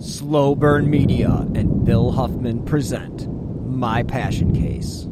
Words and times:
Slow 0.00 0.56
Burn 0.56 0.90
Media 0.90 1.46
and 1.54 1.84
Bill 1.84 2.10
Huffman 2.10 2.64
present 2.64 3.28
My 3.64 4.02
Passion 4.02 4.52
Case. 4.52 5.06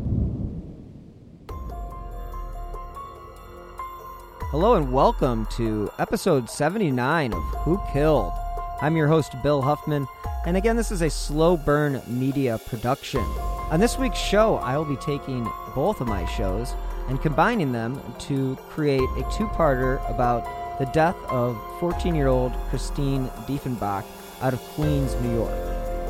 Hello 4.50 4.74
and 4.74 4.92
welcome 4.92 5.46
to 5.56 5.88
episode 6.00 6.50
79 6.50 7.32
of 7.32 7.42
Who 7.60 7.80
Killed. 7.92 8.32
I'm 8.80 8.96
your 8.96 9.06
host, 9.06 9.32
Bill 9.40 9.62
Huffman, 9.62 10.08
and 10.46 10.56
again, 10.56 10.74
this 10.76 10.90
is 10.90 11.02
a 11.02 11.10
Slow 11.10 11.56
Burn 11.56 12.02
Media 12.08 12.58
production. 12.66 13.22
On 13.70 13.78
this 13.78 13.98
week's 13.98 14.18
show, 14.18 14.56
I 14.56 14.76
will 14.76 14.84
be 14.84 14.96
taking 14.96 15.48
both 15.76 16.00
of 16.00 16.08
my 16.08 16.24
shows 16.26 16.74
and 17.08 17.22
combining 17.22 17.70
them 17.70 18.02
to 18.20 18.56
create 18.68 19.08
a 19.16 19.22
two 19.36 19.46
parter 19.48 19.98
about 20.10 20.44
the 20.80 20.86
death 20.86 21.16
of 21.28 21.56
14 21.78 22.16
year 22.16 22.26
old 22.26 22.52
Christine 22.68 23.28
Diefenbach 23.46 24.04
out 24.40 24.52
of 24.54 24.60
Queens, 24.74 25.14
New 25.22 25.34
York. 25.34 25.66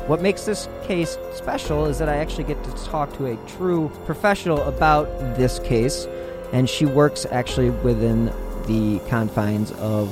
What 0.07 0.21
makes 0.21 0.45
this 0.45 0.69
case 0.83 1.17
special 1.33 1.85
is 1.85 1.99
that 1.99 2.07
I 2.07 2.15
actually 2.15 2.45
get 2.45 2.63
to 2.63 2.71
talk 2.85 3.11
to 3.17 3.25
a 3.25 3.35
true 3.45 3.91
professional 4.05 4.61
about 4.63 5.05
this 5.35 5.59
case, 5.59 6.07
and 6.53 6.69
she 6.69 6.85
works 6.85 7.25
actually 7.29 7.71
within 7.71 8.27
the 8.67 9.01
confines 9.09 9.71
of 9.73 10.09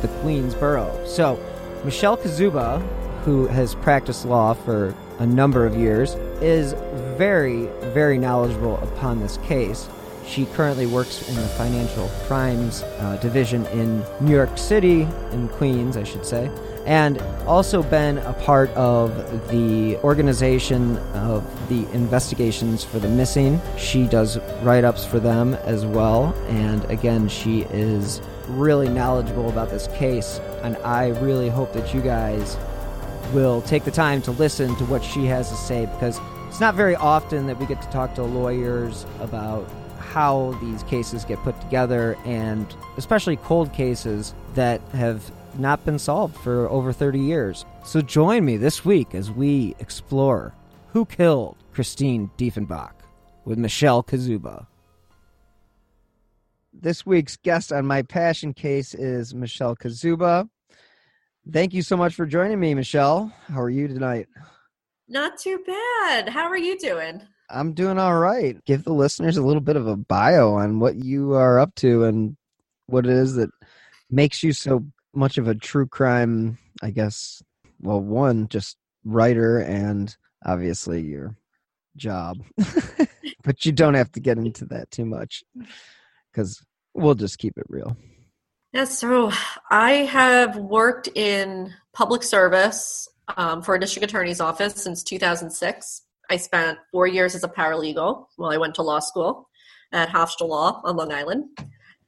the 0.00 0.08
Queens 0.22 0.54
borough. 0.54 1.04
So, 1.06 1.38
Michelle 1.84 2.16
Kazuba, 2.16 2.80
who 3.24 3.46
has 3.48 3.74
practiced 3.74 4.24
law 4.24 4.54
for 4.54 4.94
a 5.18 5.26
number 5.26 5.66
of 5.66 5.76
years, 5.76 6.14
is 6.40 6.74
very, 7.18 7.66
very 7.92 8.18
knowledgeable 8.18 8.76
upon 8.78 9.20
this 9.20 9.36
case. 9.38 9.88
She 10.26 10.46
currently 10.46 10.86
works 10.86 11.28
in 11.28 11.34
the 11.36 11.42
financial 11.42 12.08
crimes 12.26 12.82
uh, 12.82 13.18
division 13.20 13.66
in 13.66 14.02
New 14.20 14.34
York 14.34 14.56
City, 14.58 15.02
in 15.32 15.48
Queens, 15.50 15.96
I 15.96 16.04
should 16.04 16.26
say, 16.26 16.50
and 16.86 17.20
also 17.46 17.82
been 17.82 18.18
a 18.18 18.32
part 18.32 18.70
of 18.70 19.12
the 19.50 19.96
organization 19.98 20.96
of 21.14 21.68
the 21.68 21.86
investigations 21.92 22.84
for 22.84 22.98
the 23.00 23.08
missing. 23.08 23.60
She 23.76 24.06
does 24.06 24.38
write 24.62 24.84
ups 24.84 25.04
for 25.04 25.18
them 25.18 25.54
as 25.54 25.84
well, 25.84 26.32
and 26.48 26.84
again, 26.86 27.28
she 27.28 27.62
is 27.64 28.22
really 28.48 28.88
knowledgeable 28.88 29.48
about 29.48 29.68
this 29.68 29.88
case, 29.88 30.40
and 30.62 30.76
I 30.78 31.08
really 31.20 31.48
hope 31.48 31.72
that 31.72 31.92
you 31.92 32.00
guys 32.00 32.56
will 33.32 33.60
take 33.62 33.84
the 33.84 33.90
time 33.90 34.22
to 34.22 34.30
listen 34.30 34.76
to 34.76 34.84
what 34.84 35.02
she 35.02 35.26
has 35.26 35.50
to 35.50 35.56
say 35.56 35.86
because 35.86 36.20
it's 36.46 36.60
not 36.60 36.76
very 36.76 36.94
often 36.94 37.46
that 37.48 37.58
we 37.58 37.66
get 37.66 37.82
to 37.82 37.88
talk 37.88 38.14
to 38.14 38.22
lawyers 38.22 39.04
about 39.18 39.68
how 39.98 40.56
these 40.62 40.84
cases 40.84 41.24
get 41.24 41.38
put 41.40 41.60
together 41.60 42.16
and 42.24 42.74
especially 42.96 43.36
cold 43.36 43.72
cases 43.72 44.32
that 44.54 44.80
have 44.92 45.30
not 45.58 45.84
been 45.84 45.98
solved 45.98 46.36
for 46.36 46.68
over 46.68 46.92
30 46.92 47.18
years. 47.18 47.64
So 47.84 48.00
join 48.00 48.44
me 48.44 48.56
this 48.56 48.84
week 48.84 49.14
as 49.14 49.30
we 49.30 49.74
explore 49.78 50.54
who 50.92 51.04
killed 51.04 51.56
Christine 51.72 52.30
Diefenbach 52.38 52.92
with 53.44 53.58
Michelle 53.58 54.02
Kazuba. 54.02 54.66
This 56.72 57.06
week's 57.06 57.36
guest 57.36 57.72
on 57.72 57.86
my 57.86 58.02
passion 58.02 58.52
case 58.52 58.94
is 58.94 59.34
Michelle 59.34 59.76
Kazuba. 59.76 60.48
Thank 61.50 61.72
you 61.72 61.82
so 61.82 61.96
much 61.96 62.14
for 62.14 62.26
joining 62.26 62.58
me, 62.58 62.74
Michelle. 62.74 63.32
How 63.48 63.60
are 63.60 63.70
you 63.70 63.88
tonight? 63.88 64.26
Not 65.08 65.38
too 65.38 65.62
bad. 65.66 66.28
How 66.28 66.46
are 66.46 66.56
you 66.56 66.78
doing? 66.78 67.22
I'm 67.48 67.72
doing 67.72 67.98
all 67.98 68.18
right. 68.18 68.56
Give 68.64 68.82
the 68.82 68.92
listeners 68.92 69.36
a 69.36 69.42
little 69.42 69.60
bit 69.60 69.76
of 69.76 69.86
a 69.86 69.96
bio 69.96 70.54
on 70.54 70.80
what 70.80 70.96
you 70.96 71.34
are 71.34 71.60
up 71.60 71.74
to 71.76 72.04
and 72.04 72.36
what 72.86 73.06
it 73.06 73.12
is 73.12 73.34
that 73.34 73.50
makes 74.10 74.42
you 74.42 74.52
so 74.52 74.84
much 75.16 75.38
of 75.38 75.48
a 75.48 75.54
true 75.54 75.86
crime, 75.86 76.58
I 76.82 76.90
guess, 76.90 77.42
well, 77.80 78.00
one, 78.00 78.48
just 78.48 78.76
writer 79.04 79.58
and 79.58 80.14
obviously 80.44 81.02
your 81.02 81.36
job. 81.96 82.38
but 83.44 83.64
you 83.64 83.72
don't 83.72 83.94
have 83.94 84.12
to 84.12 84.20
get 84.20 84.38
into 84.38 84.66
that 84.66 84.90
too 84.90 85.06
much 85.06 85.42
because 86.30 86.62
we'll 86.94 87.14
just 87.14 87.38
keep 87.38 87.56
it 87.56 87.66
real. 87.68 87.96
Yes, 88.72 88.98
so 88.98 89.32
I 89.70 89.92
have 89.92 90.56
worked 90.56 91.08
in 91.14 91.72
public 91.94 92.22
service 92.22 93.08
um, 93.36 93.62
for 93.62 93.74
a 93.74 93.80
district 93.80 94.04
attorney's 94.10 94.40
office 94.40 94.74
since 94.74 95.02
2006. 95.02 96.02
I 96.28 96.36
spent 96.36 96.78
four 96.92 97.06
years 97.06 97.34
as 97.34 97.44
a 97.44 97.48
paralegal 97.48 98.26
while 98.36 98.50
I 98.50 98.58
went 98.58 98.74
to 98.74 98.82
law 98.82 98.98
school 98.98 99.48
at 99.92 100.08
Hofstra 100.08 100.48
Law 100.48 100.80
on 100.84 100.96
Long 100.96 101.12
Island. 101.12 101.44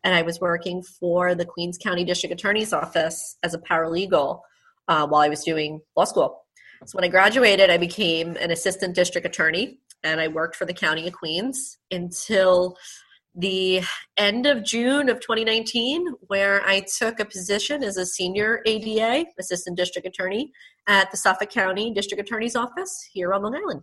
And 0.04 0.14
I 0.14 0.22
was 0.22 0.40
working 0.40 0.82
for 0.82 1.34
the 1.34 1.44
Queens 1.44 1.78
County 1.78 2.04
District 2.04 2.32
Attorney's 2.32 2.72
Office 2.72 3.36
as 3.42 3.54
a 3.54 3.58
paralegal 3.58 4.40
uh, 4.86 5.06
while 5.06 5.22
I 5.22 5.28
was 5.28 5.44
doing 5.44 5.80
law 5.96 6.04
school. 6.04 6.42
So 6.86 6.96
when 6.96 7.04
I 7.04 7.08
graduated, 7.08 7.70
I 7.70 7.76
became 7.76 8.36
an 8.36 8.50
assistant 8.50 8.94
district 8.94 9.26
attorney 9.26 9.80
and 10.04 10.20
I 10.20 10.28
worked 10.28 10.56
for 10.56 10.64
the 10.64 10.72
County 10.72 11.08
of 11.08 11.12
Queens 11.12 11.76
until 11.90 12.76
the 13.34 13.82
end 14.16 14.46
of 14.46 14.64
June 14.64 15.08
of 15.08 15.20
2019, 15.20 16.06
where 16.26 16.66
I 16.66 16.84
took 16.98 17.20
a 17.20 17.24
position 17.24 17.84
as 17.84 17.96
a 17.96 18.06
senior 18.06 18.62
ADA, 18.66 19.26
assistant 19.38 19.76
district 19.76 20.06
attorney, 20.06 20.52
at 20.86 21.10
the 21.10 21.16
Suffolk 21.16 21.50
County 21.50 21.92
District 21.92 22.20
Attorney's 22.20 22.56
Office 22.56 23.08
here 23.12 23.32
on 23.32 23.42
Long 23.42 23.54
Island. 23.54 23.82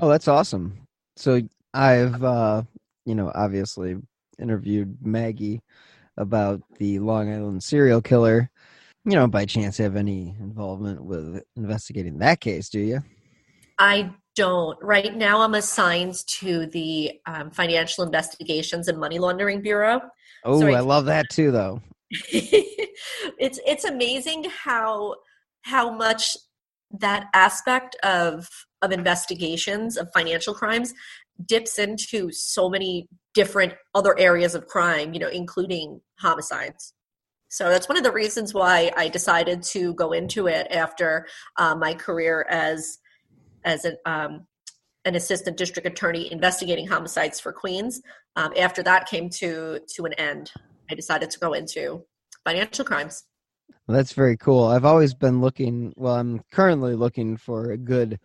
Oh, 0.00 0.08
that's 0.08 0.28
awesome. 0.28 0.86
So 1.16 1.42
I've, 1.72 2.22
uh, 2.24 2.62
you 3.04 3.14
know, 3.14 3.30
obviously 3.34 3.96
interviewed 4.38 4.98
Maggie 5.02 5.60
about 6.16 6.60
the 6.78 6.98
Long 7.00 7.32
Island 7.32 7.62
serial 7.62 8.00
killer. 8.02 8.50
You 9.04 9.16
know, 9.16 9.26
by 9.26 9.44
chance 9.44 9.76
have 9.78 9.96
any 9.96 10.34
involvement 10.40 11.04
with 11.04 11.42
investigating 11.56 12.18
that 12.18 12.40
case, 12.40 12.68
do 12.70 12.80
you? 12.80 13.00
I 13.78 14.12
don't. 14.36 14.78
Right 14.82 15.14
now, 15.14 15.42
I'm 15.42 15.54
assigned 15.54 16.14
to 16.38 16.66
the 16.66 17.20
um, 17.26 17.50
Financial 17.50 18.02
Investigations 18.04 18.88
and 18.88 18.98
Money 18.98 19.18
Laundering 19.18 19.60
Bureau. 19.60 20.00
Oh, 20.44 20.60
So 20.60 20.68
I 20.68 20.78
I- 20.78 20.80
love 20.80 21.04
that 21.06 21.26
too, 21.30 21.50
though. 21.50 21.80
it's 22.32 23.58
it's 23.66 23.84
amazing 23.84 24.44
how 24.64 25.16
how 25.62 25.90
much 25.90 26.36
that 26.92 27.26
aspect 27.34 27.96
of 28.04 28.48
of 28.82 28.92
investigations 28.92 29.96
of 29.96 30.08
financial 30.12 30.54
crimes 30.54 30.94
dips 31.44 31.78
into 31.78 32.30
so 32.30 32.68
many 32.68 33.08
different 33.34 33.74
other 33.94 34.18
areas 34.18 34.54
of 34.54 34.66
crime 34.66 35.12
you 35.12 35.20
know 35.20 35.28
including 35.28 36.00
homicides 36.18 36.94
so 37.48 37.68
that's 37.68 37.88
one 37.88 37.98
of 37.98 38.04
the 38.04 38.12
reasons 38.12 38.54
why 38.54 38.90
i 38.96 39.08
decided 39.08 39.62
to 39.62 39.94
go 39.94 40.12
into 40.12 40.46
it 40.46 40.66
after 40.70 41.26
uh, 41.56 41.74
my 41.74 41.94
career 41.94 42.46
as 42.48 42.98
as 43.64 43.84
an 43.84 43.96
um, 44.06 44.46
an 45.04 45.16
assistant 45.16 45.56
district 45.56 45.86
attorney 45.86 46.32
investigating 46.32 46.86
homicides 46.86 47.40
for 47.40 47.52
queens 47.52 48.00
um, 48.36 48.52
after 48.58 48.82
that 48.82 49.06
came 49.08 49.28
to 49.28 49.78
to 49.88 50.04
an 50.04 50.12
end 50.14 50.52
i 50.90 50.94
decided 50.94 51.30
to 51.30 51.38
go 51.38 51.52
into 51.52 52.04
financial 52.44 52.84
crimes 52.84 53.24
Well, 53.86 53.96
that's 53.96 54.12
very 54.12 54.36
cool. 54.36 54.64
I've 54.64 54.84
always 54.84 55.14
been 55.14 55.40
looking. 55.40 55.92
Well, 55.96 56.14
I'm 56.14 56.42
currently 56.52 56.94
looking 56.94 57.36
for 57.36 57.70
a 57.70 57.76
good 57.76 58.18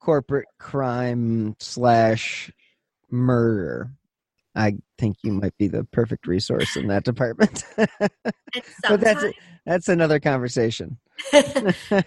corporate 0.00 0.48
crime 0.58 1.54
slash 1.58 2.50
murder. 3.10 3.90
I 4.54 4.76
think 4.98 5.16
you 5.22 5.32
might 5.32 5.56
be 5.58 5.68
the 5.68 5.84
perfect 5.84 6.26
resource 6.26 6.76
in 6.76 6.88
that 6.88 7.04
department. 7.04 7.64
but 7.76 9.00
that's 9.00 9.24
that's 9.64 9.88
another 9.88 10.20
conversation. 10.20 10.98
sometimes 11.30 12.06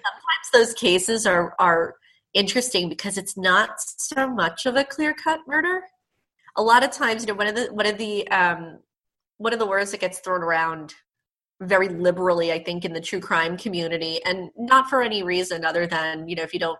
those 0.53 0.73
cases 0.73 1.25
are 1.25 1.55
are 1.59 1.95
interesting 2.33 2.89
because 2.89 3.17
it's 3.17 3.37
not 3.37 3.69
so 3.79 4.29
much 4.29 4.65
of 4.65 4.75
a 4.75 4.83
clear 4.83 5.13
cut 5.13 5.39
murder. 5.47 5.81
A 6.57 6.61
lot 6.61 6.83
of 6.83 6.91
times, 6.91 7.23
you 7.23 7.27
know, 7.27 7.33
one 7.33 7.47
of 7.47 7.55
the 7.55 7.65
one 7.73 7.87
of 7.87 7.97
the 7.97 8.27
um, 8.29 8.79
one 9.37 9.53
of 9.53 9.59
the 9.59 9.65
words 9.65 9.91
that 9.91 9.99
gets 9.99 10.19
thrown 10.19 10.41
around 10.41 10.93
very 11.61 11.87
liberally, 11.87 12.51
I 12.51 12.61
think, 12.61 12.85
in 12.85 12.93
the 12.93 13.01
true 13.01 13.21
crime 13.21 13.57
community, 13.57 14.23
and 14.23 14.49
not 14.57 14.89
for 14.89 15.01
any 15.01 15.23
reason 15.23 15.65
other 15.65 15.87
than 15.87 16.27
you 16.27 16.35
know, 16.35 16.43
if 16.43 16.53
you 16.53 16.59
don't 16.59 16.79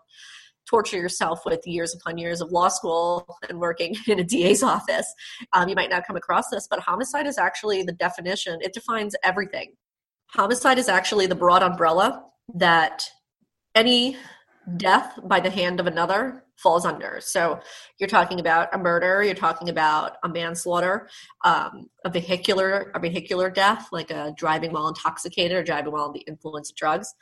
torture 0.70 0.98
yourself 0.98 1.42
with 1.46 1.62
years 1.66 1.96
upon 1.96 2.18
years 2.18 2.42
of 2.42 2.52
law 2.52 2.68
school 2.68 3.28
and 3.50 3.60
working 3.60 3.96
in 4.08 4.20
a 4.20 4.24
DA's 4.24 4.64
office, 4.64 5.12
um, 5.54 5.70
you 5.70 5.76
might 5.76 5.90
not 5.90 6.06
come 6.06 6.16
across 6.16 6.50
this. 6.50 6.68
But 6.70 6.80
homicide 6.80 7.28
is 7.28 7.38
actually 7.38 7.84
the 7.84 7.94
definition; 7.94 8.60
it 8.62 8.74
defines 8.74 9.16
everything. 9.24 9.74
Homicide 10.28 10.78
is 10.78 10.90
actually 10.90 11.28
the 11.28 11.36
broad 11.36 11.64
umbrella 11.64 12.24
that 12.56 13.04
any 13.74 14.18
death 14.78 15.20
by 15.24 15.40
the 15.40 15.50
hand 15.50 15.80
of 15.80 15.88
another 15.88 16.44
falls 16.58 16.86
under. 16.86 17.20
So 17.22 17.60
you're 18.00 18.10
talking 18.10 18.40
about 18.40 18.74
a 18.74 18.78
murder, 18.78 19.24
you're 19.24 19.36
talking 19.36 19.70
about 19.70 20.18
a 20.24 20.30
manslaughter, 20.30 21.10
um, 21.44 21.88
a 22.04 22.10
vehicular 22.10 22.92
a 22.96 23.00
vehicular 23.00 23.50
death, 23.50 23.88
like 23.92 24.10
a 24.12 24.34
driving 24.38 24.72
while 24.72 24.88
intoxicated 24.88 25.58
or 25.58 25.64
driving 25.64 25.92
while 25.92 26.06
under 26.06 26.20
the 26.20 26.26
influence 26.28 26.70
of 26.70 26.76
drugs. 26.76 27.14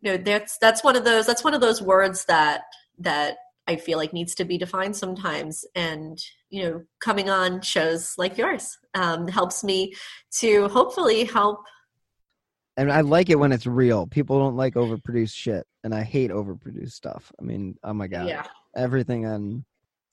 You 0.00 0.12
know, 0.12 0.16
that's 0.22 0.58
that's 0.58 0.82
one 0.82 0.96
of 0.96 1.04
those 1.04 1.26
that's 1.26 1.44
one 1.44 1.54
of 1.54 1.60
those 1.60 1.80
words 1.80 2.24
that 2.26 2.62
that 3.02 3.36
I 3.66 3.76
feel 3.76 3.98
like 3.98 4.12
needs 4.12 4.34
to 4.36 4.44
be 4.44 4.58
defined 4.58 4.96
sometimes. 4.96 5.64
And 5.74 6.18
you 6.50 6.62
know, 6.62 6.82
coming 7.00 7.30
on 7.30 7.60
shows 7.62 8.14
like 8.18 8.36
yours 8.36 8.76
um, 8.94 9.28
helps 9.28 9.64
me 9.64 9.94
to 10.40 10.68
hopefully 10.68 11.24
help 11.24 11.62
and 12.76 12.90
I 12.90 13.02
like 13.02 13.30
it 13.30 13.38
when 13.38 13.52
it's 13.52 13.66
real. 13.66 14.06
People 14.06 14.38
don't 14.38 14.56
like 14.56 14.74
overproduced 14.74 15.34
shit, 15.34 15.66
and 15.84 15.94
I 15.94 16.02
hate 16.02 16.30
overproduced 16.30 16.92
stuff. 16.92 17.30
I 17.38 17.44
mean, 17.44 17.76
oh 17.84 17.92
my 17.92 18.06
god, 18.06 18.28
yeah. 18.28 18.46
everything 18.76 19.26
on. 19.26 19.64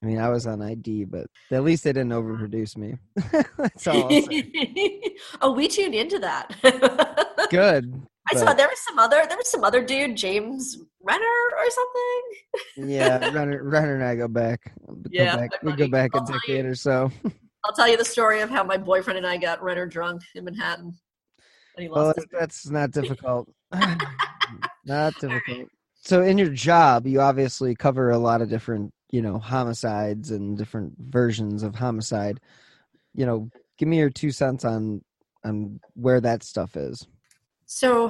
I 0.02 0.06
mean, 0.06 0.18
I 0.18 0.30
was 0.30 0.48
on 0.48 0.62
ID, 0.62 1.06
but 1.06 1.28
at 1.52 1.64
least 1.64 1.84
they 1.84 1.92
didn't 1.92 2.12
overproduce 2.12 2.78
me. 2.78 2.96
That's 3.58 3.86
all. 3.86 4.08
oh, 5.42 5.52
we 5.52 5.68
tuned 5.68 5.94
into 5.94 6.20
that. 6.20 6.56
Good. 7.50 8.02
I 8.30 8.34
but... 8.34 8.40
saw 8.40 8.54
there 8.54 8.68
was 8.68 8.80
some 8.80 9.00
other 9.00 9.26
there 9.28 9.38
was 9.38 9.50
some 9.50 9.64
other 9.64 9.84
dude, 9.84 10.16
James 10.16 10.78
Renner 11.02 11.26
or 11.26 11.70
something. 11.70 12.92
yeah, 12.92 13.30
Renner, 13.34 13.64
Renner 13.64 13.96
and 13.96 14.04
I 14.04 14.16
go 14.16 14.28
back. 14.28 14.74
Yeah, 15.10 15.36
go 15.36 15.42
back, 15.42 15.64
we 15.64 15.74
go 15.74 15.88
back 15.88 16.12
a 16.16 16.20
decade 16.22 16.66
you, 16.66 16.72
or 16.72 16.76
so. 16.76 17.12
I'll 17.66 17.74
tell 17.74 17.90
you 17.90 17.98
the 17.98 18.06
story 18.06 18.42
of 18.42 18.50
how 18.50 18.64
my 18.64 18.78
boyfriend 18.78 19.18
and 19.18 19.28
I 19.28 19.38
got 19.38 19.62
Renner 19.62 19.86
drunk 19.86 20.22
in 20.36 20.46
Manhattan 20.46 20.98
well, 21.88 22.14
that's 22.32 22.70
not 22.70 22.92
difficult. 22.92 23.50
not 24.86 25.14
difficult. 25.20 25.70
So, 26.02 26.22
in 26.24 26.38
your 26.38 26.50
job, 26.50 27.08
you 27.08 27.22
obviously 27.22 27.76
cover 27.76 28.10
a 28.10 28.18
lot 28.18 28.42
of 28.42 28.50
different, 28.50 28.94
you 29.12 29.22
know, 29.22 29.38
homicides 29.38 30.32
and 30.32 30.58
different 30.58 30.94
versions 31.00 31.64
of 31.64 31.76
homicide. 31.76 32.40
You 33.14 33.26
know, 33.26 33.50
give 33.78 33.88
me 33.88 33.98
your 33.98 34.10
two 34.10 34.32
cents 34.32 34.66
on 34.66 35.02
on 35.44 35.80
where 35.94 36.20
that 36.22 36.44
stuff 36.44 36.76
is. 36.76 37.08
So, 37.72 38.10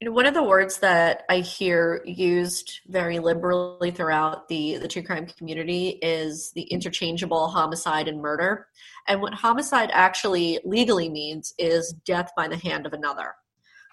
you 0.00 0.06
know, 0.06 0.12
one 0.12 0.26
of 0.26 0.34
the 0.34 0.44
words 0.44 0.78
that 0.78 1.24
I 1.28 1.38
hear 1.38 2.04
used 2.06 2.82
very 2.86 3.18
liberally 3.18 3.90
throughout 3.90 4.46
the 4.46 4.76
the 4.76 4.86
true 4.86 5.02
crime 5.02 5.26
community 5.26 5.98
is 6.00 6.52
the 6.52 6.62
interchangeable 6.62 7.48
homicide 7.48 8.06
and 8.06 8.22
murder. 8.22 8.68
And 9.08 9.20
what 9.20 9.34
homicide 9.34 9.90
actually 9.92 10.60
legally 10.64 11.08
means 11.08 11.52
is 11.58 11.92
death 12.04 12.30
by 12.36 12.46
the 12.46 12.56
hand 12.56 12.86
of 12.86 12.92
another. 12.92 13.34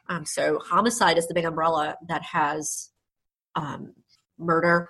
Um, 0.09 0.25
so 0.25 0.59
homicide 0.59 1.17
is 1.17 1.27
the 1.27 1.33
big 1.33 1.45
umbrella 1.45 1.97
that 2.07 2.21
has 2.21 2.89
um, 3.55 3.93
murder 4.37 4.89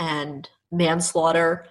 and 0.00 0.48
manslaughter, 0.72 1.66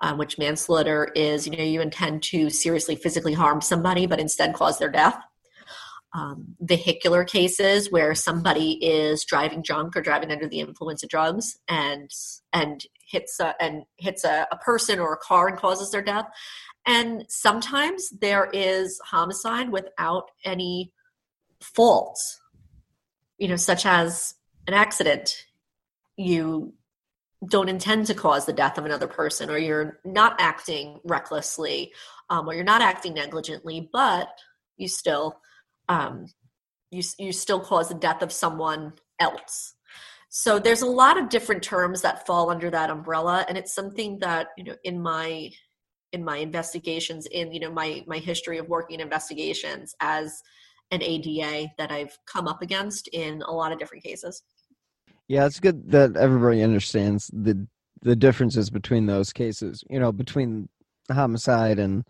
um, 0.00 0.18
which 0.18 0.38
manslaughter 0.38 1.10
is 1.16 1.48
you 1.48 1.56
know 1.56 1.64
you 1.64 1.80
intend 1.80 2.22
to 2.24 2.48
seriously 2.48 2.94
physically 2.94 3.34
harm 3.34 3.60
somebody 3.60 4.06
but 4.06 4.20
instead 4.20 4.54
cause 4.54 4.78
their 4.78 4.88
death. 4.88 5.20
Um, 6.16 6.54
vehicular 6.60 7.24
cases 7.24 7.90
where 7.90 8.14
somebody 8.14 8.74
is 8.74 9.24
driving 9.24 9.62
drunk 9.62 9.96
or 9.96 10.00
driving 10.00 10.30
under 10.30 10.46
the 10.46 10.60
influence 10.60 11.02
of 11.02 11.08
drugs 11.08 11.58
and 11.66 12.08
and 12.52 12.86
hits 13.04 13.40
a, 13.40 13.60
and 13.60 13.82
hits 13.96 14.22
a, 14.22 14.46
a 14.52 14.56
person 14.58 15.00
or 15.00 15.12
a 15.12 15.16
car 15.16 15.48
and 15.48 15.58
causes 15.58 15.90
their 15.90 16.02
death 16.02 16.26
and 16.86 17.24
sometimes 17.28 18.10
there 18.10 18.48
is 18.52 19.00
homicide 19.04 19.70
without 19.70 20.30
any 20.44 20.92
fault, 21.60 22.18
you 23.38 23.48
know, 23.48 23.56
such 23.56 23.86
as 23.86 24.34
an 24.66 24.74
accident. 24.74 25.46
You 26.16 26.74
don't 27.48 27.68
intend 27.68 28.06
to 28.06 28.14
cause 28.14 28.44
the 28.44 28.52
death 28.52 28.76
of 28.76 28.84
another 28.84 29.06
person, 29.06 29.50
or 29.50 29.58
you're 29.58 29.98
not 30.04 30.36
acting 30.38 31.00
recklessly, 31.04 31.92
um, 32.28 32.48
or 32.48 32.54
you're 32.54 32.64
not 32.64 32.82
acting 32.82 33.14
negligently, 33.14 33.88
but 33.92 34.28
you 34.76 34.88
still 34.88 35.40
um, 35.88 36.26
you 36.90 37.02
you 37.18 37.32
still 37.32 37.60
cause 37.60 37.88
the 37.88 37.94
death 37.94 38.22
of 38.22 38.32
someone 38.32 38.94
else. 39.20 39.74
So 40.28 40.58
there's 40.58 40.82
a 40.82 40.86
lot 40.86 41.18
of 41.18 41.28
different 41.28 41.62
terms 41.62 42.02
that 42.02 42.26
fall 42.26 42.50
under 42.50 42.70
that 42.70 42.90
umbrella, 42.90 43.44
and 43.48 43.56
it's 43.56 43.74
something 43.74 44.18
that 44.20 44.48
you 44.56 44.64
know 44.64 44.76
in 44.84 45.00
my 45.00 45.50
in 46.12 46.24
my 46.24 46.38
investigations 46.38 47.26
in 47.26 47.52
you 47.52 47.60
know 47.60 47.70
my 47.70 48.04
my 48.06 48.18
history 48.18 48.58
of 48.58 48.68
working 48.68 48.94
in 48.94 49.00
investigations 49.00 49.94
as 50.00 50.42
an 50.90 51.02
ADA 51.02 51.68
that 51.78 51.90
I've 51.90 52.16
come 52.26 52.46
up 52.46 52.62
against 52.62 53.08
in 53.08 53.42
a 53.42 53.52
lot 53.52 53.72
of 53.72 53.78
different 53.78 54.04
cases. 54.04 54.42
Yeah, 55.28 55.46
it's 55.46 55.60
good 55.60 55.90
that 55.90 56.16
everybody 56.16 56.62
understands 56.62 57.30
the 57.32 57.66
the 58.02 58.16
differences 58.16 58.70
between 58.70 59.06
those 59.06 59.32
cases. 59.32 59.82
You 59.88 59.98
know, 59.98 60.12
between 60.12 60.68
homicide 61.10 61.78
and 61.78 62.04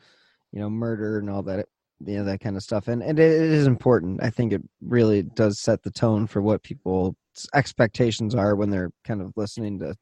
you 0.53 0.61
know 0.61 0.71
murder 0.71 1.19
and 1.19 1.31
all 1.31 1.43
that 1.45 1.67
you 2.07 2.17
know 2.17 2.25
that 2.25 2.41
kind 2.41 2.57
of 2.57 2.63
stuff 2.63 2.89
and, 2.89 3.03
and 3.03 3.19
it 3.19 3.31
is 3.31 3.67
important 3.67 4.23
i 4.23 4.31
think 4.31 4.53
it 4.53 4.63
really 4.81 5.23
does 5.23 5.61
set 5.61 5.83
the 5.83 5.91
tone 5.91 6.27
for 6.27 6.43
what 6.43 6.63
people's 6.63 7.15
expectations 7.55 8.35
are 8.35 8.55
when 8.55 8.71
they're 8.71 8.91
kind 9.05 9.21
of 9.21 9.33
listening 9.37 9.79
to 9.79 9.95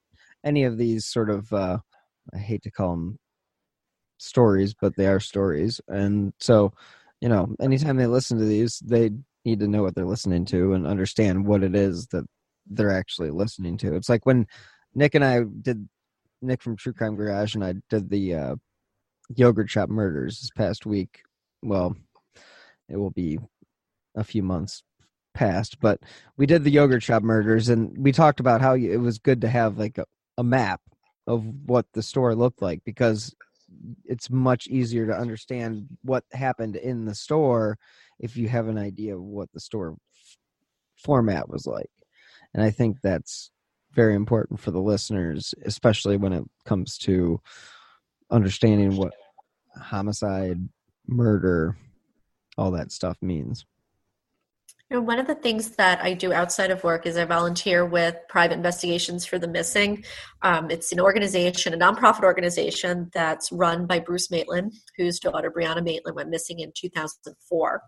any 0.45 0.65
of 0.65 0.79
these 0.79 1.07
sort 1.07 1.31
of 1.31 1.53
uh 1.53 1.79
i 2.35 2.39
hate 2.39 2.63
to 2.63 2.71
call 2.71 2.91
them 2.91 3.19
stories, 4.23 4.75
but 4.81 4.97
they 4.97 5.07
are 5.07 5.21
stories. 5.21 5.81
And 5.89 6.33
so, 6.39 6.73
you 7.21 7.29
know, 7.29 7.55
anytime 7.61 7.97
they 7.97 8.07
listen 8.07 8.39
to 8.39 8.45
these, 8.45 8.81
they 8.85 9.11
need 9.45 9.61
to 9.61 9.69
know 9.69 9.83
what 9.83 9.95
they're 9.95 10.07
listening 10.07 10.45
to 10.47 10.73
and 10.73 10.87
understand 10.87 11.47
what 11.47 11.63
it 11.63 11.75
is 11.75 12.07
that 12.09 12.25
they're 12.67 12.97
actually 12.97 13.31
listening 13.31 13.77
to. 13.79 13.95
It's 13.97 14.09
like 14.09 14.25
when 14.25 14.47
Nick 14.95 15.15
and 15.15 15.25
I 15.25 15.43
did 15.63 15.89
Nick 16.41 16.63
from 16.63 16.77
True 16.77 16.93
Crime 16.93 17.17
Garage 17.17 17.55
and 17.55 17.65
I 17.65 17.75
did 17.91 18.09
the 18.09 18.35
uh, 18.35 18.55
yogurt 19.35 19.69
shop 19.71 19.89
murders 19.89 20.41
this 20.41 20.51
past 20.51 20.87
week. 20.87 21.23
Well, 21.63 21.97
it 22.89 22.97
will 22.97 23.11
be 23.11 23.39
a 24.17 24.25
few 24.25 24.43
months 24.43 24.83
past, 25.35 25.81
but 25.81 26.01
we 26.37 26.47
did 26.47 26.65
the 26.65 26.71
yogurt 26.71 27.03
shop 27.03 27.23
murders 27.23 27.69
and 27.69 27.97
we 27.97 28.13
talked 28.13 28.41
about 28.41 28.61
how 28.61 28.75
it 28.75 28.99
was 28.99 29.19
good 29.19 29.41
to 29.41 29.49
have 29.49 29.79
like 29.79 29.99
a, 29.99 30.05
a 30.37 30.45
map 30.45 30.81
of 31.27 31.45
what 31.67 31.87
the 31.95 32.03
store 32.03 32.35
looked 32.35 32.61
like 32.61 32.83
because 32.85 33.35
it's 34.05 34.31
much 34.31 34.67
easier 34.67 35.07
to 35.07 35.17
understand 35.17 35.87
what 36.03 36.25
happened 36.33 36.77
in 36.77 37.07
the 37.07 37.15
store 37.15 37.79
if 38.19 38.37
you 38.37 38.49
have 38.49 38.69
an 38.69 38.79
idea 38.79 39.17
of 39.17 39.23
what 39.23 39.49
the 39.53 39.61
store 39.61 39.97
f- 40.15 40.37
format 40.97 41.49
was 41.49 41.67
like. 41.67 41.91
And 42.55 42.63
I 42.63 42.71
think 42.71 43.01
that's 43.01 43.51
very 43.93 44.15
important 44.15 44.61
for 44.61 44.71
the 44.71 44.81
listeners, 44.81 45.55
especially 45.65 46.17
when 46.17 46.33
it 46.33 46.45
comes 46.67 46.99
to 46.99 47.41
understanding 48.31 48.97
what 48.97 49.13
homicide, 49.77 50.69
murder, 51.07 51.77
all 52.57 52.71
that 52.73 52.93
stuff 52.93 53.17
means. 53.21 53.65
You 54.93 54.99
know, 54.99 55.05
one 55.05 55.19
of 55.19 55.27
the 55.27 55.35
things 55.35 55.71
that 55.77 56.03
I 56.03 56.13
do 56.13 56.35
outside 56.35 56.71
of 56.71 56.85
work 56.85 57.07
is 57.07 57.17
I 57.17 57.25
volunteer 57.25 57.87
with 57.87 58.15
Private 58.29 58.57
Investigations 58.57 59.25
for 59.25 59.39
the 59.39 59.49
Missing. 59.49 60.05
Um, 60.43 60.71
it's 60.71 60.93
an 60.93 61.01
organization, 61.01 61.73
a 61.73 61.79
nonprofit 61.79 62.25
organization 62.25 63.11
that's 63.15 63.51
run 63.51 63.87
by 63.87 64.01
Bruce 64.01 64.31
Maitland, 64.31 64.75
whose 64.99 65.19
daughter 65.19 65.51
Brianna 65.51 65.83
Maitland 65.83 66.15
went 66.15 66.29
missing 66.29 66.61
in 66.61 66.73
2004. 66.77 67.83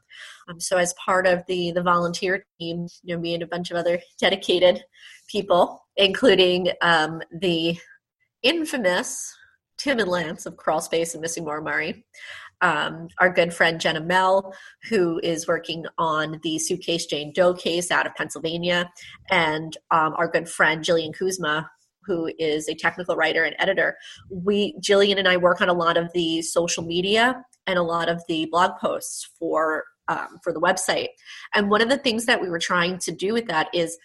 Um, 0.48 0.58
so, 0.58 0.78
as 0.78 0.94
part 0.94 1.26
of 1.26 1.42
the 1.46 1.72
the 1.72 1.82
volunteer 1.82 2.46
team, 2.58 2.86
you 3.02 3.14
know, 3.14 3.20
me 3.20 3.34
and 3.34 3.42
a 3.42 3.48
bunch 3.48 3.70
of 3.70 3.76
other 3.76 4.00
dedicated 4.18 4.82
people, 5.28 5.84
including 5.98 6.70
um, 6.80 7.20
the 7.38 7.76
infamous 8.42 9.36
Tim 9.76 9.98
and 9.98 10.08
Lance 10.08 10.46
of 10.46 10.56
Crawl 10.56 10.80
Space 10.80 11.14
and 11.14 11.20
Missing 11.20 11.44
Maura 11.44 11.62
Murray 11.62 12.04
um, 12.60 13.08
our 13.18 13.30
good 13.30 13.52
friend 13.52 13.80
Jenna 13.80 14.00
Mell, 14.00 14.54
who 14.88 15.20
is 15.22 15.46
working 15.46 15.84
on 15.98 16.40
the 16.42 16.58
suitcase 16.58 17.06
Jane 17.06 17.32
Doe 17.32 17.54
case 17.54 17.90
out 17.90 18.06
of 18.06 18.14
Pennsylvania, 18.14 18.90
and 19.30 19.76
um, 19.90 20.14
our 20.16 20.28
good 20.28 20.48
friend 20.48 20.84
Jillian 20.84 21.14
Kuzma, 21.16 21.70
who 22.06 22.30
is 22.38 22.68
a 22.68 22.74
technical 22.74 23.16
writer 23.16 23.44
and 23.44 23.56
editor. 23.58 23.96
We, 24.30 24.76
Jillian 24.78 25.18
and 25.18 25.28
I, 25.28 25.36
work 25.36 25.60
on 25.60 25.68
a 25.68 25.74
lot 25.74 25.96
of 25.96 26.12
the 26.12 26.42
social 26.42 26.84
media 26.84 27.42
and 27.66 27.78
a 27.78 27.82
lot 27.82 28.08
of 28.08 28.22
the 28.28 28.46
blog 28.50 28.78
posts 28.78 29.28
for 29.38 29.84
um, 30.08 30.38
for 30.42 30.52
the 30.52 30.60
website. 30.60 31.08
And 31.54 31.70
one 31.70 31.80
of 31.80 31.88
the 31.88 31.96
things 31.96 32.26
that 32.26 32.42
we 32.42 32.50
were 32.50 32.58
trying 32.58 32.98
to 32.98 33.12
do 33.12 33.32
with 33.32 33.46
that 33.46 33.68
is, 33.72 33.96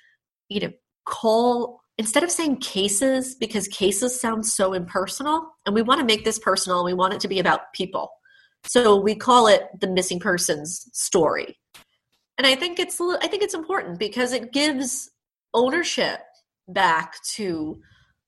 you 0.48 0.62
know, 0.62 0.72
call 1.06 1.82
instead 1.98 2.24
of 2.24 2.32
saying 2.32 2.58
cases 2.58 3.36
because 3.36 3.68
cases 3.68 4.20
sound 4.20 4.46
so 4.46 4.74
impersonal 4.74 5.52
and 5.66 5.76
we 5.76 5.82
want 5.82 6.00
to 6.00 6.06
make 6.06 6.24
this 6.24 6.40
personal 6.40 6.86
we 6.86 6.94
want 6.94 7.14
it 7.14 7.20
to 7.20 7.28
be 7.28 7.40
about 7.40 7.74
people 7.74 8.10
so 8.66 9.00
we 9.00 9.16
call 9.16 9.48
it 9.48 9.68
the 9.80 9.88
missing 9.88 10.20
persons 10.20 10.90
story. 10.94 11.58
And 12.38 12.48
i 12.48 12.56
think 12.56 12.80
it's 12.80 13.00
i 13.02 13.28
think 13.28 13.44
it's 13.44 13.54
important 13.54 14.00
because 14.00 14.32
it 14.32 14.54
gives 14.54 15.10
ownership 15.54 16.22
back 16.68 17.16
to 17.36 17.82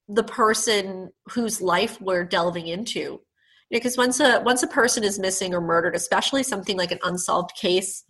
the 0.07 0.23
person 0.23 1.11
whose 1.29 1.61
life 1.61 2.01
we're 2.01 2.25
delving 2.25 2.67
into. 2.67 3.21
Because 3.69 3.97
once 3.97 4.19
a 4.19 4.41
once 4.41 4.63
a 4.63 4.67
person 4.67 5.03
is 5.03 5.17
missing 5.17 5.53
or 5.53 5.61
murdered 5.61 5.95
especially 5.95 6.43
something 6.43 6.77
like 6.77 6.91
an 6.91 6.99
unsolved 7.03 7.51
case 7.55 8.03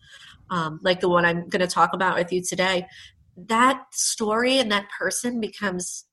um, 0.49 0.79
like 0.81 0.99
the 0.99 1.09
one 1.09 1.23
i'm 1.23 1.47
going 1.49 1.61
to 1.61 1.67
talk 1.67 1.93
about 1.93 2.17
with 2.17 2.33
you 2.33 2.41
today 2.41 2.87
that 3.37 3.83
story 3.91 4.57
and 4.57 4.71
that 4.71 4.87
person 4.97 5.39
becomes 5.39 6.05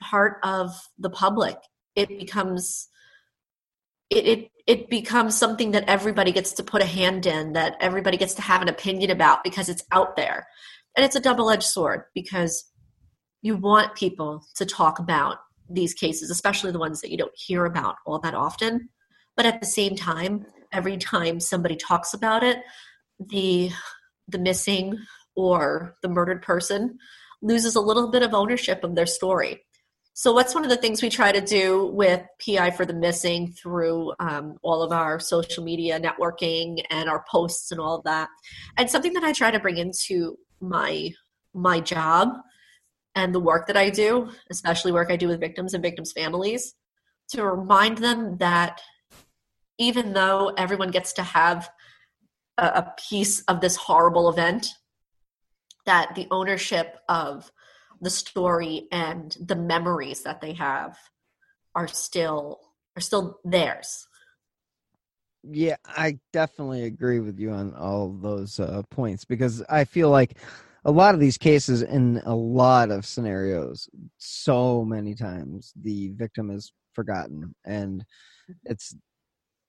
part 0.00 0.38
of 0.42 0.70
the 0.98 1.10
public. 1.10 1.56
It 1.94 2.08
becomes 2.08 2.88
it, 4.10 4.26
it 4.26 4.50
it 4.66 4.90
becomes 4.90 5.36
something 5.36 5.72
that 5.72 5.88
everybody 5.88 6.32
gets 6.32 6.52
to 6.52 6.62
put 6.62 6.82
a 6.82 6.86
hand 6.86 7.26
in 7.26 7.54
that 7.54 7.76
everybody 7.80 8.16
gets 8.16 8.34
to 8.34 8.42
have 8.42 8.62
an 8.62 8.68
opinion 8.68 9.10
about 9.10 9.42
because 9.42 9.68
it's 9.68 9.84
out 9.92 10.16
there 10.16 10.46
and 10.96 11.04
it's 11.04 11.16
a 11.16 11.20
double-edged 11.20 11.62
sword 11.62 12.04
because 12.14 12.70
you 13.42 13.56
want 13.56 13.94
people 13.94 14.44
to 14.54 14.66
talk 14.66 14.98
about 14.98 15.38
these 15.68 15.94
cases 15.94 16.30
especially 16.30 16.72
the 16.72 16.78
ones 16.78 17.00
that 17.00 17.10
you 17.10 17.16
don't 17.16 17.36
hear 17.36 17.64
about 17.64 17.96
all 18.06 18.18
that 18.18 18.34
often 18.34 18.88
but 19.36 19.46
at 19.46 19.60
the 19.60 19.66
same 19.66 19.96
time 19.96 20.44
every 20.72 20.96
time 20.96 21.40
somebody 21.40 21.76
talks 21.76 22.12
about 22.12 22.42
it 22.42 22.58
the 23.18 23.70
the 24.28 24.38
missing 24.38 24.96
or 25.36 25.96
the 26.02 26.08
murdered 26.08 26.42
person 26.42 26.98
loses 27.42 27.74
a 27.74 27.80
little 27.80 28.10
bit 28.10 28.22
of 28.22 28.34
ownership 28.34 28.84
of 28.84 28.94
their 28.94 29.06
story. 29.06 29.62
So, 30.12 30.32
what's 30.32 30.54
one 30.54 30.64
of 30.64 30.70
the 30.70 30.76
things 30.76 31.02
we 31.02 31.08
try 31.08 31.32
to 31.32 31.40
do 31.40 31.86
with 31.86 32.22
PI 32.44 32.72
for 32.72 32.84
the 32.84 32.92
missing 32.92 33.52
through 33.52 34.12
um, 34.18 34.56
all 34.62 34.82
of 34.82 34.92
our 34.92 35.20
social 35.20 35.64
media 35.64 36.00
networking 36.00 36.82
and 36.90 37.08
our 37.08 37.24
posts 37.30 37.70
and 37.70 37.80
all 37.80 37.96
of 37.96 38.04
that? 38.04 38.28
And 38.76 38.90
something 38.90 39.12
that 39.14 39.24
I 39.24 39.32
try 39.32 39.50
to 39.50 39.60
bring 39.60 39.78
into 39.78 40.36
my 40.60 41.10
my 41.54 41.80
job 41.80 42.28
and 43.14 43.34
the 43.34 43.40
work 43.40 43.66
that 43.66 43.76
I 43.76 43.90
do, 43.90 44.30
especially 44.50 44.92
work 44.92 45.10
I 45.10 45.16
do 45.16 45.28
with 45.28 45.40
victims 45.40 45.74
and 45.74 45.82
victims' 45.82 46.12
families, 46.12 46.74
to 47.30 47.44
remind 47.44 47.98
them 47.98 48.36
that 48.38 48.80
even 49.78 50.12
though 50.12 50.52
everyone 50.56 50.90
gets 50.90 51.12
to 51.14 51.22
have 51.22 51.70
a, 52.58 52.66
a 52.66 52.94
piece 53.08 53.42
of 53.42 53.60
this 53.60 53.76
horrible 53.76 54.28
event, 54.28 54.68
that 55.86 56.14
the 56.14 56.28
ownership 56.30 56.98
of 57.08 57.50
the 58.00 58.10
story 58.10 58.88
and 58.90 59.36
the 59.40 59.56
memories 59.56 60.22
that 60.22 60.40
they 60.40 60.52
have 60.54 60.98
are 61.74 61.88
still 61.88 62.60
are 62.96 63.00
still 63.00 63.38
theirs. 63.44 64.06
Yeah 65.42 65.76
i 65.86 66.18
definitely 66.32 66.84
agree 66.84 67.20
with 67.20 67.38
you 67.38 67.50
on 67.50 67.74
all 67.74 68.10
those 68.10 68.60
uh, 68.60 68.82
points 68.90 69.24
because 69.24 69.62
i 69.70 69.84
feel 69.84 70.10
like 70.10 70.36
a 70.84 70.90
lot 70.90 71.14
of 71.14 71.20
these 71.20 71.38
cases 71.38 71.82
in 71.82 72.20
a 72.24 72.34
lot 72.34 72.90
of 72.90 73.06
scenarios 73.06 73.88
so 74.18 74.84
many 74.84 75.14
times 75.14 75.72
the 75.80 76.10
victim 76.10 76.50
is 76.50 76.72
forgotten 76.94 77.54
and 77.64 78.04
it's 78.64 78.94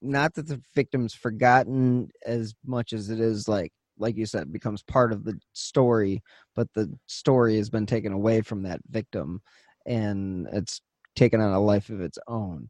not 0.02 0.34
that 0.34 0.48
the 0.48 0.62
victim's 0.74 1.14
forgotten 1.14 2.10
as 2.26 2.54
much 2.66 2.92
as 2.92 3.10
it 3.10 3.20
is 3.20 3.48
like 3.48 3.72
like 4.02 4.18
you 4.18 4.26
said 4.26 4.52
becomes 4.52 4.84
part 4.84 5.14
of 5.14 5.24
the 5.24 5.40
story 5.54 6.22
but 6.56 6.68
the 6.74 6.92
story 7.08 7.56
has 7.56 7.70
been 7.70 7.86
taken 7.86 8.12
away 8.12 8.42
from 8.42 8.64
that 8.64 8.80
victim 8.90 9.42
and 9.86 10.48
it's 10.52 10.82
taken 11.16 11.42
on 11.42 11.54
a 11.54 11.60
life 11.60 11.90
of 11.90 12.02
its 12.02 12.18
own. 12.28 12.70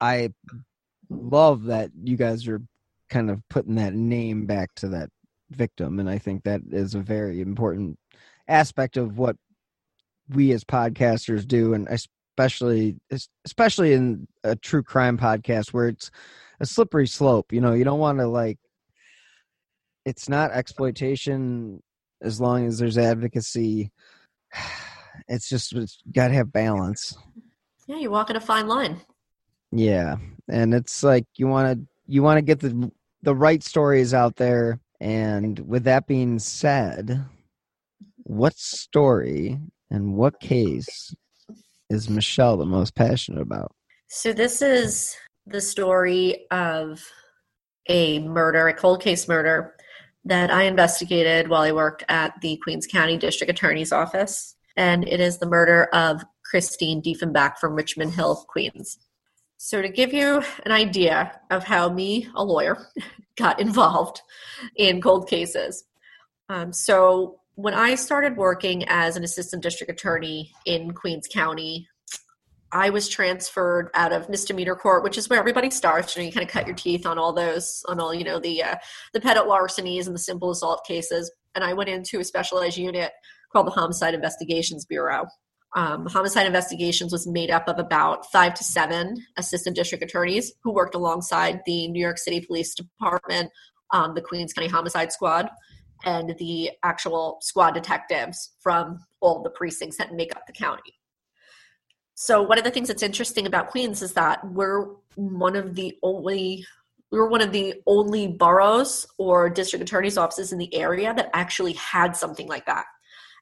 I 0.00 0.30
love 1.08 1.64
that 1.64 1.90
you 2.02 2.16
guys 2.16 2.46
are 2.48 2.62
kind 3.08 3.30
of 3.30 3.42
putting 3.48 3.74
that 3.74 3.94
name 3.94 4.46
back 4.46 4.74
to 4.76 4.88
that 4.88 5.10
victim 5.50 5.98
and 5.98 6.08
i 6.08 6.16
think 6.16 6.44
that 6.44 6.60
is 6.70 6.94
a 6.94 7.00
very 7.00 7.40
important 7.40 7.98
aspect 8.46 8.96
of 8.96 9.18
what 9.18 9.34
we 10.28 10.52
as 10.52 10.62
podcasters 10.62 11.44
do 11.44 11.74
and 11.74 11.88
especially 11.88 12.96
especially 13.44 13.92
in 13.92 14.28
a 14.44 14.54
true 14.54 14.84
crime 14.84 15.18
podcast 15.18 15.72
where 15.72 15.88
it's 15.88 16.12
a 16.60 16.66
slippery 16.66 17.08
slope 17.08 17.52
you 17.52 17.60
know 17.60 17.72
you 17.72 17.82
don't 17.82 17.98
want 17.98 18.18
to 18.18 18.28
like 18.28 18.60
it's 20.10 20.28
not 20.28 20.50
exploitation 20.50 21.80
as 22.20 22.40
long 22.40 22.66
as 22.66 22.78
there's 22.78 22.98
advocacy. 22.98 23.90
It's 25.28 25.48
just 25.48 25.74
it's 25.74 25.98
got 26.10 26.28
to 26.28 26.34
have 26.34 26.52
balance. 26.52 27.16
Yeah, 27.86 27.98
you're 27.98 28.10
walking 28.10 28.36
a 28.36 28.40
fine 28.40 28.68
line. 28.68 29.00
Yeah, 29.70 30.16
and 30.48 30.72
it's 30.72 31.02
like 31.02 31.26
you 31.36 31.46
want 31.46 31.78
to 31.78 31.86
you 32.06 32.22
want 32.22 32.38
to 32.38 32.42
get 32.42 32.60
the 32.60 32.90
the 33.22 33.34
right 33.34 33.62
stories 33.62 34.14
out 34.14 34.36
there. 34.36 34.80
And 34.98 35.58
with 35.58 35.84
that 35.84 36.06
being 36.06 36.38
said, 36.38 37.24
what 38.22 38.56
story 38.56 39.58
and 39.90 40.14
what 40.14 40.40
case 40.40 41.14
is 41.90 42.08
Michelle 42.08 42.56
the 42.56 42.64
most 42.64 42.94
passionate 42.94 43.42
about? 43.42 43.72
So 44.08 44.32
this 44.32 44.62
is 44.62 45.16
the 45.46 45.60
story 45.60 46.46
of 46.50 47.04
a 47.88 48.20
murder, 48.20 48.68
a 48.68 48.74
cold 48.74 49.02
case 49.02 49.28
murder 49.28 49.74
that 50.24 50.50
I 50.50 50.64
investigated 50.64 51.48
while 51.48 51.62
I 51.62 51.72
worked 51.72 52.04
at 52.08 52.40
the 52.40 52.58
Queens 52.62 52.86
County 52.86 53.16
District 53.16 53.50
Attorney's 53.50 53.92
Office, 53.92 54.56
and 54.76 55.06
it 55.08 55.20
is 55.20 55.38
the 55.38 55.48
murder 55.48 55.84
of 55.92 56.22
Christine 56.44 57.02
Diefenbach 57.02 57.58
from 57.58 57.74
Richmond 57.74 58.14
Hill, 58.14 58.44
Queens. 58.48 58.98
So, 59.56 59.82
to 59.82 59.88
give 59.88 60.12
you 60.12 60.42
an 60.64 60.72
idea 60.72 61.38
of 61.50 61.64
how 61.64 61.90
me, 61.90 62.28
a 62.34 62.44
lawyer, 62.44 62.86
got 63.36 63.60
involved 63.60 64.22
in 64.76 65.00
cold 65.00 65.28
cases. 65.28 65.84
Um, 66.48 66.72
so, 66.72 67.40
when 67.54 67.74
I 67.74 67.94
started 67.94 68.36
working 68.36 68.84
as 68.88 69.16
an 69.16 69.24
assistant 69.24 69.62
district 69.62 69.92
attorney 69.92 70.52
in 70.64 70.92
Queens 70.92 71.28
County 71.30 71.88
I 72.72 72.90
was 72.90 73.08
transferred 73.08 73.90
out 73.94 74.12
of 74.12 74.28
misdemeanor 74.28 74.76
court, 74.76 75.02
which 75.02 75.18
is 75.18 75.28
where 75.28 75.38
everybody 75.38 75.70
starts. 75.70 76.14
You 76.14 76.22
know, 76.22 76.26
you 76.26 76.32
kind 76.32 76.46
of 76.46 76.52
cut 76.52 76.66
your 76.66 76.76
teeth 76.76 77.04
on 77.04 77.18
all 77.18 77.32
those, 77.32 77.82
on 77.88 78.00
all 78.00 78.14
you 78.14 78.24
know 78.24 78.38
the 78.38 78.62
uh, 78.62 78.76
the 79.12 79.20
petty 79.20 79.40
larcenies 79.40 80.06
and 80.06 80.14
the 80.14 80.20
simple 80.20 80.50
assault 80.50 80.84
cases. 80.86 81.30
And 81.54 81.64
I 81.64 81.72
went 81.72 81.90
into 81.90 82.20
a 82.20 82.24
specialized 82.24 82.78
unit 82.78 83.12
called 83.52 83.66
the 83.66 83.72
Homicide 83.72 84.14
Investigations 84.14 84.86
Bureau. 84.86 85.26
Um, 85.76 86.06
homicide 86.06 86.46
investigations 86.46 87.12
was 87.12 87.28
made 87.28 87.50
up 87.50 87.68
of 87.68 87.78
about 87.78 88.30
five 88.32 88.54
to 88.54 88.64
seven 88.64 89.24
assistant 89.36 89.76
district 89.76 90.02
attorneys 90.02 90.52
who 90.64 90.72
worked 90.72 90.96
alongside 90.96 91.60
the 91.64 91.86
New 91.88 92.00
York 92.00 92.18
City 92.18 92.40
Police 92.40 92.74
Department, 92.74 93.50
um, 93.92 94.14
the 94.14 94.20
Queens 94.20 94.52
County 94.52 94.68
Homicide 94.68 95.12
Squad, 95.12 95.48
and 96.04 96.34
the 96.38 96.70
actual 96.82 97.38
squad 97.40 97.72
detectives 97.72 98.50
from 98.60 98.98
all 99.20 99.42
the 99.42 99.50
precincts 99.50 99.96
that 99.98 100.12
make 100.12 100.34
up 100.34 100.46
the 100.46 100.52
county. 100.52 100.99
So 102.22 102.42
one 102.42 102.58
of 102.58 102.64
the 102.64 102.70
things 102.70 102.88
that's 102.88 103.02
interesting 103.02 103.46
about 103.46 103.70
Queens 103.70 104.02
is 104.02 104.12
that 104.12 104.46
we're 104.46 104.88
one 105.14 105.56
of 105.56 105.74
the 105.74 105.96
only 106.02 106.66
we 107.10 107.18
were 107.18 107.30
one 107.30 107.40
of 107.40 107.50
the 107.50 107.76
only 107.86 108.28
boroughs 108.28 109.06
or 109.16 109.48
district 109.48 109.82
attorney's 109.82 110.18
offices 110.18 110.52
in 110.52 110.58
the 110.58 110.72
area 110.74 111.14
that 111.14 111.30
actually 111.32 111.72
had 111.72 112.14
something 112.14 112.46
like 112.46 112.66
that. 112.66 112.84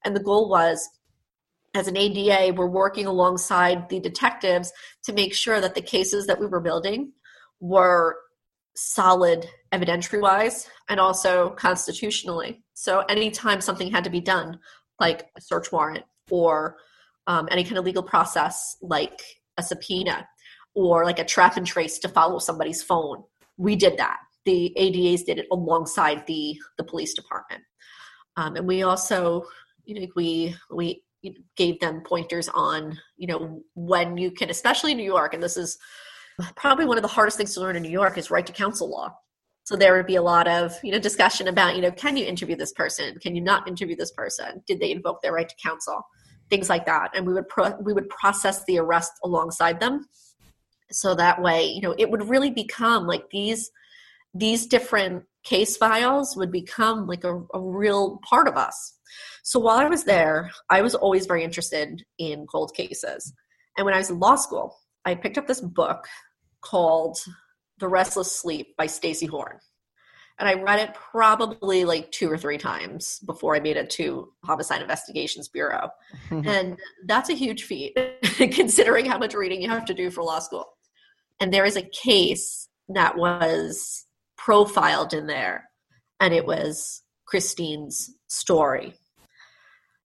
And 0.04 0.14
the 0.14 0.23
goal 0.23 0.49
was 0.49 0.88
as 1.75 1.88
an 1.88 1.97
ADA, 1.97 2.54
we're 2.54 2.68
working 2.68 3.06
alongside 3.06 3.88
the 3.88 3.99
detectives 3.99 4.73
to 5.02 5.12
make 5.12 5.35
sure 5.35 5.61
that 5.61 5.75
the 5.75 5.82
cases 5.82 6.28
that 6.28 6.38
we 6.38 6.47
were 6.47 6.61
building 6.61 7.11
were 7.58 8.16
solid 8.76 9.44
evidentiary 9.73 10.23
wise 10.23 10.70
and 10.88 11.00
also 11.00 11.50
constitutionally. 11.50 12.62
So 12.75 13.00
anytime 13.08 13.61
something 13.61 13.90
had 13.90 14.04
to 14.04 14.11
be 14.11 14.20
done, 14.20 14.61
like 15.00 15.26
a 15.37 15.40
search 15.40 15.73
warrant 15.73 16.04
or 16.30 16.76
um, 17.28 17.47
any 17.52 17.62
kind 17.62 17.78
of 17.78 17.85
legal 17.85 18.02
process 18.02 18.76
like 18.82 19.23
a 19.58 19.62
subpoena 19.62 20.26
or 20.75 21.04
like 21.04 21.18
a 21.18 21.25
trap 21.25 21.56
and 21.56 21.66
trace 21.66 21.99
to 22.00 22.08
follow 22.08 22.38
somebody's 22.38 22.82
phone. 22.82 23.23
We 23.56 23.76
did 23.76 23.99
that. 23.99 24.16
The 24.47 24.75
ADAs 24.76 25.25
did 25.25 25.38
it 25.38 25.47
alongside 25.52 26.26
the 26.26 26.58
the 26.78 26.85
police 26.85 27.14
department, 27.14 27.62
um, 28.37 28.56
and 28.56 28.66
we 28.66 28.82
also, 28.82 29.44
you 29.85 30.00
know, 30.00 30.06
we 30.16 30.56
we 30.70 31.02
gave 31.56 31.78
them 31.80 32.02
pointers 32.06 32.49
on, 32.54 32.97
you 33.16 33.26
know, 33.26 33.61
when 33.75 34.16
you 34.16 34.30
can, 34.30 34.49
especially 34.49 34.92
in 34.92 34.97
New 34.97 35.04
York, 35.04 35.35
and 35.35 35.42
this 35.42 35.56
is 35.56 35.76
probably 36.56 36.85
one 36.85 36.97
of 36.97 37.02
the 37.02 37.08
hardest 37.08 37.37
things 37.37 37.52
to 37.54 37.61
learn 37.61 37.76
in 37.76 37.82
New 37.82 37.90
York 37.90 38.16
is 38.16 38.30
right 38.30 38.47
to 38.47 38.52
counsel 38.52 38.88
law. 38.88 39.12
So 39.64 39.76
there 39.76 39.97
would 39.97 40.06
be 40.06 40.16
a 40.16 40.23
lot 40.23 40.49
of 40.49 40.73
you 40.82 40.92
know 40.92 40.99
discussion 40.99 41.49
about 41.49 41.76
you 41.76 41.82
know 41.82 41.90
can 41.90 42.16
you 42.16 42.25
interview 42.25 42.56
this 42.56 42.73
person? 42.73 43.18
Can 43.20 43.35
you 43.35 43.42
not 43.42 43.68
interview 43.68 43.97
this 43.97 44.12
person? 44.12 44.62
Did 44.66 44.80
they 44.80 44.92
invoke 44.92 45.20
their 45.20 45.32
right 45.32 45.49
to 45.49 45.54
counsel? 45.62 46.00
Things 46.50 46.68
like 46.68 46.86
that 46.86 47.10
and 47.14 47.26
we 47.26 47.34
would 47.34 47.48
pro- 47.48 47.76
we 47.80 47.92
would 47.92 48.08
process 48.08 48.64
the 48.64 48.78
arrest 48.78 49.12
alongside 49.24 49.80
them 49.80 50.06
so 50.90 51.14
that 51.14 51.40
way 51.42 51.66
you 51.66 51.80
know 51.80 51.94
it 51.98 52.10
would 52.10 52.28
really 52.28 52.50
become 52.50 53.06
like 53.06 53.28
these 53.30 53.70
these 54.34 54.66
different 54.66 55.24
case 55.44 55.76
files 55.76 56.36
would 56.36 56.52
become 56.52 57.06
like 57.06 57.24
a, 57.24 57.40
a 57.54 57.60
real 57.60 58.20
part 58.28 58.48
of 58.48 58.56
us. 58.56 58.94
So 59.42 59.58
while 59.58 59.78
I 59.78 59.88
was 59.88 60.04
there, 60.04 60.50
I 60.68 60.82
was 60.82 60.94
always 60.94 61.26
very 61.26 61.42
interested 61.42 62.04
in 62.18 62.46
cold 62.46 62.74
cases. 62.74 63.32
And 63.76 63.84
when 63.84 63.94
I 63.94 63.98
was 63.98 64.10
in 64.10 64.18
law 64.18 64.36
school, 64.36 64.76
I 65.04 65.14
picked 65.14 65.38
up 65.38 65.46
this 65.46 65.60
book 65.60 66.06
called 66.60 67.18
The 67.78 67.88
Restless 67.88 68.38
Sleep 68.38 68.76
by 68.76 68.86
Stacy 68.86 69.26
Horn. 69.26 69.58
And 70.38 70.49
I 70.49 70.54
read 70.54 70.80
it 70.80 70.95
probably 70.95 71.85
like 71.85 72.11
two 72.12 72.30
or 72.30 72.38
three 72.38 72.59
times 72.59 73.18
before 73.26 73.57
I 73.57 73.61
made 73.61 73.76
it 73.76 73.90
to 73.90 74.33
Homicide 74.45 74.83
Investigations 74.83 75.49
Bureau. 75.49 75.90
and 76.30 76.78
that's 77.07 77.28
a 77.28 77.35
huge 77.35 77.64
feat 77.64 77.99
considering 78.23 79.07
how 79.07 79.18
much 79.18 79.35
reading 79.35 79.61
you 79.61 79.68
have 79.68 79.85
to 79.87 79.95
do 79.95 80.11
for 80.11 80.23
law 80.23 80.38
school. 80.38 80.66
And 81.40 81.52
there 81.52 81.64
is 81.64 81.76
a 81.76 81.83
case 81.83 82.68
that 82.88 83.16
was 83.16 84.07
profiled 84.37 85.12
in 85.12 85.26
there, 85.26 85.68
and 86.21 86.33
it 86.33 86.47
was 86.47 87.02
Christine's 87.26 88.11
story. 88.28 88.95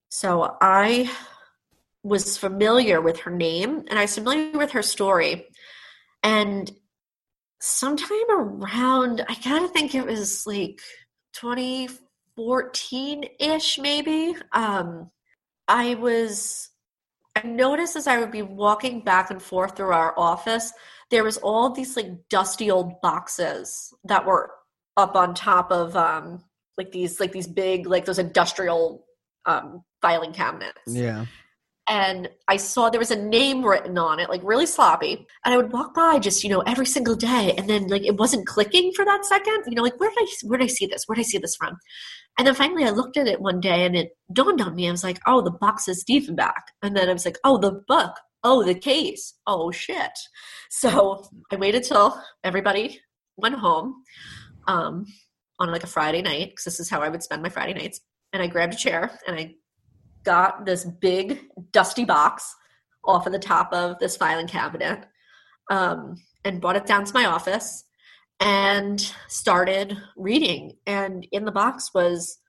So 0.10 0.58
I 0.62 1.10
was 2.04 2.38
familiar 2.38 3.02
with 3.02 3.22
her 3.22 3.32
name 3.32 3.84
and 3.90 3.98
I 3.98 4.04
was 4.04 4.16
familiar 4.16 4.58
with 4.58 4.72
her 4.72 4.84
story. 4.84 5.48
And 6.22 6.72
sometime 7.66 8.30
around, 8.30 9.24
I 9.30 9.36
kind 9.36 9.64
of 9.64 9.72
think 9.72 9.96
it 9.96 10.06
was 10.06 10.46
like 10.46 10.82
2014 11.34 13.24
ish, 13.40 13.80
maybe. 13.80 14.36
Um, 14.52 15.10
I 15.70 15.96
was, 15.96 16.70
I 17.38 17.48
noticed 17.48 17.96
as 17.96 18.06
I 18.06 18.20
would 18.20 18.32
be 18.32 18.42
walking 18.42 19.00
back 19.00 19.32
and 19.32 19.42
forth 19.42 19.78
through 19.78 19.94
our 19.94 20.14
office, 20.20 20.74
there 21.10 21.24
was 21.24 21.38
all 21.38 21.70
these 21.70 21.96
like 21.96 22.28
dusty 22.30 22.70
old 22.70 23.00
boxes 23.02 23.94
that 24.04 24.26
were 24.26 24.52
up 24.98 25.16
on 25.16 25.34
top 25.34 25.72
of 25.72 25.96
um, 25.96 26.44
like 26.78 26.92
these, 26.92 27.22
like 27.22 27.32
these 27.32 27.48
big, 27.48 27.88
like 27.88 28.04
those 28.04 28.20
industrial 28.20 29.06
um, 29.46 29.86
filing 30.02 30.34
cabinets. 30.34 30.82
Yeah 30.86 31.28
and 31.90 32.30
I 32.48 32.58
saw 32.58 32.90
there 32.90 33.00
was 33.00 33.12
a 33.12 33.22
name 33.22 33.66
written 33.66 33.98
on 33.98 34.20
it, 34.20 34.30
like 34.30 34.42
really 34.44 34.66
sloppy. 34.66 35.28
And 35.44 35.54
I 35.54 35.58
would 35.58 35.74
walk 35.74 35.94
by 35.94 36.18
just, 36.20 36.44
you 36.44 36.50
know, 36.50 36.62
every 36.62 36.86
single 36.86 37.16
day. 37.16 37.54
And 37.58 37.70
then 37.70 37.88
like 37.88 38.06
it 38.06 38.18
wasn't 38.18 38.48
clicking 38.48 38.92
for 38.96 39.04
that 39.04 39.26
second. 39.26 39.64
You 39.68 39.76
know, 39.76 39.84
like 39.84 40.00
where 40.00 40.10
did 40.10 40.20
I 40.20 40.28
where 40.44 40.58
did 40.58 40.66
I 40.66 40.68
see 40.68 40.86
this? 40.86 41.04
Where 41.06 41.16
did 41.16 41.22
I 41.22 41.24
see 41.24 41.40
this 41.40 41.56
from? 41.56 41.76
And 42.38 42.48
then 42.48 42.56
finally 42.56 42.86
I 42.86 42.92
looked 42.92 43.18
at 43.18 43.28
it 43.28 43.42
one 43.42 43.60
day 43.60 43.86
and 43.86 43.96
it 43.96 44.12
dawned 44.32 44.62
on 44.62 44.76
me. 44.76 44.88
I 44.88 44.92
was 44.92 45.04
like, 45.04 45.20
oh, 45.28 45.42
the 45.42 45.52
box 45.52 45.88
is 45.88 46.06
Diefenbach. 46.10 46.28
And 46.28 46.38
back. 46.38 46.64
And 46.82 46.96
then 46.96 47.10
I 47.10 47.14
was 47.14 47.26
like, 47.26 47.38
oh, 47.44 47.58
the 47.58 47.84
book. 47.88 48.16
Oh, 48.46 48.64
the 48.64 48.76
case. 48.76 49.34
Oh 49.46 49.72
shit. 49.72 50.12
So 50.70 51.26
I 51.52 51.58
waited 51.58 51.84
till 51.84 52.20
everybody 52.44 53.02
went 53.38 53.56
home 53.56 54.04
um, 54.68 55.06
on 55.60 55.72
like 55.72 55.84
a 55.84 55.88
Friday 55.88 56.22
night, 56.22 56.50
because 56.50 56.66
this 56.66 56.80
is 56.80 56.90
how 56.90 57.02
I 57.02 57.10
would 57.10 57.24
spend 57.24 57.42
my 57.42 57.50
Friday 57.50 57.74
nights. 57.74 58.00
And 58.32 58.42
I 58.42 58.48
grabbed 58.48 58.74
a 58.74 58.78
chair 58.78 59.12
and 59.28 59.38
I 59.38 59.56
got 60.24 60.66
this 60.66 60.86
big 60.86 61.40
dusty 61.72 62.06
box 62.06 62.56
off 63.06 63.26
of 63.26 63.34
the 63.34 63.40
top 63.40 63.74
of 63.74 64.00
this 64.00 64.18
filing 64.18 64.48
cabinet 64.48 65.06
um, 65.70 66.16
and 66.46 66.62
brought 66.62 66.76
it 66.76 66.86
down 66.86 67.06
to 67.06 67.14
my 67.14 67.26
office 67.26 67.84
and 68.40 69.14
started 69.28 69.98
reading. 70.16 70.78
And 70.86 71.28
in 71.32 71.46
the 71.46 71.52
box 71.52 71.94
was 71.94 72.40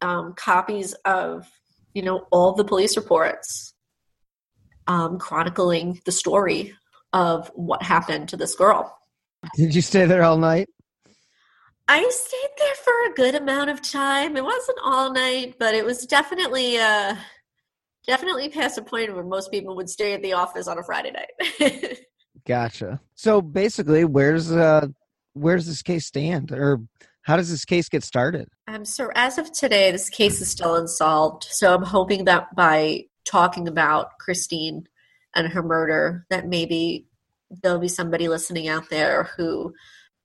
um, 0.00 0.34
copies 0.34 0.94
of, 1.04 1.46
you 1.94 2.02
know, 2.02 2.26
all 2.30 2.52
the 2.52 2.64
police 2.64 2.96
reports 2.96 3.74
um, 4.86 5.18
chronicling 5.18 6.00
the 6.04 6.12
story 6.12 6.74
of 7.12 7.50
what 7.54 7.82
happened 7.82 8.28
to 8.30 8.36
this 8.36 8.54
girl. 8.54 8.96
Did 9.56 9.74
you 9.74 9.82
stay 9.82 10.06
there 10.06 10.22
all 10.22 10.38
night? 10.38 10.68
I 11.88 12.08
stayed 12.10 12.50
there 12.58 12.74
for 12.82 13.10
a 13.10 13.14
good 13.14 13.34
amount 13.36 13.70
of 13.70 13.80
time. 13.80 14.36
It 14.36 14.44
wasn't 14.44 14.78
all 14.84 15.12
night, 15.12 15.54
but 15.58 15.74
it 15.74 15.84
was 15.84 16.04
definitely 16.06 16.78
uh 16.78 17.14
definitely 18.06 18.48
past 18.48 18.78
a 18.78 18.82
point 18.82 19.14
where 19.14 19.24
most 19.24 19.50
people 19.50 19.76
would 19.76 19.88
stay 19.88 20.12
at 20.12 20.22
the 20.22 20.32
office 20.32 20.68
on 20.68 20.78
a 20.78 20.82
Friday 20.82 21.12
night. 21.12 21.98
gotcha. 22.46 23.00
So 23.14 23.40
basically, 23.40 24.04
where's 24.04 24.50
uh 24.50 24.88
where's 25.34 25.66
this 25.66 25.82
case 25.82 26.06
stand 26.06 26.50
or 26.50 26.80
how 27.22 27.36
does 27.36 27.50
this 27.50 27.64
case 27.64 27.88
get 27.88 28.02
started? 28.02 28.48
Um 28.66 28.84
so 28.84 29.10
as 29.14 29.38
of 29.38 29.52
today 29.52 29.92
this 29.92 30.10
case 30.10 30.40
is 30.40 30.50
still 30.50 30.74
unsolved. 30.74 31.44
So 31.44 31.72
I'm 31.72 31.84
hoping 31.84 32.24
that 32.24 32.54
by 32.56 33.04
talking 33.24 33.68
about 33.68 34.18
Christine 34.18 34.88
and 35.36 35.52
her 35.52 35.62
murder 35.62 36.26
that 36.30 36.48
maybe 36.48 37.06
there'll 37.62 37.78
be 37.78 37.88
somebody 37.88 38.28
listening 38.28 38.66
out 38.66 38.90
there 38.90 39.30
who 39.36 39.72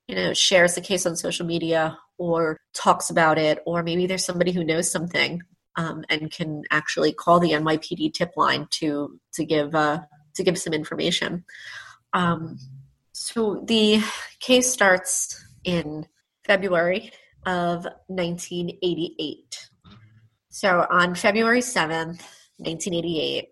you 0.08 0.14
know 0.14 0.32
shares 0.34 0.74
the 0.74 0.80
case 0.80 1.06
on 1.06 1.16
social 1.16 1.46
media 1.46 1.98
or 2.18 2.58
talks 2.74 3.10
about 3.10 3.38
it 3.38 3.60
or 3.66 3.82
maybe 3.82 4.06
there's 4.06 4.24
somebody 4.24 4.52
who 4.52 4.64
knows 4.64 4.90
something 4.90 5.42
um, 5.76 6.04
and 6.08 6.30
can 6.30 6.62
actually 6.70 7.12
call 7.12 7.40
the 7.40 7.52
NYPD 7.52 8.12
tip 8.12 8.32
line 8.36 8.66
to 8.70 9.18
to 9.34 9.44
give 9.44 9.74
uh, 9.74 10.00
to 10.34 10.42
give 10.42 10.58
some 10.58 10.72
information. 10.72 11.44
Um, 12.12 12.58
so 13.12 13.62
the 13.66 14.02
case 14.40 14.70
starts 14.70 15.42
in 15.64 16.06
February 16.44 17.12
of 17.46 17.84
1988. 18.08 19.68
So 20.50 20.86
on 20.90 21.14
February 21.14 21.60
7th, 21.60 22.20
1988, 22.58 23.48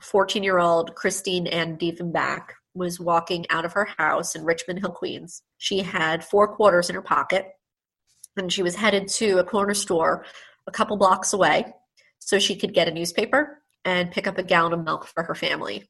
14 0.00 0.42
year 0.42 0.58
old 0.58 0.94
Christine 0.94 1.46
Ann 1.46 1.76
Diefenbach 1.76 2.44
was 2.76 3.00
walking 3.00 3.46
out 3.50 3.64
of 3.64 3.72
her 3.72 3.86
house 3.98 4.34
in 4.34 4.44
Richmond 4.44 4.80
Hill, 4.80 4.90
Queens. 4.90 5.42
She 5.58 5.80
had 5.80 6.24
four 6.24 6.54
quarters 6.54 6.88
in 6.88 6.94
her 6.94 7.02
pocket 7.02 7.52
and 8.36 8.52
she 8.52 8.62
was 8.62 8.76
headed 8.76 9.08
to 9.08 9.38
a 9.38 9.44
corner 9.44 9.74
store 9.74 10.24
a 10.66 10.70
couple 10.70 10.96
blocks 10.96 11.32
away 11.32 11.72
so 12.18 12.38
she 12.38 12.56
could 12.56 12.74
get 12.74 12.88
a 12.88 12.92
newspaper 12.92 13.62
and 13.84 14.10
pick 14.10 14.26
up 14.26 14.38
a 14.38 14.42
gallon 14.42 14.72
of 14.72 14.84
milk 14.84 15.06
for 15.06 15.22
her 15.22 15.34
family. 15.34 15.84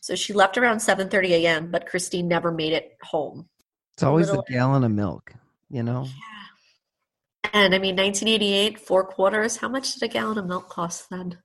So 0.00 0.14
she 0.14 0.32
left 0.32 0.56
around 0.56 0.78
7:30 0.78 1.30
a.m., 1.30 1.70
but 1.70 1.86
Christine 1.86 2.28
never 2.28 2.52
made 2.52 2.72
it 2.72 2.96
home. 3.02 3.48
It's 3.94 4.02
always 4.02 4.28
a, 4.28 4.38
a 4.38 4.44
gallon 4.48 4.84
of 4.84 4.92
milk, 4.92 5.32
you 5.70 5.82
know. 5.82 6.04
Yeah. 6.04 7.50
And 7.52 7.74
I 7.74 7.78
mean 7.78 7.96
1988, 7.96 8.78
four 8.78 9.04
quarters, 9.04 9.56
how 9.56 9.68
much 9.68 9.94
did 9.94 10.02
a 10.02 10.12
gallon 10.12 10.38
of 10.38 10.46
milk 10.46 10.68
cost 10.68 11.08
then? 11.10 11.38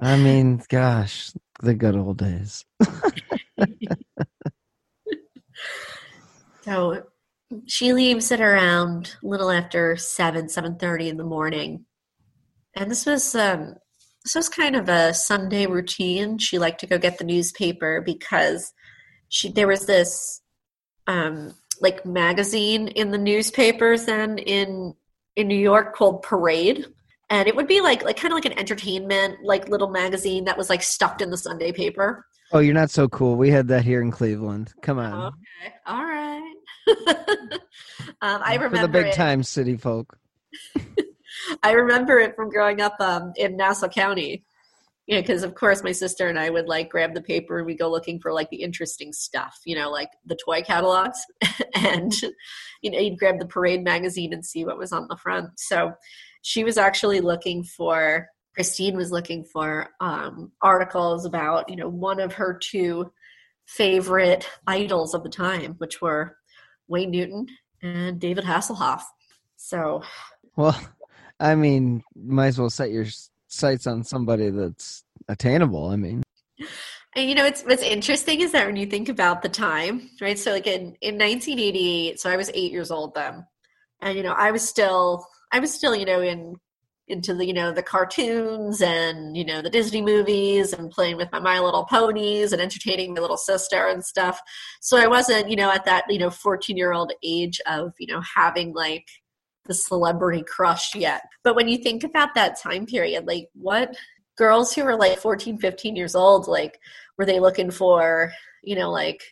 I 0.00 0.16
mean, 0.16 0.62
gosh, 0.68 1.32
the 1.62 1.74
good 1.74 1.96
old 1.96 2.18
days. 2.18 2.64
so 6.62 7.04
she 7.66 7.92
leaves 7.92 8.32
at 8.32 8.40
around 8.40 9.16
a 9.22 9.26
little 9.26 9.50
after 9.50 9.96
7 9.96 10.46
7.30 10.46 11.08
in 11.08 11.16
the 11.16 11.24
morning. 11.24 11.84
And 12.74 12.90
this 12.90 13.06
was 13.06 13.34
um, 13.34 13.76
this 14.24 14.34
was 14.34 14.48
kind 14.48 14.76
of 14.76 14.88
a 14.88 15.14
sunday 15.14 15.66
routine. 15.66 16.38
She 16.38 16.58
liked 16.58 16.80
to 16.80 16.86
go 16.86 16.98
get 16.98 17.18
the 17.18 17.24
newspaper 17.24 18.02
because 18.04 18.72
she 19.28 19.50
there 19.50 19.68
was 19.68 19.86
this 19.86 20.42
um, 21.06 21.54
like 21.80 22.04
magazine 22.04 22.88
in 22.88 23.10
the 23.10 23.18
newspapers 23.18 24.06
then 24.06 24.38
in 24.38 24.94
in 25.34 25.48
new 25.48 25.58
york 25.58 25.94
called 25.94 26.22
parade 26.22 26.86
and 27.30 27.48
it 27.48 27.56
would 27.56 27.66
be 27.66 27.80
like 27.80 28.04
like 28.04 28.16
kind 28.16 28.32
of 28.32 28.36
like 28.36 28.44
an 28.44 28.58
entertainment 28.58 29.38
like 29.42 29.68
little 29.68 29.90
magazine 29.90 30.44
that 30.44 30.56
was 30.56 30.70
like 30.70 30.82
stuffed 30.82 31.22
in 31.22 31.30
the 31.30 31.36
sunday 31.36 31.72
paper. 31.72 32.26
Oh 32.52 32.60
you're 32.60 32.74
not 32.74 32.90
so 32.90 33.08
cool. 33.08 33.36
We 33.36 33.50
had 33.50 33.68
that 33.68 33.84
here 33.84 34.00
in 34.00 34.10
cleveland. 34.10 34.72
Come 34.82 34.98
on. 34.98 35.32
Okay. 35.32 35.74
All 35.86 36.04
right. 36.04 36.54
Um, 38.22 38.40
i 38.44 38.54
remember 38.54 38.76
For 38.76 38.82
the 38.82 38.88
big 38.88 39.06
it. 39.06 39.14
time 39.14 39.42
city 39.42 39.76
folk. 39.76 40.18
I 41.62 41.72
remember 41.72 42.18
it 42.18 42.34
from 42.34 42.48
growing 42.48 42.80
up 42.80 42.98
um, 43.00 43.32
in 43.36 43.56
nassau 43.56 43.88
county. 43.88 44.44
You 45.06 45.16
know, 45.16 45.22
because 45.22 45.44
of 45.44 45.54
course 45.54 45.84
my 45.84 45.92
sister 45.92 46.28
and 46.28 46.38
I 46.38 46.50
would 46.50 46.66
like 46.66 46.88
grab 46.88 47.14
the 47.14 47.22
paper 47.22 47.58
and 47.58 47.66
we 47.66 47.76
go 47.76 47.88
looking 47.88 48.18
for 48.18 48.32
like 48.32 48.50
the 48.50 48.62
interesting 48.62 49.12
stuff, 49.12 49.60
you 49.64 49.76
know, 49.76 49.88
like 49.88 50.08
the 50.24 50.36
toy 50.44 50.62
catalogs, 50.62 51.20
and 51.76 52.12
you 52.82 52.90
know, 52.90 52.98
you'd 52.98 53.18
grab 53.18 53.38
the 53.38 53.46
parade 53.46 53.84
magazine 53.84 54.32
and 54.32 54.44
see 54.44 54.64
what 54.64 54.78
was 54.78 54.92
on 54.92 55.06
the 55.08 55.16
front. 55.16 55.50
So 55.60 55.92
she 56.42 56.64
was 56.64 56.78
actually 56.78 57.20
looking 57.20 57.64
for 57.64 58.28
Christine 58.56 58.96
was 58.96 59.12
looking 59.12 59.44
for 59.44 59.90
um, 60.00 60.50
articles 60.62 61.26
about 61.26 61.68
you 61.68 61.76
know 61.76 61.88
one 61.88 62.20
of 62.20 62.32
her 62.34 62.58
two 62.58 63.12
favorite 63.66 64.48
idols 64.66 65.14
of 65.14 65.22
the 65.22 65.28
time, 65.28 65.74
which 65.78 66.00
were 66.00 66.36
Wayne 66.88 67.10
Newton 67.10 67.48
and 67.82 68.18
David 68.18 68.44
Hasselhoff. 68.44 69.02
So, 69.56 70.02
well, 70.56 70.80
I 71.38 71.54
mean, 71.54 72.02
might 72.14 72.48
as 72.48 72.58
well 72.58 72.70
set 72.70 72.90
your 72.90 73.06
sights 73.48 73.86
on 73.86 74.04
somebody 74.04 74.50
that's 74.50 75.04
attainable. 75.28 75.88
I 75.88 75.96
mean, 75.96 76.22
and 77.14 77.28
you 77.28 77.34
know, 77.34 77.44
it's 77.44 77.62
what's 77.62 77.82
interesting 77.82 78.40
is 78.40 78.52
that 78.52 78.66
when 78.66 78.76
you 78.76 78.86
think 78.86 79.10
about 79.10 79.42
the 79.42 79.50
time, 79.50 80.10
right? 80.20 80.38
So, 80.38 80.52
like 80.52 80.66
in 80.66 80.96
in 81.02 81.18
1988, 81.18 82.18
so 82.20 82.30
I 82.30 82.36
was 82.36 82.50
eight 82.54 82.72
years 82.72 82.90
old 82.90 83.14
then, 83.14 83.46
and 84.00 84.16
you 84.16 84.22
know, 84.22 84.34
I 84.36 84.50
was 84.50 84.66
still 84.66 85.26
I 85.52 85.58
was 85.60 85.72
still 85.72 85.94
you 85.94 86.04
know 86.04 86.20
in 86.20 86.56
into 87.08 87.34
the 87.34 87.46
you 87.46 87.52
know 87.52 87.72
the 87.72 87.82
cartoons 87.82 88.82
and 88.82 89.36
you 89.36 89.44
know 89.44 89.62
the 89.62 89.70
Disney 89.70 90.02
movies 90.02 90.72
and 90.72 90.90
playing 90.90 91.16
with 91.16 91.30
my 91.30 91.38
My 91.38 91.60
Little 91.60 91.84
Ponies 91.84 92.52
and 92.52 92.60
entertaining 92.60 93.14
my 93.14 93.20
little 93.20 93.36
sister 93.36 93.86
and 93.86 94.04
stuff. 94.04 94.40
So 94.80 94.96
I 94.96 95.06
wasn't 95.06 95.48
you 95.48 95.56
know 95.56 95.70
at 95.70 95.84
that 95.84 96.04
you 96.08 96.18
know 96.18 96.30
14 96.30 96.76
year 96.76 96.92
old 96.92 97.12
age 97.22 97.60
of 97.66 97.92
you 97.98 98.12
know 98.12 98.22
having 98.34 98.72
like 98.74 99.06
the 99.66 99.74
celebrity 99.74 100.44
crush 100.46 100.94
yet. 100.94 101.22
But 101.44 101.56
when 101.56 101.68
you 101.68 101.78
think 101.78 102.04
about 102.04 102.34
that 102.34 102.60
time 102.60 102.86
period, 102.86 103.26
like 103.26 103.48
what 103.54 103.96
girls 104.36 104.72
who 104.72 104.84
were 104.84 104.96
like 104.96 105.18
14, 105.18 105.58
15 105.58 105.96
years 105.96 106.14
old, 106.14 106.46
like 106.46 106.78
were 107.18 107.26
they 107.26 107.40
looking 107.40 107.70
for 107.70 108.32
you 108.62 108.74
know 108.74 108.90
like 108.90 109.22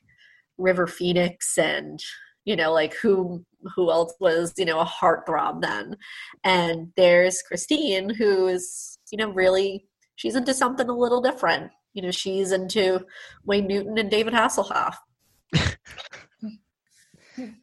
River 0.59 0.87
Phoenix 0.87 1.59
and 1.59 2.01
you 2.45 2.55
know 2.55 2.73
like 2.73 2.95
who 2.95 3.45
who 3.75 3.91
else 3.91 4.15
was 4.21 4.53
you 4.57 4.65
know 4.65 4.81
a 4.81 4.85
heartthrob 4.85 5.61
then. 5.61 5.97
And 6.43 6.93
there's 6.97 7.43
christine 7.43 8.11
who's 8.11 8.99
you 9.11 9.19
know 9.19 9.31
really 9.31 9.87
she's 10.17 10.37
into 10.37 10.55
something 10.55 10.89
a 10.89 10.97
little 10.97 11.21
different. 11.21 11.71
You 11.93 12.03
know 12.03 12.11
she's 12.11 12.53
into 12.53 13.05
wayne 13.45 13.67
newton 13.67 13.99
and 13.99 14.11
david 14.11 14.35
hasselhoff. 14.35 14.97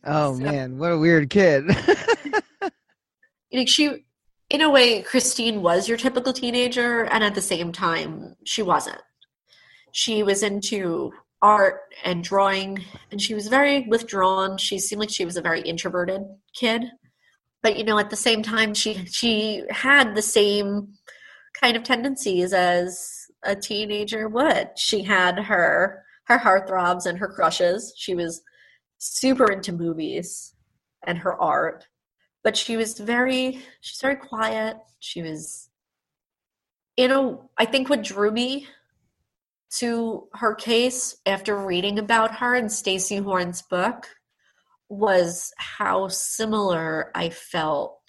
Oh 0.03 0.35
so, 0.35 0.43
man 0.43 0.77
what 0.77 0.91
a 0.91 0.97
weird 0.97 1.29
kid. 1.29 1.65
You 3.51 3.59
know 3.59 3.65
she 3.65 4.05
in 4.49 4.61
a 4.61 4.69
way 4.69 5.01
christine 5.01 5.61
was 5.61 5.89
your 5.89 5.97
typical 5.97 6.31
teenager 6.31 7.03
and 7.03 7.21
at 7.21 7.35
the 7.35 7.41
same 7.41 7.73
time 7.73 8.35
she 8.45 8.61
wasn't. 8.61 9.01
She 9.91 10.23
was 10.23 10.41
into 10.41 11.11
art 11.41 11.81
and 12.03 12.23
drawing 12.23 12.83
and 13.11 13.21
she 13.21 13.33
was 13.33 13.47
very 13.47 13.87
withdrawn. 13.87 14.57
She 14.57 14.79
seemed 14.79 14.99
like 14.99 15.09
she 15.09 15.25
was 15.25 15.37
a 15.37 15.41
very 15.41 15.61
introverted 15.61 16.23
kid. 16.53 16.85
But 17.63 17.77
you 17.77 17.83
know 17.83 17.99
at 17.99 18.09
the 18.09 18.15
same 18.15 18.43
time 18.43 18.73
she 18.73 19.05
she 19.05 19.63
had 19.69 20.15
the 20.15 20.21
same 20.21 20.93
kind 21.59 21.75
of 21.77 21.83
tendencies 21.83 22.53
as 22.53 23.27
a 23.43 23.55
teenager 23.55 24.27
would. 24.27 24.69
She 24.77 25.03
had 25.03 25.39
her 25.39 26.03
her 26.25 26.39
heartthrobs 26.39 27.05
and 27.05 27.17
her 27.19 27.27
crushes. 27.27 27.93
She 27.97 28.15
was 28.15 28.41
super 28.97 29.51
into 29.51 29.71
movies 29.71 30.53
and 31.05 31.17
her 31.19 31.39
art. 31.41 31.87
But 32.43 32.57
she 32.57 32.77
was 32.77 32.97
very 32.97 33.61
she's 33.81 34.01
very 34.01 34.15
quiet. 34.15 34.77
She 34.99 35.21
was 35.21 35.69
you 36.97 37.07
know 37.07 37.49
i 37.57 37.65
think 37.65 37.89
what 37.89 38.03
drew 38.03 38.31
me 38.31 38.67
to 39.77 40.27
her 40.33 40.53
case 40.53 41.15
after 41.25 41.55
reading 41.55 41.97
about 41.97 42.35
her 42.35 42.55
in 42.55 42.69
Stacy 42.69 43.17
Horn's 43.17 43.61
book 43.61 44.07
was 44.89 45.53
how 45.57 46.09
similar 46.09 47.11
I 47.15 47.29
felt 47.29 47.99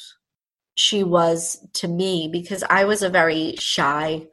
she 0.75 1.05
was 1.05 1.64
to 1.75 1.87
me 1.87 2.29
because 2.33 2.64
I 2.68 2.85
was 2.85 3.03
a 3.03 3.09
very 3.09 3.55
shy, 3.59 4.27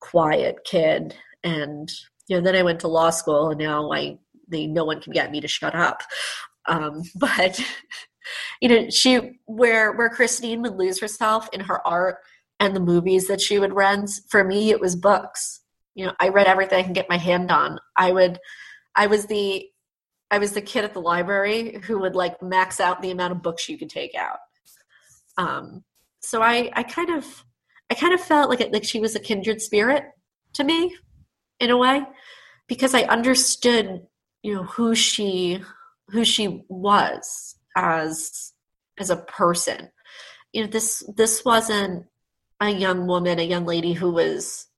quiet 0.00 0.58
kid 0.64 1.14
and 1.42 1.90
you 2.26 2.36
know 2.36 2.42
then 2.42 2.56
I 2.56 2.62
went 2.62 2.80
to 2.80 2.88
law 2.88 3.10
school 3.10 3.50
and 3.50 3.58
now 3.58 3.92
I 3.92 4.18
they 4.48 4.66
no 4.66 4.84
one 4.84 5.00
can 5.00 5.12
get 5.12 5.30
me 5.30 5.40
to 5.40 5.48
shut 5.48 5.74
up. 5.74 6.02
Um, 6.66 7.02
but 7.14 7.62
you 8.60 8.68
know 8.68 8.90
she 8.90 9.38
where 9.46 9.92
where 9.92 10.10
Christine 10.10 10.62
would 10.62 10.76
lose 10.76 11.00
herself 11.00 11.48
in 11.52 11.60
her 11.60 11.86
art 11.86 12.16
and 12.58 12.74
the 12.74 12.80
movies 12.80 13.28
that 13.28 13.40
she 13.40 13.58
would 13.58 13.72
rent 13.72 14.10
for 14.28 14.42
me 14.42 14.70
it 14.70 14.80
was 14.80 14.96
books 14.96 15.60
you 15.94 16.04
know 16.04 16.12
i 16.20 16.28
read 16.28 16.46
everything 16.46 16.78
i 16.78 16.82
can 16.82 16.92
get 16.92 17.08
my 17.08 17.16
hand 17.16 17.50
on. 17.50 17.78
I 17.96 18.12
would 18.12 18.38
i 18.94 19.06
was 19.06 19.26
the 19.26 19.66
i 20.30 20.38
was 20.38 20.52
the 20.52 20.62
kid 20.62 20.84
at 20.84 20.94
the 20.94 21.00
library 21.00 21.80
who 21.84 22.00
would 22.00 22.14
like 22.14 22.42
max 22.42 22.80
out 22.80 23.02
the 23.02 23.10
amount 23.10 23.32
of 23.32 23.42
books 23.42 23.68
you 23.68 23.78
could 23.78 23.90
take 23.90 24.14
out. 24.14 24.38
Um 25.36 25.84
so 26.20 26.42
i 26.42 26.70
i 26.74 26.82
kind 26.82 27.10
of 27.10 27.44
i 27.90 27.94
kind 27.94 28.14
of 28.14 28.20
felt 28.20 28.50
like 28.50 28.60
it, 28.60 28.72
like 28.72 28.84
she 28.84 29.00
was 29.00 29.14
a 29.14 29.20
kindred 29.20 29.60
spirit 29.60 30.04
to 30.54 30.64
me 30.64 30.96
in 31.60 31.70
a 31.70 31.76
way 31.76 32.02
because 32.66 32.94
i 32.94 33.02
understood 33.02 34.06
you 34.42 34.54
know 34.54 34.64
who 34.64 34.94
she 34.94 35.60
who 36.10 36.24
she 36.24 36.64
was 36.68 37.56
as 37.76 38.52
as 38.98 39.10
a 39.10 39.16
person. 39.16 39.90
You 40.52 40.62
know 40.62 40.68
this 40.68 41.02
this 41.16 41.44
wasn't 41.44 42.06
a 42.60 42.68
young 42.70 43.06
woman 43.06 43.38
a 43.38 43.42
young 43.42 43.66
lady 43.66 43.94
who 43.94 44.12
was 44.12 44.68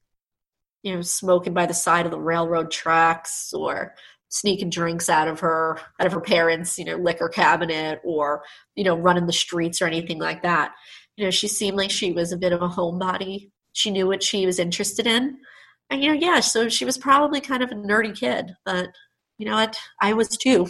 you 0.87 0.94
know, 0.94 1.03
smoking 1.03 1.53
by 1.53 1.66
the 1.66 1.75
side 1.75 2.05
of 2.05 2.12
the 2.12 2.20
railroad 2.20 2.70
tracks 2.70 3.53
or 3.53 3.92
sneaking 4.29 4.70
drinks 4.70 5.09
out 5.09 5.27
of 5.27 5.40
her 5.40 5.81
out 6.01 6.07
of 6.07 6.12
her 6.12 6.20
parents, 6.20 6.79
you 6.79 6.85
know, 6.85 6.94
liquor 6.94 7.29
cabinet 7.29 8.01
or, 8.05 8.44
you 8.77 8.85
know, 8.85 8.96
running 8.96 9.27
the 9.27 9.33
streets 9.33 9.83
or 9.83 9.87
anything 9.87 10.20
like 10.20 10.42
that. 10.42 10.70
You 11.16 11.25
know, 11.25 11.33
she 11.33 11.49
seemed 11.49 11.77
like 11.77 11.90
she 11.90 12.12
was 12.12 12.31
a 12.31 12.37
bit 12.37 12.53
of 12.53 12.62
a 12.62 12.68
homebody. 12.68 13.51
She 13.72 13.90
knew 13.90 14.07
what 14.07 14.22
she 14.22 14.46
was 14.46 14.61
interested 14.61 15.09
in. 15.09 15.37
And 15.90 16.05
you 16.05 16.11
know, 16.11 16.20
yeah, 16.20 16.38
so 16.38 16.68
she 16.68 16.85
was 16.85 16.96
probably 16.96 17.40
kind 17.40 17.64
of 17.64 17.72
a 17.72 17.75
nerdy 17.75 18.16
kid, 18.16 18.53
but 18.64 18.88
you 19.38 19.46
know 19.46 19.57
what? 19.57 19.77
I 20.01 20.12
was 20.12 20.29
too. 20.29 20.68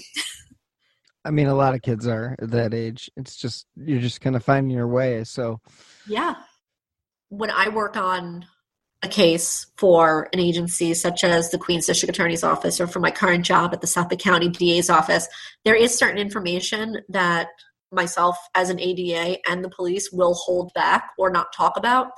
I 1.26 1.30
mean, 1.30 1.48
a 1.48 1.54
lot 1.54 1.74
of 1.74 1.82
kids 1.82 2.06
are 2.06 2.36
at 2.40 2.50
that 2.52 2.72
age. 2.72 3.10
It's 3.18 3.36
just 3.36 3.66
you're 3.76 4.00
just 4.00 4.22
kind 4.22 4.34
of 4.34 4.42
finding 4.42 4.74
your 4.74 4.88
way. 4.88 5.24
So, 5.24 5.60
yeah. 6.08 6.36
When 7.28 7.50
I 7.50 7.68
work 7.68 7.98
on 7.98 8.46
a 9.06 9.08
case 9.08 9.66
for 9.76 10.28
an 10.32 10.40
agency 10.40 10.92
such 10.92 11.22
as 11.22 11.50
the 11.50 11.58
Queens 11.58 11.86
District 11.86 12.14
Attorney's 12.14 12.44
Office 12.44 12.80
or 12.80 12.86
for 12.86 13.00
my 13.00 13.10
current 13.10 13.44
job 13.44 13.72
at 13.72 13.80
the 13.80 13.86
Suffolk 13.86 14.18
County 14.18 14.48
DA's 14.48 14.90
office, 14.90 15.28
there 15.64 15.76
is 15.76 15.96
certain 15.96 16.18
information 16.18 16.98
that 17.08 17.48
myself 17.92 18.36
as 18.54 18.68
an 18.68 18.80
ADA 18.80 19.38
and 19.48 19.64
the 19.64 19.70
police 19.70 20.10
will 20.12 20.34
hold 20.34 20.72
back 20.74 21.10
or 21.18 21.30
not 21.30 21.52
talk 21.54 21.76
about 21.76 22.10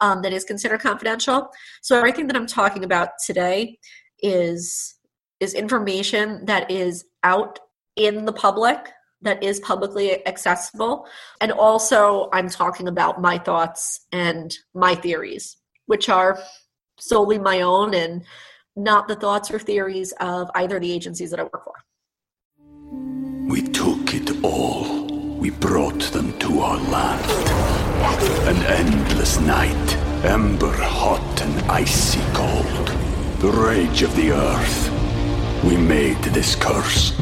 um, 0.00 0.20
that 0.22 0.34
is 0.34 0.44
considered 0.44 0.80
confidential. 0.80 1.48
So 1.80 1.96
everything 1.96 2.26
that 2.26 2.36
I'm 2.36 2.46
talking 2.46 2.84
about 2.84 3.10
today 3.24 3.78
is 4.22 4.94
is 5.40 5.54
information 5.54 6.44
that 6.46 6.70
is 6.70 7.04
out 7.22 7.58
in 7.96 8.24
the 8.24 8.32
public 8.32 8.78
that 9.22 9.42
is 9.42 9.58
publicly 9.60 10.26
accessible 10.26 11.06
and 11.40 11.50
also 11.50 12.28
I'm 12.32 12.48
talking 12.48 12.86
about 12.86 13.20
my 13.20 13.38
thoughts 13.38 14.06
and 14.12 14.56
my 14.74 14.94
theories 14.94 15.56
which 15.86 16.08
are 16.08 16.38
solely 16.98 17.38
my 17.38 17.60
own 17.60 17.94
and 17.94 18.24
not 18.76 19.08
the 19.08 19.16
thoughts 19.16 19.50
or 19.50 19.58
theories 19.58 20.12
of 20.20 20.50
either 20.54 20.80
the 20.80 20.92
agencies 20.92 21.30
that 21.30 21.40
I 21.40 21.44
work 21.44 21.64
for. 21.64 21.74
We 23.48 23.62
took 23.62 24.14
it 24.14 24.42
all. 24.42 25.04
We 25.38 25.50
brought 25.50 26.00
them 26.12 26.36
to 26.38 26.60
our 26.60 26.78
land. 26.78 27.24
An 28.48 28.56
endless 28.66 29.38
night, 29.40 29.96
ember 30.24 30.72
hot 30.72 31.42
and 31.42 31.70
icy 31.70 32.20
cold. 32.32 32.88
The 33.40 33.50
rage 33.50 34.02
of 34.02 34.14
the 34.16 34.32
earth. 34.32 34.90
We 35.62 35.76
made 35.76 36.22
this 36.24 36.56
curse. 36.56 37.12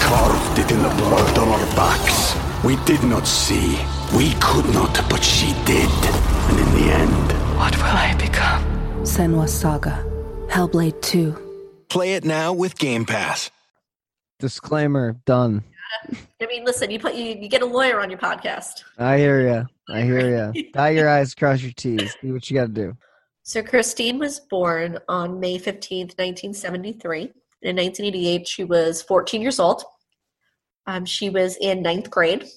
Carved 0.00 0.58
it 0.58 0.70
in 0.70 0.82
the 0.82 0.94
blood 0.96 1.38
on 1.38 1.48
our 1.48 1.66
backs. 1.74 2.36
We 2.64 2.76
did 2.84 3.02
not 3.02 3.26
see. 3.26 3.78
We 4.14 4.32
could 4.40 4.66
not, 4.72 4.94
but 5.10 5.22
she 5.22 5.52
did. 5.64 5.90
And 5.90 6.58
in 6.58 6.74
the 6.74 6.92
end, 6.92 7.32
what 7.58 7.76
will 7.76 7.84
I 7.84 8.14
become? 8.18 8.62
Senua's 9.02 9.52
Saga, 9.52 10.04
Hellblade 10.48 11.00
2. 11.02 11.86
Play 11.88 12.14
it 12.14 12.24
now 12.24 12.52
with 12.52 12.78
Game 12.78 13.04
Pass. 13.04 13.50
Disclaimer 14.38 15.16
done. 15.24 15.64
I 16.40 16.46
mean, 16.46 16.64
listen, 16.64 16.90
you 16.90 16.98
put 16.98 17.14
you, 17.14 17.24
you 17.24 17.48
get 17.48 17.62
a 17.62 17.66
lawyer 17.66 18.00
on 18.00 18.10
your 18.10 18.18
podcast. 18.18 18.84
I 18.98 19.18
hear 19.18 19.40
you. 19.40 19.66
I 19.88 20.02
hear 20.02 20.52
you. 20.54 20.70
Dye 20.72 20.90
your 20.90 21.08
eyes, 21.08 21.34
cross 21.34 21.62
your 21.62 21.72
T's. 21.72 22.16
Do 22.22 22.32
what 22.32 22.48
you 22.50 22.56
got 22.56 22.66
to 22.66 22.72
do. 22.72 22.96
So 23.42 23.62
Christine 23.62 24.18
was 24.18 24.40
born 24.40 24.98
on 25.08 25.40
May 25.40 25.58
15th, 25.58 26.18
1973. 26.18 27.20
In 27.62 27.76
1988, 27.76 28.46
she 28.46 28.64
was 28.64 29.02
14 29.02 29.40
years 29.40 29.58
old. 29.58 29.84
Um, 30.86 31.04
she 31.04 31.30
was 31.30 31.56
in 31.60 31.82
ninth 31.82 32.10
grade 32.10 32.48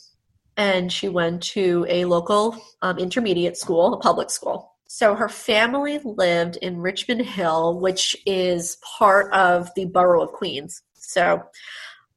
and 0.60 0.91
she 0.91 1.08
went 1.08 1.41
to 1.41 1.86
a 1.88 2.04
local 2.04 2.58
um, 2.82 3.00
intermediate 3.00 3.56
school, 3.56 3.93
a 3.93 3.98
public 3.98 4.30
school. 4.30 4.76
So 4.88 5.15
her 5.15 5.30
family 5.30 6.00
lived 6.04 6.58
in 6.58 6.82
Richmond 6.82 7.22
Hill, 7.22 7.80
which 7.80 8.13
is 8.26 8.78
part 8.98 9.32
of 9.32 9.69
the 9.76 9.86
borough 9.86 10.22
of 10.22 10.34
Queens. 10.34 10.82
So, 10.95 11.41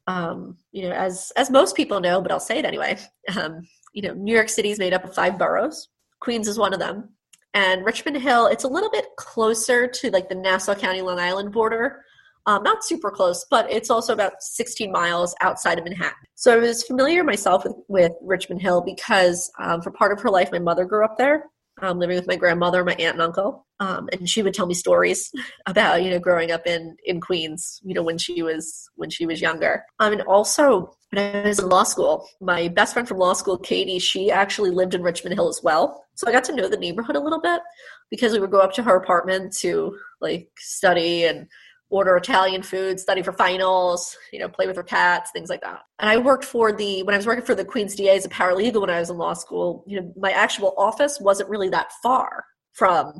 um, 0.07 0.57
you 0.73 0.89
know, 0.89 0.93
as 0.93 1.31
as 1.37 1.49
most 1.49 1.77
people 1.77 2.01
know, 2.01 2.19
but 2.19 2.33
I'll 2.33 2.39
say 2.41 2.59
it 2.59 2.65
anyway. 2.65 2.97
Um, 3.33 3.65
you 3.93 4.01
know, 4.01 4.13
New 4.13 4.35
York 4.35 4.49
City 4.49 4.71
is 4.71 4.79
made 4.79 4.91
up 4.91 5.05
of 5.05 5.15
five 5.15 5.39
boroughs. 5.39 5.87
Queens 6.19 6.49
is 6.49 6.59
one 6.59 6.73
of 6.73 6.79
them, 6.79 7.11
and 7.53 7.85
Richmond 7.85 8.17
Hill. 8.17 8.47
It's 8.47 8.65
a 8.65 8.67
little 8.75 8.91
bit 8.91 9.05
closer 9.15 9.87
to 9.87 10.11
like 10.11 10.27
the 10.27 10.35
Nassau 10.35 10.75
County 10.75 11.01
Long 11.01 11.19
Island 11.19 11.53
border 11.53 12.03
um, 12.45 12.63
not 12.63 12.83
super 12.83 13.09
close, 13.09 13.45
but 13.49 13.71
it's 13.71 13.89
also 13.89 14.13
about 14.13 14.33
16 14.41 14.91
miles 14.91 15.33
outside 15.41 15.77
of 15.77 15.85
Manhattan. 15.85 16.17
So 16.35 16.53
I 16.53 16.57
was 16.57 16.83
familiar 16.83 17.23
myself 17.23 17.63
with, 17.63 17.73
with 17.87 18.11
Richmond 18.21 18.61
Hill 18.61 18.81
because 18.81 19.51
um, 19.59 19.81
for 19.81 19.91
part 19.91 20.11
of 20.11 20.21
her 20.21 20.29
life, 20.29 20.51
my 20.51 20.59
mother 20.59 20.85
grew 20.85 21.05
up 21.05 21.17
there. 21.17 21.45
um, 21.81 21.99
living 21.99 22.15
with 22.15 22.27
my 22.27 22.35
grandmother, 22.35 22.83
my 22.83 22.93
aunt 22.93 23.15
and 23.15 23.21
uncle, 23.21 23.65
um, 23.79 24.07
and 24.11 24.29
she 24.29 24.43
would 24.43 24.53
tell 24.53 24.67
me 24.67 24.73
stories 24.73 25.31
about 25.65 26.03
you 26.03 26.09
know 26.09 26.19
growing 26.19 26.51
up 26.51 26.67
in 26.67 26.95
in 27.05 27.19
Queens, 27.19 27.79
you 27.83 27.93
know 27.93 28.03
when 28.03 28.17
she 28.17 28.43
was 28.43 28.89
when 28.95 29.09
she 29.09 29.25
was 29.25 29.41
younger. 29.41 29.83
Um, 29.99 30.13
and 30.13 30.21
also 30.23 30.95
when 31.11 31.35
I 31.35 31.47
was 31.47 31.59
in 31.59 31.69
law 31.69 31.83
school, 31.83 32.27
my 32.41 32.67
best 32.67 32.93
friend 32.93 33.07
from 33.07 33.17
law 33.17 33.33
school, 33.33 33.57
Katie, 33.57 33.99
she 33.99 34.31
actually 34.31 34.71
lived 34.71 34.93
in 34.93 35.01
Richmond 35.01 35.35
Hill 35.35 35.49
as 35.49 35.61
well. 35.63 36.05
So 36.15 36.27
I 36.27 36.31
got 36.31 36.43
to 36.45 36.55
know 36.55 36.67
the 36.67 36.77
neighborhood 36.77 37.15
a 37.15 37.19
little 37.19 37.41
bit 37.41 37.61
because 38.09 38.33
we 38.33 38.39
would 38.39 38.51
go 38.51 38.59
up 38.59 38.73
to 38.73 38.83
her 38.83 38.95
apartment 38.95 39.55
to 39.57 39.97
like 40.21 40.49
study 40.57 41.25
and 41.25 41.47
order 41.93 42.17
Italian 42.17 42.63
food, 42.63 42.99
study 42.99 43.21
for 43.21 43.31
finals, 43.31 44.17
you 44.31 44.39
know, 44.39 44.49
play 44.49 44.65
with 44.65 44.75
her 44.75 44.81
cats, 44.81 45.29
things 45.29 45.47
like 45.47 45.61
that. 45.61 45.81
And 45.99 46.09
I 46.09 46.17
worked 46.17 46.43
for 46.43 46.73
the 46.73 47.03
when 47.03 47.13
I 47.13 47.17
was 47.17 47.27
working 47.27 47.45
for 47.45 47.53
the 47.53 47.63
Queens 47.63 47.93
DA 47.93 48.17
as 48.17 48.25
a 48.25 48.29
paralegal 48.29 48.81
when 48.81 48.89
I 48.89 48.99
was 48.99 49.11
in 49.11 49.17
law 49.19 49.33
school, 49.33 49.83
you 49.85 50.01
know, 50.01 50.11
my 50.17 50.31
actual 50.31 50.73
office 50.75 51.19
wasn't 51.21 51.51
really 51.51 51.69
that 51.69 51.91
far 52.01 52.45
from 52.73 53.13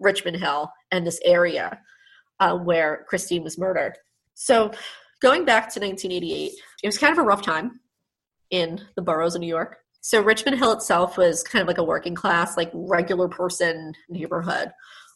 Richmond 0.00 0.38
Hill 0.38 0.72
and 0.90 1.06
this 1.06 1.20
area 1.22 1.78
uh, 2.40 2.56
where 2.56 3.04
Christine 3.08 3.44
was 3.44 3.58
murdered. 3.58 3.98
So 4.32 4.72
going 5.20 5.44
back 5.44 5.64
to 5.74 5.80
1988, 5.80 6.52
it 6.82 6.86
was 6.86 6.96
kind 6.96 7.12
of 7.12 7.18
a 7.18 7.26
rough 7.26 7.42
time 7.42 7.80
in 8.50 8.80
the 8.96 9.02
boroughs 9.02 9.34
of 9.34 9.42
New 9.42 9.48
York. 9.48 9.76
So 10.00 10.22
Richmond 10.22 10.56
Hill 10.56 10.72
itself 10.72 11.18
was 11.18 11.42
kind 11.42 11.60
of 11.60 11.68
like 11.68 11.78
a 11.78 11.84
working 11.84 12.14
class, 12.14 12.56
like 12.56 12.70
regular 12.72 13.28
person 13.28 13.92
neighborhood 14.08 14.70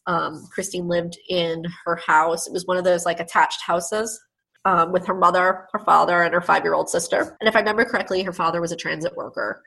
um, 0.06 0.46
Christine 0.52 0.88
lived 0.88 1.18
in 1.28 1.64
her 1.84 1.96
house. 1.96 2.46
It 2.46 2.52
was 2.52 2.66
one 2.66 2.76
of 2.76 2.84
those 2.84 3.04
like 3.04 3.20
attached 3.20 3.62
houses 3.62 4.20
um, 4.64 4.92
with 4.92 5.06
her 5.06 5.14
mother, 5.14 5.66
her 5.72 5.78
father, 5.80 6.22
and 6.22 6.34
her 6.34 6.40
five 6.40 6.64
year 6.64 6.74
old 6.74 6.88
sister. 6.88 7.36
And 7.40 7.48
if 7.48 7.56
I 7.56 7.60
remember 7.60 7.84
correctly, 7.84 8.22
her 8.22 8.32
father 8.32 8.60
was 8.60 8.72
a 8.72 8.76
transit 8.76 9.16
worker. 9.16 9.62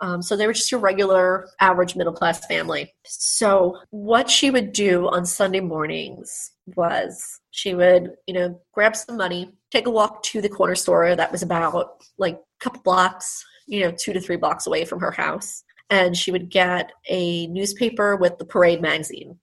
Um, 0.00 0.20
so 0.20 0.36
they 0.36 0.48
were 0.48 0.52
just 0.52 0.70
your 0.72 0.80
regular, 0.80 1.48
average 1.60 1.94
middle 1.94 2.12
class 2.12 2.44
family. 2.46 2.92
So 3.06 3.78
what 3.90 4.28
she 4.28 4.50
would 4.50 4.72
do 4.72 5.08
on 5.08 5.24
Sunday 5.24 5.60
mornings 5.60 6.50
was 6.74 7.40
she 7.52 7.74
would, 7.74 8.10
you 8.26 8.34
know, 8.34 8.60
grab 8.72 8.96
some 8.96 9.16
money, 9.16 9.52
take 9.70 9.86
a 9.86 9.90
walk 9.90 10.24
to 10.24 10.40
the 10.40 10.48
corner 10.48 10.74
store 10.74 11.14
that 11.14 11.30
was 11.30 11.42
about 11.42 12.02
like 12.18 12.34
a 12.34 12.64
couple 12.64 12.82
blocks, 12.82 13.44
you 13.68 13.80
know, 13.80 13.92
two 13.96 14.12
to 14.12 14.20
three 14.20 14.36
blocks 14.36 14.66
away 14.66 14.84
from 14.84 14.98
her 14.98 15.12
house. 15.12 15.62
And 15.88 16.16
she 16.16 16.32
would 16.32 16.50
get 16.50 16.90
a 17.08 17.46
newspaper 17.46 18.16
with 18.16 18.38
the 18.38 18.44
parade 18.44 18.82
magazine 18.82 19.38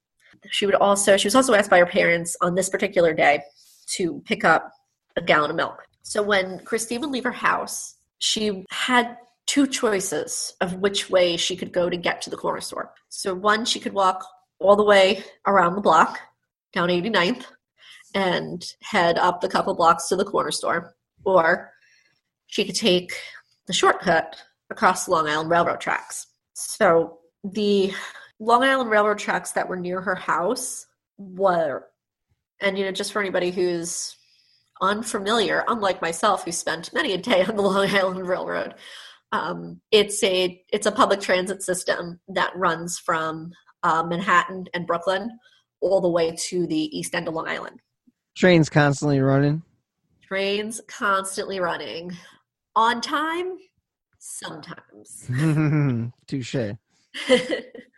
she 0.50 0.66
would 0.66 0.76
also 0.76 1.18
she 1.18 1.28
was 1.28 1.36
also 1.36 1.54
asked 1.54 1.70
by 1.70 1.80
her 1.80 1.86
parents 1.86 2.36
on 2.42 2.56
this 2.56 2.70
particular 2.70 3.14
day 3.14 3.42
to 3.94 4.22
pick 4.26 4.44
up 4.44 4.72
a 5.16 5.22
gallon 5.22 5.50
of 5.50 5.56
milk. 5.56 5.84
So 6.04 6.24
when 6.24 6.60
Christine 6.66 7.02
would 7.02 7.12
leave 7.12 7.24
her 7.24 7.32
house, 7.32 7.96
she 8.20 8.66
had 8.70 9.18
two 9.48 9.68
choices 9.68 10.54
of 10.62 10.76
which 10.76 11.10
way 11.10 11.36
she 11.36 11.56
could 11.56 11.74
go 11.74 11.90
to 11.90 11.98
get 11.98 12.22
to 12.22 12.30
the 12.30 12.38
corner 12.38 12.62
store. 12.62 12.94
So 13.10 13.34
one, 13.34 13.66
she 13.66 13.80
could 13.80 13.94
walk 13.94 14.24
all 14.60 14.76
the 14.76 14.84
way 14.84 15.24
around 15.48 15.76
the 15.76 15.82
block 15.82 16.20
down 16.74 16.90
89th 16.90 17.46
and 18.14 18.64
head 18.82 19.18
up 19.18 19.42
the 19.42 19.50
couple 19.50 19.74
blocks 19.74 20.08
to 20.08 20.16
the 20.16 20.26
corner 20.26 20.52
store, 20.52 20.96
or 21.24 21.72
she 22.48 22.66
could 22.66 22.76
take 22.76 23.14
the 23.68 23.74
shortcut 23.74 24.36
across 24.70 25.06
the 25.06 25.12
Long 25.12 25.28
Island 25.28 25.50
Railroad 25.50 25.80
tracks. 25.80 26.28
So 26.54 27.20
the 27.44 27.94
Long 28.40 28.64
Island 28.64 28.90
Railroad 28.90 29.20
tracks 29.20 29.52
that 29.52 29.68
were 29.68 29.76
near 29.76 30.02
her 30.02 30.16
house 30.16 30.86
were, 31.18 31.86
and 32.62 32.78
you 32.78 32.86
know, 32.86 32.92
just 32.92 33.12
for 33.12 33.20
anybody 33.22 33.52
who's 33.52 34.16
unfamiliar, 34.82 35.66
unlike 35.68 36.02
myself, 36.02 36.46
who 36.46 36.52
spent 36.52 36.94
many 36.94 37.14
a 37.14 37.18
day 37.18 37.44
on 37.44 37.56
the 37.56 37.62
Long 37.64 37.90
Island 37.90 38.28
Railroad, 38.28 38.76
um, 39.32 39.82
it's 39.92 40.24
a 40.24 40.64
it's 40.72 40.86
a 40.86 40.92
public 40.92 41.20
transit 41.20 41.62
system 41.62 42.20
that 42.30 42.56
runs 42.56 42.98
from 42.98 43.52
uh, 43.84 44.04
Manhattan 44.04 44.66
and 44.74 44.88
Brooklyn 44.88 45.38
all 45.82 46.02
the 46.02 46.10
way 46.10 46.36
to 46.36 46.68
the 46.68 46.98
east 46.98 47.16
end 47.16 47.28
of 47.28 47.34
Long 47.34 47.48
Island. 47.48 47.80
Trains 48.36 48.70
constantly 48.70 49.20
running. 49.20 49.64
Trains 50.22 50.82
constantly 50.88 51.60
running 51.60 52.16
on 52.76 53.02
time. 53.02 53.58
Sometimes. 54.18 55.30
Touche. 56.28 56.56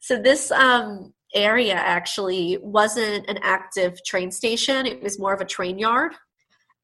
so 0.00 0.20
this 0.20 0.50
um, 0.50 1.12
area 1.34 1.74
actually 1.74 2.58
wasn't 2.62 3.28
an 3.28 3.38
active 3.42 4.02
train 4.04 4.30
station. 4.30 4.86
It 4.86 5.02
was 5.02 5.18
more 5.18 5.32
of 5.32 5.40
a 5.40 5.46
train 5.46 5.78
yard. 5.78 6.12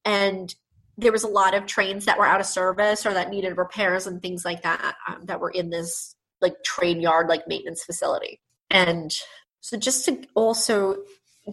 And 0.04 0.54
there 0.96 1.12
was 1.12 1.24
a 1.24 1.28
lot 1.28 1.54
of 1.54 1.66
trains 1.66 2.06
that 2.06 2.18
were 2.18 2.26
out 2.26 2.40
of 2.40 2.46
service 2.46 3.06
or 3.06 3.14
that 3.14 3.30
needed 3.30 3.56
repairs 3.56 4.06
and 4.06 4.20
things 4.20 4.44
like 4.44 4.62
that 4.62 4.96
um, 5.06 5.26
that 5.26 5.40
were 5.40 5.50
in 5.50 5.70
this 5.70 6.14
like 6.40 6.54
train 6.64 7.00
yard 7.00 7.28
like 7.28 7.46
maintenance 7.46 7.84
facility. 7.84 8.40
And 8.70 9.12
so 9.60 9.76
just 9.76 10.04
to 10.06 10.22
also 10.34 10.96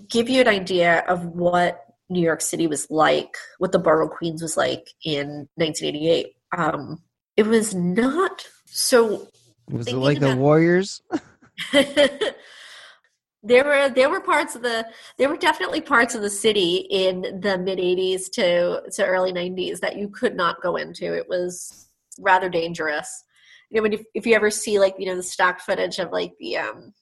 give 0.09 0.29
you 0.29 0.41
an 0.41 0.47
idea 0.47 0.99
of 1.07 1.25
what 1.25 1.85
new 2.09 2.21
york 2.21 2.41
city 2.41 2.67
was 2.67 2.89
like 2.89 3.35
what 3.57 3.71
the 3.71 3.79
borough 3.79 4.07
queens 4.07 4.41
was 4.41 4.55
like 4.55 4.89
in 5.03 5.47
1988 5.55 6.35
um, 6.57 7.01
it 7.35 7.47
was 7.47 7.73
not 7.73 8.45
so 8.65 9.27
was 9.69 9.87
it 9.87 9.95
like 9.95 10.19
the 10.19 10.35
Warriors? 10.35 11.01
there 13.43 13.63
were 13.63 13.89
there 13.89 14.09
were 14.09 14.21
parts 14.21 14.55
of 14.55 14.61
the 14.61 14.85
there 15.17 15.29
were 15.29 15.37
definitely 15.37 15.81
parts 15.81 16.15
of 16.15 16.21
the 16.21 16.29
city 16.29 16.87
in 16.89 17.39
the 17.41 17.57
mid 17.57 17.79
80s 17.79 18.29
to 18.31 18.81
to 18.91 19.05
early 19.05 19.31
90s 19.31 19.79
that 19.79 19.97
you 19.97 20.09
could 20.09 20.35
not 20.35 20.61
go 20.61 20.75
into. 20.75 21.15
It 21.15 21.29
was 21.29 21.87
rather 22.19 22.49
dangerous. 22.49 23.23
You 23.69 23.77
know 23.77 23.83
when 23.83 23.91
you, 23.93 24.05
if 24.13 24.25
you 24.25 24.35
ever 24.35 24.49
see 24.49 24.79
like 24.79 24.95
you 24.97 25.05
know 25.05 25.15
the 25.15 25.23
stock 25.23 25.59
footage 25.59 25.99
of 25.99 26.11
like 26.11 26.33
the 26.39 26.57
um 26.57 26.93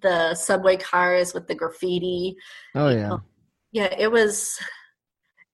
the 0.00 0.34
subway 0.34 0.76
cars 0.76 1.34
with 1.34 1.48
the 1.48 1.54
graffiti. 1.54 2.36
Oh 2.74 2.88
yeah. 2.88 3.08
Know, 3.08 3.22
yeah 3.72 3.94
it 3.98 4.10
was 4.10 4.58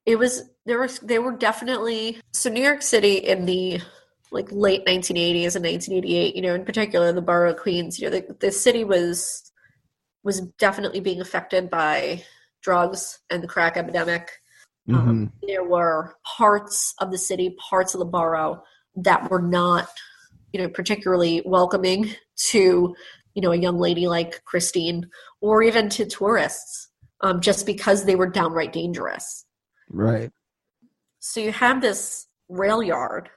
it 0.05 0.18
was 0.18 0.42
there 0.66 0.81
was 0.81 0.98
they 1.01 1.18
were 1.18 1.37
definitely 1.37 2.20
so 2.33 2.51
new 2.51 2.62
york 2.62 2.83
city 2.83 3.14
in 3.14 3.46
the 3.46 3.81
like 4.31 4.49
late 4.51 4.85
1980s 4.87 5.57
and 5.57 5.64
1988 5.64 6.37
you 6.37 6.43
know 6.43 6.55
in 6.55 6.64
particular 6.64 7.12
the 7.12 7.23
borough 7.23 7.51
of 7.51 7.57
queens 7.57 7.99
you 7.99 8.09
know 8.09 8.19
the, 8.19 8.37
the 8.41 8.51
city 8.51 8.85
was 8.85 9.51
was 10.25 10.41
definitely 10.59 11.01
being 11.01 11.21
affected 11.21 11.71
by 11.71 12.23
drugs 12.62 13.21
and 13.31 13.43
the 13.43 13.47
crack 13.47 13.77
epidemic. 13.77 14.31
Um, 14.88 14.95
mm-hmm. 14.95 15.09
um, 15.09 15.33
there 15.47 15.64
were 15.64 16.17
parts 16.25 16.95
of 16.99 17.11
the 17.11 17.19
city 17.19 17.57
parts 17.71 17.95
of 17.95 17.99
the 18.01 18.05
borough 18.05 18.62
that 18.97 19.31
were 19.31 19.43
not 19.43 19.88
you 20.53 20.61
know 20.61 20.69
particularly 20.69 21.43
welcoming 21.45 22.11
to 22.51 22.95
you 23.35 23.43
know 23.43 23.53
a 23.53 23.57
young 23.57 23.79
lady 23.79 24.07
like 24.09 24.43
christine 24.45 25.09
or 25.41 25.62
even 25.62 25.88
to 25.91 26.05
tourists 26.05 26.88
um, 27.21 27.41
just 27.41 27.67
because 27.67 28.05
they 28.05 28.17
were 28.17 28.29
downright 28.29 28.73
dangerous. 28.73 29.45
Right. 29.91 30.31
So 31.21 31.41
you 31.41 31.53
have 31.53 31.81
this 31.81 32.27
rail 32.49 32.83
yard 32.83 33.29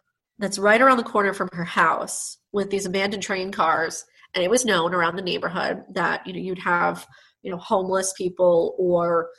that's 0.42 0.60
right 0.60 0.82
around 0.82 0.98
the 0.98 1.04
corner 1.04 1.34
from 1.34 1.50
her 1.54 1.64
house 1.64 2.38
with 2.52 2.70
these 2.70 2.86
abandoned 2.86 3.24
train 3.24 3.52
cars. 3.52 4.06
And 4.34 4.44
it 4.44 4.50
was 4.50 4.66
known 4.66 4.94
around 4.94 5.16
the 5.16 5.22
neighborhood 5.22 5.84
that 5.92 6.26
you 6.26 6.34
know 6.34 6.40
you'd 6.40 6.60
have 6.60 7.08
you 7.44 7.52
know 7.52 7.58
homeless 7.58 8.14
people 8.18 8.76
or 8.78 9.30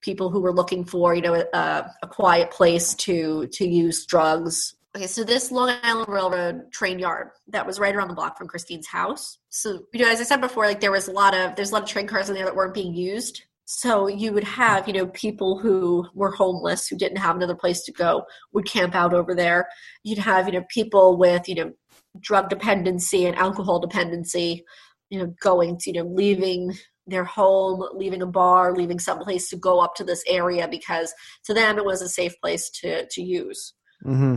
people 0.00 0.30
who 0.30 0.40
were 0.40 0.52
looking 0.52 0.84
for 0.84 1.14
you 1.14 1.22
know 1.22 1.34
a, 1.34 1.90
a 2.02 2.06
quiet 2.08 2.50
place 2.50 2.94
to 2.94 3.46
to 3.52 3.66
use 3.66 4.04
drugs. 4.04 4.74
Okay 4.96 5.06
so 5.06 5.24
this 5.24 5.50
long 5.50 5.74
island 5.82 6.08
railroad 6.08 6.72
train 6.72 6.98
yard 6.98 7.30
that 7.48 7.66
was 7.66 7.78
right 7.78 7.94
around 7.94 8.08
the 8.08 8.14
block 8.14 8.36
from 8.36 8.48
christine's 8.48 8.86
house. 8.86 9.38
So 9.48 9.80
you 9.92 10.04
know 10.04 10.10
as 10.10 10.20
i 10.20 10.24
said 10.24 10.40
before 10.40 10.66
like 10.66 10.80
there 10.80 10.92
was 10.92 11.08
a 11.08 11.12
lot 11.12 11.34
of 11.34 11.54
there's 11.56 11.70
a 11.70 11.74
lot 11.74 11.82
of 11.82 11.88
train 11.88 12.06
cars 12.06 12.28
in 12.28 12.34
there 12.34 12.44
that 12.44 12.56
weren't 12.56 12.74
being 12.74 12.94
used 12.94 13.42
so 13.64 14.06
you 14.06 14.32
would 14.32 14.44
have, 14.44 14.86
you 14.86 14.94
know, 14.94 15.06
people 15.06 15.58
who 15.58 16.06
were 16.14 16.32
homeless 16.32 16.88
who 16.88 16.96
didn't 16.96 17.18
have 17.18 17.36
another 17.36 17.54
place 17.54 17.82
to 17.84 17.92
go 17.92 18.24
would 18.52 18.66
camp 18.66 18.94
out 18.94 19.14
over 19.14 19.34
there. 19.34 19.68
You'd 20.02 20.18
have, 20.18 20.46
you 20.46 20.52
know, 20.52 20.64
people 20.68 21.16
with, 21.16 21.48
you 21.48 21.54
know, 21.54 21.72
drug 22.20 22.48
dependency 22.48 23.24
and 23.24 23.36
alcohol 23.36 23.80
dependency, 23.80 24.64
you 25.10 25.18
know, 25.18 25.34
going 25.40 25.78
to, 25.78 25.90
you 25.90 26.02
know, 26.02 26.08
leaving 26.08 26.74
their 27.06 27.24
home, 27.24 27.84
leaving 27.94 28.22
a 28.22 28.26
bar, 28.26 28.74
leaving 28.74 28.98
someplace 28.98 29.48
to 29.50 29.56
go 29.56 29.80
up 29.80 29.94
to 29.96 30.04
this 30.04 30.22
area 30.26 30.68
because 30.68 31.12
to 31.44 31.54
them 31.54 31.78
it 31.78 31.84
was 31.84 32.02
a 32.02 32.08
safe 32.08 32.34
place 32.40 32.70
to 32.70 33.06
to 33.10 33.22
use. 33.22 33.74
Mm-hmm. 34.04 34.36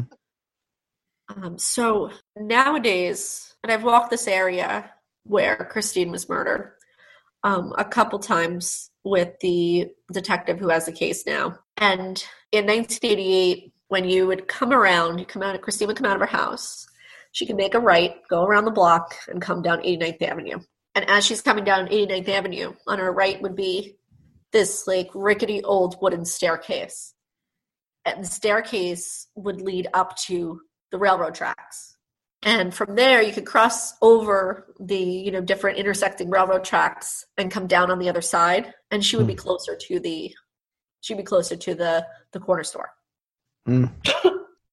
Um, 1.44 1.58
so 1.58 2.12
nowadays, 2.36 3.56
and 3.64 3.72
I've 3.72 3.84
walked 3.84 4.12
this 4.12 4.28
area 4.28 4.92
where 5.24 5.68
Christine 5.72 6.12
was 6.12 6.30
murdered 6.30 6.74
um, 7.44 7.74
a 7.78 7.86
couple 7.86 8.20
times 8.20 8.92
with 9.06 9.40
the 9.40 9.88
detective 10.12 10.60
who 10.60 10.68
has 10.70 10.86
the 10.86 10.92
case 10.92 11.26
now. 11.26 11.58
And 11.78 12.22
in 12.52 12.66
1988, 12.66 13.72
when 13.88 14.10
you 14.10 14.28
would 14.28 14.48
come 14.48 14.74
around, 14.74 15.20
you 15.20 15.26
come 15.26 15.44
out, 15.44 15.62
Christine 15.62 15.88
would 15.88 15.98
come 15.98 16.08
out 16.08 16.16
of 16.16 16.22
her 16.22 16.38
house. 16.38 16.86
She 17.32 17.46
could 17.46 17.56
make 17.56 17.76
a 17.76 17.80
right, 17.80 18.16
go 18.30 18.44
around 18.44 18.66
the 18.66 18.72
block, 18.72 19.16
and 19.28 19.42
come 19.42 19.62
down 19.62 19.84
89th 19.84 20.22
Avenue. 20.24 20.60
And 20.96 21.10
as 21.10 21.26
she's 21.26 21.42
coming 21.42 21.64
down 21.64 21.88
89th 21.88 22.30
Avenue, 22.30 22.74
on 22.88 23.00
her 23.00 23.12
right 23.12 23.42
would 23.42 23.56
be 23.56 23.98
this 24.52 24.88
like 24.88 25.10
rickety 25.14 25.64
old 25.64 25.98
wooden 26.02 26.26
staircase. 26.26 27.14
And 28.06 28.24
the 28.24 28.28
staircase 28.28 29.28
would 29.36 29.62
lead 29.62 29.88
up 29.94 30.16
to 30.28 30.62
the 30.92 30.98
railroad 30.98 31.36
tracks. 31.36 31.95
And 32.46 32.76
from 32.76 32.94
there, 32.96 33.24
you 33.24 33.34
could 33.34 33.48
cross 33.48 33.96
over 34.04 34.68
the 34.80 35.00
you 35.00 35.32
know 35.32 35.42
different 35.42 35.80
intersecting 35.80 36.30
railroad 36.30 36.64
tracks 36.64 37.26
and 37.38 37.52
come 37.52 37.66
down 37.66 37.90
on 37.90 37.98
the 37.98 38.08
other 38.08 38.22
side, 38.22 38.72
and 38.92 39.04
she 39.04 39.18
would 39.18 39.28
be 39.28 39.34
closer 39.36 39.76
to 39.76 40.00
the 40.00 40.34
she'd 41.02 41.18
be 41.18 41.24
closer 41.24 41.56
to 41.56 41.74
the 41.74 42.06
the 42.34 42.40
corner 42.40 42.64
store. 42.64 42.92
Mm. 43.68 43.92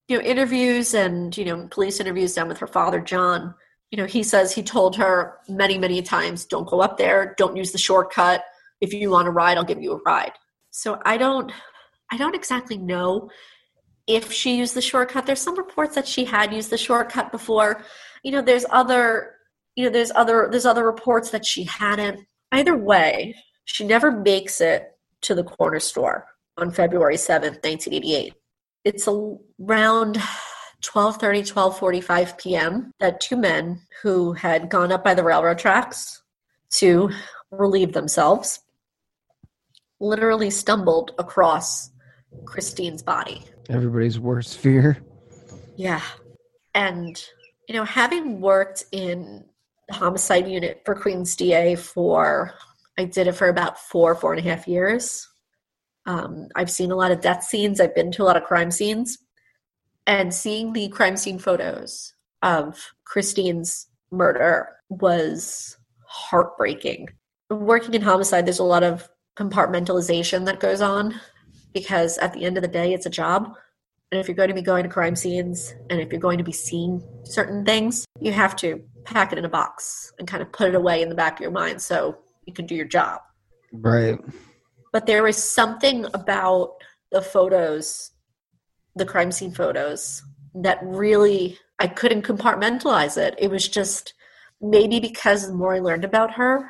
you 0.07 0.17
know, 0.17 0.23
interviews 0.23 0.93
and 0.93 1.35
you 1.35 1.45
know 1.45 1.67
police 1.71 1.99
interviews 1.99 2.35
done 2.35 2.47
with 2.47 2.59
her 2.59 2.67
father, 2.67 3.01
John. 3.01 3.55
You 3.89 3.97
know, 3.97 4.05
he 4.05 4.21
says 4.21 4.53
he 4.53 4.61
told 4.61 4.95
her 4.97 5.39
many 5.49 5.79
many 5.79 6.03
times, 6.03 6.45
"Don't 6.45 6.67
go 6.67 6.79
up 6.79 6.97
there. 6.99 7.33
Don't 7.39 7.57
use 7.57 7.71
the 7.71 7.79
shortcut. 7.79 8.43
If 8.81 8.93
you 8.93 9.09
want 9.09 9.27
a 9.27 9.31
ride, 9.31 9.57
I'll 9.57 9.63
give 9.63 9.81
you 9.81 9.93
a 9.93 10.01
ride." 10.05 10.33
So 10.69 11.01
I 11.05 11.17
don't 11.17 11.51
I 12.11 12.17
don't 12.17 12.35
exactly 12.35 12.77
know 12.77 13.31
if 14.07 14.31
she 14.31 14.57
used 14.57 14.75
the 14.75 14.81
shortcut. 14.81 15.25
There's 15.25 15.41
some 15.41 15.57
reports 15.57 15.95
that 15.95 16.07
she 16.07 16.25
had 16.25 16.53
used 16.53 16.69
the 16.69 16.77
shortcut 16.77 17.31
before. 17.31 17.83
You 18.23 18.31
know, 18.31 18.41
there's 18.41 18.65
other 18.69 19.33
you 19.75 19.85
know, 19.85 19.91
there's 19.91 20.11
other 20.13 20.47
there's 20.51 20.65
other 20.65 20.85
reports 20.85 21.31
that 21.31 21.45
she 21.45 21.63
hadn't. 21.63 22.19
Either 22.51 22.77
way, 22.77 23.35
she 23.65 23.85
never 23.85 24.11
makes 24.11 24.61
it 24.61 24.97
to 25.21 25.33
the 25.33 25.43
corner 25.43 25.79
store 25.79 26.27
on 26.57 26.69
February 26.71 27.15
7th, 27.15 27.63
1988. 27.63 28.33
It's 28.83 29.07
around 29.07 30.15
12:30 30.83 31.51
12:45 31.53 32.37
p.m. 32.37 32.91
that 32.99 33.21
two 33.21 33.37
men 33.37 33.81
who 34.01 34.33
had 34.33 34.69
gone 34.69 34.91
up 34.91 35.03
by 35.03 35.13
the 35.13 35.23
railroad 35.23 35.57
tracks 35.57 36.21
to 36.71 37.09
relieve 37.51 37.93
themselves 37.93 38.59
literally 39.99 40.49
stumbled 40.49 41.11
across 41.17 41.89
Christine's 42.45 43.01
body. 43.01 43.45
Everybody's 43.69 44.19
worst 44.19 44.57
fear. 44.57 44.97
Yeah. 45.75 46.01
And, 46.75 47.23
you 47.67 47.75
know, 47.75 47.85
having 47.85 48.41
worked 48.41 48.85
in 48.91 49.45
the 49.87 49.95
homicide 49.95 50.47
unit 50.47 50.81
for 50.85 50.95
Queens 50.95 51.35
DA 51.35 51.75
for, 51.75 52.53
I 52.97 53.05
did 53.05 53.27
it 53.27 53.33
for 53.33 53.47
about 53.47 53.79
four, 53.79 54.15
four 54.15 54.33
and 54.33 54.45
a 54.45 54.49
half 54.49 54.67
years. 54.67 55.27
Um, 56.05 56.49
I've 56.55 56.71
seen 56.71 56.91
a 56.91 56.95
lot 56.95 57.11
of 57.11 57.21
death 57.21 57.43
scenes, 57.43 57.79
I've 57.79 57.95
been 57.95 58.11
to 58.13 58.23
a 58.23 58.25
lot 58.25 58.37
of 58.37 58.43
crime 58.43 58.71
scenes. 58.71 59.17
And 60.05 60.33
seeing 60.33 60.73
the 60.73 60.89
crime 60.89 61.15
scene 61.15 61.39
photos 61.39 62.13
of 62.41 62.93
Christine's 63.05 63.87
murder 64.11 64.67
was 64.89 65.77
heartbreaking. 66.05 67.07
Working 67.49 67.93
in 67.93 68.01
homicide, 68.01 68.45
there's 68.45 68.59
a 68.59 68.63
lot 68.63 68.83
of 68.83 69.07
compartmentalization 69.37 70.45
that 70.45 70.59
goes 70.59 70.81
on 70.81 71.19
because 71.73 72.17
at 72.19 72.33
the 72.33 72.45
end 72.45 72.57
of 72.57 72.61
the 72.61 72.67
day, 72.69 72.93
it's 72.93 73.05
a 73.05 73.09
job. 73.09 73.53
And 74.11 74.19
if 74.19 74.27
you're 74.27 74.35
going 74.35 74.49
to 74.49 74.55
be 74.55 74.61
going 74.61 74.83
to 74.83 74.89
crime 74.89 75.15
scenes 75.15 75.73
and 75.89 75.99
if 75.99 76.11
you're 76.11 76.21
going 76.21 76.37
to 76.37 76.43
be 76.43 76.51
seeing 76.51 77.03
certain 77.23 77.65
things, 77.65 78.05
you 78.19 78.31
have 78.31 78.55
to 78.57 78.81
pack 79.05 79.31
it 79.31 79.39
in 79.39 79.45
a 79.45 79.49
box 79.49 80.13
and 80.19 80.27
kind 80.27 80.41
of 80.41 80.51
put 80.51 80.69
it 80.69 80.75
away 80.75 81.01
in 81.01 81.09
the 81.09 81.15
back 81.15 81.33
of 81.33 81.39
your 81.41 81.51
mind 81.51 81.81
so 81.81 82.17
you 82.45 82.53
can 82.53 82.65
do 82.65 82.75
your 82.75 82.85
job. 82.85 83.21
Right. 83.71 84.19
But 84.91 85.07
there 85.07 85.23
was 85.23 85.37
something 85.37 86.05
about 86.13 86.75
the 87.11 87.21
photos, 87.21 88.11
the 88.95 89.05
crime 89.05 89.31
scene 89.31 89.51
photos, 89.51 90.21
that 90.55 90.77
really, 90.83 91.57
I 91.79 91.87
couldn't 91.87 92.21
compartmentalize 92.21 93.17
it. 93.17 93.33
It 93.39 93.49
was 93.49 93.67
just 93.67 94.13
maybe 94.61 94.99
because 94.99 95.47
the 95.47 95.53
more 95.53 95.73
I 95.73 95.79
learned 95.79 96.05
about 96.05 96.35
her, 96.35 96.69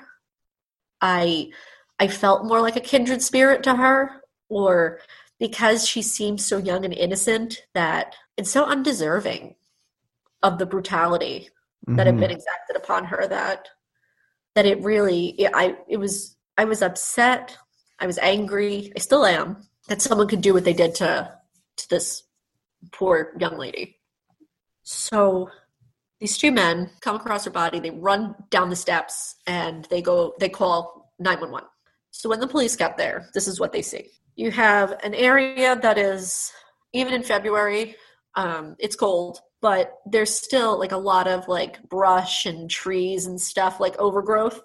I 1.02 1.52
I 2.00 2.08
felt 2.08 2.46
more 2.46 2.62
like 2.62 2.76
a 2.76 2.82
kindred 2.82 3.22
spirit 3.22 3.64
to 3.64 3.76
her, 3.76 4.23
or 4.54 5.00
because 5.40 5.88
she 5.88 6.02
seemed 6.02 6.40
so 6.40 6.58
young 6.58 6.86
and 6.86 6.94
innocent 6.94 7.64
that 7.74 8.16
it's 8.38 8.52
so 8.52 8.66
undeserving 8.66 9.56
of 10.42 10.58
the 10.58 10.66
brutality 10.66 11.50
mm-hmm. 11.86 11.96
that 11.98 12.08
had 12.08 12.20
been 12.20 12.32
exacted 12.32 12.76
upon 12.76 13.06
her 13.06 13.28
that 13.28 13.68
that 14.56 14.66
it 14.66 14.82
really 14.82 15.30
it, 15.40 15.52
I 15.54 15.76
it 15.88 15.98
was 15.98 16.36
I 16.58 16.66
was 16.66 16.82
upset, 16.82 17.58
I 18.00 18.06
was 18.06 18.20
angry, 18.20 18.92
I 18.96 19.00
still 19.00 19.26
am 19.26 19.58
that 19.88 20.02
someone 20.02 20.28
could 20.28 20.42
do 20.42 20.54
what 20.54 20.64
they 20.64 20.74
did 20.74 20.96
to 20.96 21.34
to 21.78 21.90
this 21.90 22.24
poor 22.92 23.34
young 23.40 23.58
lady. 23.58 24.00
So 24.84 25.50
these 26.20 26.38
two 26.38 26.52
men 26.52 26.90
come 27.02 27.16
across 27.16 27.46
her 27.46 27.52
body, 27.52 27.80
they 27.80 27.90
run 27.90 28.36
down 28.50 28.70
the 28.70 28.76
steps 28.76 29.36
and 29.48 29.86
they 29.86 30.02
go 30.02 30.36
they 30.40 30.50
call 30.50 31.12
911. 31.20 31.68
So 32.12 32.30
when 32.30 32.40
the 32.40 32.48
police 32.48 32.76
get 32.76 32.98
there, 32.98 33.30
this 33.34 33.48
is 33.48 33.60
what 33.60 33.72
they 33.72 33.82
see. 33.82 34.10
You 34.36 34.52
have 34.52 34.94
an 35.04 35.14
area 35.14 35.76
that 35.76 35.98
is, 35.98 36.52
even 36.94 37.14
in 37.14 37.24
February, 37.24 37.96
um, 38.36 38.76
it's 38.80 38.96
cold, 38.96 39.40
but 39.62 40.00
there's 40.06 40.36
still 40.36 40.78
like 40.80 40.92
a 40.92 40.98
lot 40.98 41.28
of 41.28 41.48
like 41.48 41.82
brush 41.90 42.46
and 42.46 42.70
trees 42.70 43.26
and 43.26 43.40
stuff, 43.40 43.80
like 43.80 43.98
overgrowth 44.00 44.62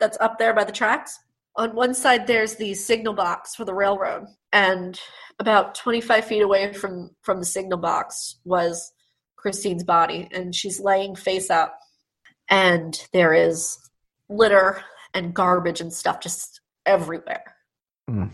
that's 0.00 0.18
up 0.20 0.38
there 0.38 0.52
by 0.52 0.64
the 0.64 0.72
tracks. 0.72 1.18
On 1.56 1.74
one 1.74 1.94
side, 1.94 2.26
there's 2.26 2.56
the 2.56 2.74
signal 2.74 3.14
box 3.14 3.54
for 3.54 3.64
the 3.64 3.74
railroad, 3.74 4.26
and 4.52 4.98
about 5.38 5.74
25 5.74 6.24
feet 6.24 6.42
away 6.42 6.72
from 6.72 7.10
from 7.22 7.38
the 7.38 7.44
signal 7.44 7.78
box 7.78 8.36
was 8.44 8.92
Christine's 9.36 9.84
body, 9.84 10.28
and 10.32 10.54
she's 10.54 10.80
laying 10.80 11.14
face 11.14 11.50
up, 11.50 11.78
and 12.48 13.06
there 13.12 13.34
is 13.34 13.78
litter 14.28 14.82
and 15.14 15.34
garbage 15.34 15.80
and 15.80 15.92
stuff 15.92 16.20
just 16.20 16.60
everywhere. 16.86 17.54
Mm. 18.10 18.30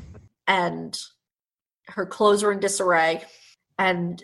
And 0.49 0.99
her 1.87 2.05
clothes 2.05 2.43
are 2.43 2.51
in 2.51 2.59
disarray, 2.59 3.23
and 3.79 4.23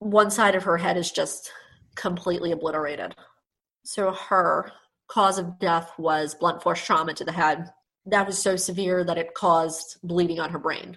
one 0.00 0.30
side 0.30 0.56
of 0.56 0.64
her 0.64 0.76
head 0.76 0.96
is 0.96 1.12
just 1.12 1.52
completely 1.94 2.52
obliterated. 2.52 3.14
So 3.84 4.12
her 4.12 4.72
cause 5.08 5.38
of 5.38 5.58
death 5.60 5.92
was 5.98 6.34
blunt 6.34 6.62
force 6.62 6.84
trauma 6.84 7.14
to 7.14 7.24
the 7.24 7.32
head. 7.32 7.70
That 8.06 8.26
was 8.26 8.42
so 8.42 8.56
severe 8.56 9.04
that 9.04 9.18
it 9.18 9.34
caused 9.34 9.98
bleeding 10.02 10.40
on 10.40 10.50
her 10.50 10.58
brain. 10.58 10.96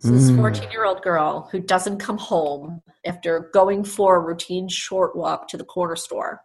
So 0.00 0.10
this 0.10 0.28
hmm. 0.28 0.36
14 0.36 0.70
year 0.70 0.84
old 0.84 1.02
girl 1.02 1.48
who 1.52 1.60
doesn't 1.60 1.98
come 1.98 2.18
home 2.18 2.82
after 3.06 3.50
going 3.52 3.84
for 3.84 4.16
a 4.16 4.20
routine 4.20 4.68
short 4.68 5.16
walk 5.16 5.48
to 5.48 5.56
the 5.56 5.64
corner 5.64 5.96
store 5.96 6.40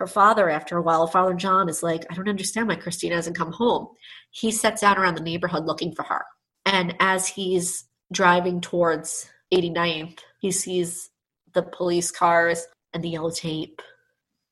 her 0.00 0.06
father, 0.06 0.48
after 0.48 0.78
a 0.78 0.82
while, 0.82 1.06
Father 1.06 1.34
John 1.34 1.68
is 1.68 1.82
like, 1.82 2.06
I 2.10 2.14
don't 2.14 2.28
understand 2.28 2.68
why 2.68 2.76
Christina 2.76 3.16
hasn't 3.16 3.36
come 3.36 3.52
home. 3.52 3.88
He 4.30 4.50
sets 4.50 4.82
out 4.82 4.98
around 4.98 5.14
the 5.14 5.22
neighborhood 5.22 5.66
looking 5.66 5.94
for 5.94 6.04
her. 6.04 6.24
And 6.66 6.94
as 7.00 7.26
he's 7.26 7.84
driving 8.12 8.60
towards 8.60 9.28
89th, 9.52 10.20
he 10.40 10.50
sees 10.50 11.10
the 11.52 11.62
police 11.62 12.10
cars 12.10 12.66
and 12.92 13.02
the 13.02 13.10
yellow 13.10 13.30
tape. 13.30 13.82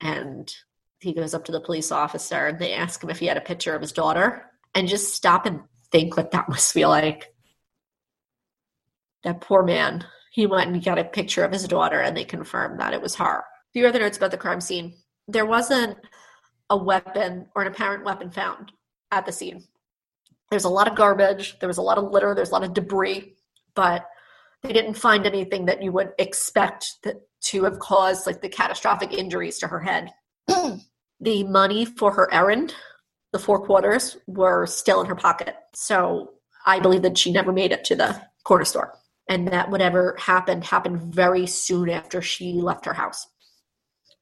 And 0.01 0.53
he 1.01 1.13
goes 1.13 1.35
up 1.35 1.45
to 1.47 1.53
the 1.53 1.61
police 1.61 1.93
officer 1.93 2.47
and 2.47 2.59
they 2.59 2.75
ask 2.75 3.03
him 3.03 3.11
if 3.11 3.19
he 3.19 3.27
had 3.27 3.37
a 3.37 3.43
picture 3.43 3.75
of 3.75 3.83
his 3.83 3.93
daughter. 3.93 4.45
And 4.75 4.89
just 4.89 5.15
stop 5.15 5.47
and 5.47 5.61
think 5.91 6.17
what 6.17 6.31
that 6.33 6.49
must 6.49 6.73
feel 6.73 6.89
like. 6.89 7.33
That 9.25 9.41
poor 9.41 9.63
man. 9.63 10.05
He 10.33 10.47
went 10.47 10.71
and 10.71 10.85
got 10.85 10.99
a 10.99 11.05
picture 11.05 11.43
of 11.43 11.53
his 11.53 11.67
daughter 11.67 12.01
and 12.01 12.17
they 12.17 12.25
confirmed 12.25 12.79
that 12.81 12.95
it 12.95 13.03
was 13.03 13.17
her. 13.17 13.39
A 13.39 13.73
few 13.73 13.87
other 13.87 13.99
notes 13.99 14.17
about 14.17 14.31
the 14.31 14.37
crime 14.37 14.61
scene 14.61 14.95
there 15.29 15.47
wasn't 15.47 15.97
a 16.71 16.77
weapon 16.77 17.47
or 17.55 17.63
an 17.63 17.69
apparent 17.69 18.05
weapon 18.05 18.31
found 18.31 18.73
at 19.13 19.27
the 19.27 19.33
scene. 19.33 19.65
There's 20.51 20.65
a 20.65 20.71
lot 20.71 20.89
of 20.89 20.97
garbage, 20.97 21.59
there 21.59 21.69
was 21.69 21.79
a 21.79 21.83
lot 21.83 21.99
of 21.99 22.11
litter, 22.11 22.35
there's 22.35 22.51
a 22.51 22.53
lot 22.53 22.65
of 22.65 22.73
debris, 22.73 23.35
but 23.75 24.07
they 24.63 24.73
didn't 24.73 24.95
find 24.95 25.27
anything 25.27 25.67
that 25.67 25.83
you 25.83 25.93
would 25.93 26.13
expect 26.19 27.07
to 27.41 27.65
have 27.65 27.79
caused 27.79 28.27
like 28.27 28.41
the 28.41 28.49
catastrophic 28.49 29.13
injuries 29.13 29.59
to 29.59 29.69
her 29.69 29.81
head. 29.81 30.11
the 31.21 31.45
money 31.45 31.85
for 31.85 32.13
her 32.13 32.33
errand, 32.33 32.75
the 33.33 33.39
four 33.39 33.65
quarters, 33.65 34.17
were 34.27 34.67
still 34.67 35.01
in 35.01 35.07
her 35.07 35.15
pocket. 35.15 35.55
So 35.75 36.33
I 36.67 36.81
believe 36.81 37.03
that 37.03 37.19
she 37.19 37.31
never 37.31 37.53
made 37.53 37.73
it 37.73 37.85
to 37.85 37.97
the 37.97 38.21
corner 38.45 38.65
store. 38.65 38.95
And 39.29 39.49
that 39.49 39.71
whatever 39.71 40.17
happened 40.19 40.65
happened 40.65 41.15
very 41.15 41.47
soon 41.47 41.91
after 41.91 42.23
she 42.23 42.55
left 42.55 42.87
her 42.87 42.95
house. 42.95 43.27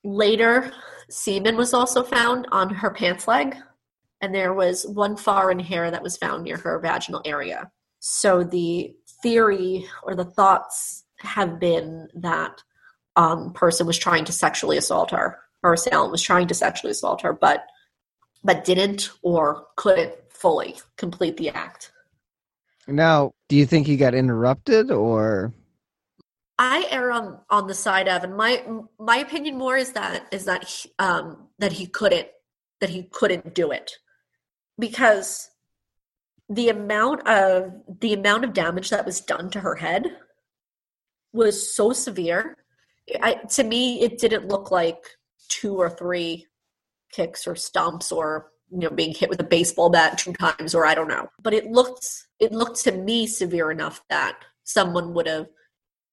Later, 0.03 0.73
semen 1.09 1.57
was 1.57 1.73
also 1.73 2.03
found 2.03 2.47
on 2.51 2.71
her 2.71 2.91
pants 2.91 3.29
leg, 3.29 3.57
and 4.27 4.35
there 4.35 4.53
was 4.53 4.85
one 4.85 5.17
foreign 5.17 5.61
hair 5.61 5.89
that 5.89 6.03
was 6.03 6.17
found 6.17 6.43
near 6.43 6.57
her 6.57 6.81
vaginal 6.81 7.23
area. 7.25 7.71
So 8.01 8.43
the 8.43 8.93
theory 9.23 9.87
or 10.03 10.17
the 10.17 10.25
thoughts 10.25 11.05
have 11.21 11.61
been 11.61 12.09
that 12.15 12.61
um, 13.15 13.53
person 13.53 13.87
was 13.87 13.97
trying 13.97 14.25
to 14.25 14.33
sexually 14.33 14.77
assault 14.77 15.13
her, 15.13 15.39
or 15.63 15.75
assailant 15.75 16.11
was 16.11 16.23
trying 16.23 16.49
to 16.49 16.55
sexually 16.55 16.91
assault 16.91 17.23
her, 17.23 17.33
but 17.33 17.67
but 18.43 18.65
didn't 18.65 19.11
or 19.23 19.67
couldn't 19.77 20.15
fully 20.29 20.75
complete 20.97 21.37
the 21.37 21.51
act. 21.51 21.93
Now, 22.89 23.31
do 23.49 23.55
you 23.55 23.65
think 23.65 23.87
he 23.87 23.97
got 23.97 24.13
interrupted 24.13 24.91
or 24.91 25.53
I 26.59 26.89
err 26.91 27.13
on 27.13 27.39
on 27.49 27.69
the 27.69 27.75
side 27.75 28.09
of, 28.09 28.25
and 28.25 28.37
my 28.37 28.65
my 28.99 29.19
opinion 29.19 29.57
more 29.57 29.77
is 29.77 29.93
that 29.93 30.27
is 30.33 30.47
that 30.47 30.65
he, 30.65 30.91
um, 30.99 31.47
that 31.61 31.73
he 31.73 31.87
couldn't 31.87 32.27
that 32.81 32.91
he 32.91 33.05
couldn't 33.05 33.55
do 33.55 33.71
it 33.71 33.93
because 34.79 35.51
the 36.49 36.69
amount 36.69 37.27
of 37.27 37.73
the 38.01 38.13
amount 38.13 38.45
of 38.45 38.53
damage 38.53 38.91
that 38.91 39.07
was 39.07 39.21
done 39.21 39.51
to 39.51 39.61
her 39.61 39.75
head 39.75 40.07
was 41.33 41.75
so 41.75 41.93
severe. 41.93 42.57
I, 43.21 43.35
to 43.55 43.65
me, 43.65 44.03
it 44.03 44.19
didn't 44.19 44.49
look 44.49 44.71
like 44.71 45.03
two 45.49 45.77
or 45.77 45.91
three 45.91 46.47
kicks 47.13 47.47
or 47.47 47.55
stumps 47.55 48.11
or 48.11 48.51
you 48.71 48.81
know 48.81 48.91
being 48.91 49.15
hit 49.15 49.31
with 49.31 49.41
a 49.41 49.45
baseball 49.45 49.91
bat 49.91 50.19
two 50.19 50.33
times 50.35 50.75
or 50.75 50.87
I 50.87 50.95
don't 50.95 51.09
know. 51.09 51.29
But 51.43 51.55
it 51.55 51.67
looked 51.67 52.07
it 52.41 52.53
looked 52.53 52.83
to 52.85 52.93
me 52.93 53.27
severe 53.27 53.71
enough 53.71 54.03
that 54.09 54.39
someone 54.65 55.15
would 55.15 55.27
have 55.27 55.47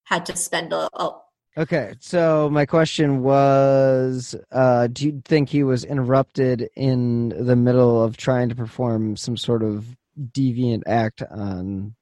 had 0.05 0.25
to 0.27 0.35
spend 0.35 0.73
a, 0.73 0.89
a 0.93 1.11
Okay, 1.55 1.93
so 1.99 2.49
my 2.49 2.65
question 2.65 3.21
was 3.21 4.35
uh, 4.51 4.87
do 4.87 5.05
you 5.05 5.21
think 5.23 5.49
he 5.49 5.63
was 5.63 5.83
interrupted 5.83 6.69
in 6.75 7.29
the 7.29 7.55
middle 7.55 8.03
of 8.03 8.17
trying 8.17 8.49
to 8.49 8.55
perform 8.55 9.15
some 9.15 9.37
sort 9.37 9.61
of 9.61 9.85
deviant 10.17 10.83
act 10.87 11.21
on 11.21 11.95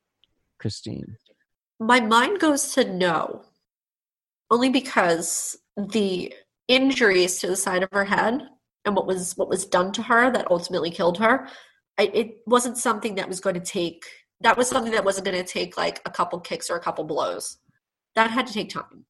Christine? 0.58 1.18
my 1.82 2.00
mind 2.00 2.40
goes 2.40 2.74
to 2.74 2.86
no. 2.86 3.42
Only 4.52 4.70
because 4.70 5.58
the 5.76 6.34
injuries 6.68 7.40
to 7.40 7.48
the 7.48 7.56
side 7.56 7.84
of 7.84 7.90
her 7.92 8.06
head 8.06 8.48
and 8.86 8.96
what 8.96 9.08
was 9.08 9.36
what 9.36 9.50
was 9.50 9.66
done 9.66 9.92
to 9.94 10.04
her 10.04 10.32
that 10.32 10.52
ultimately 10.52 10.92
killed 10.92 11.18
her, 11.18 11.48
I, 11.98 12.04
it 12.14 12.38
wasn't 12.46 12.78
something 12.78 13.16
that 13.16 13.28
was 13.28 13.40
going 13.40 13.56
to 13.56 13.62
take 13.62 14.06
that 14.42 14.58
was 14.58 14.68
something 14.70 14.92
that 14.94 15.06
wasn't 15.06 15.26
going 15.26 15.44
to 15.44 15.52
take 15.52 15.76
like 15.76 16.02
a 16.06 16.12
couple 16.12 16.40
kicks 16.40 16.70
or 16.70 16.76
a 16.76 16.82
couple 16.82 17.04
blows. 17.04 17.58
That 18.16 18.30
had 18.30 18.48
to 18.48 18.54
take 18.54 18.70
time. 18.70 19.06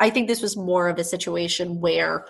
I 0.00 0.10
think 0.10 0.28
this 0.28 0.42
was 0.42 0.56
more 0.56 0.88
of 0.88 0.98
a 0.98 1.04
situation 1.04 1.80
where 1.80 2.26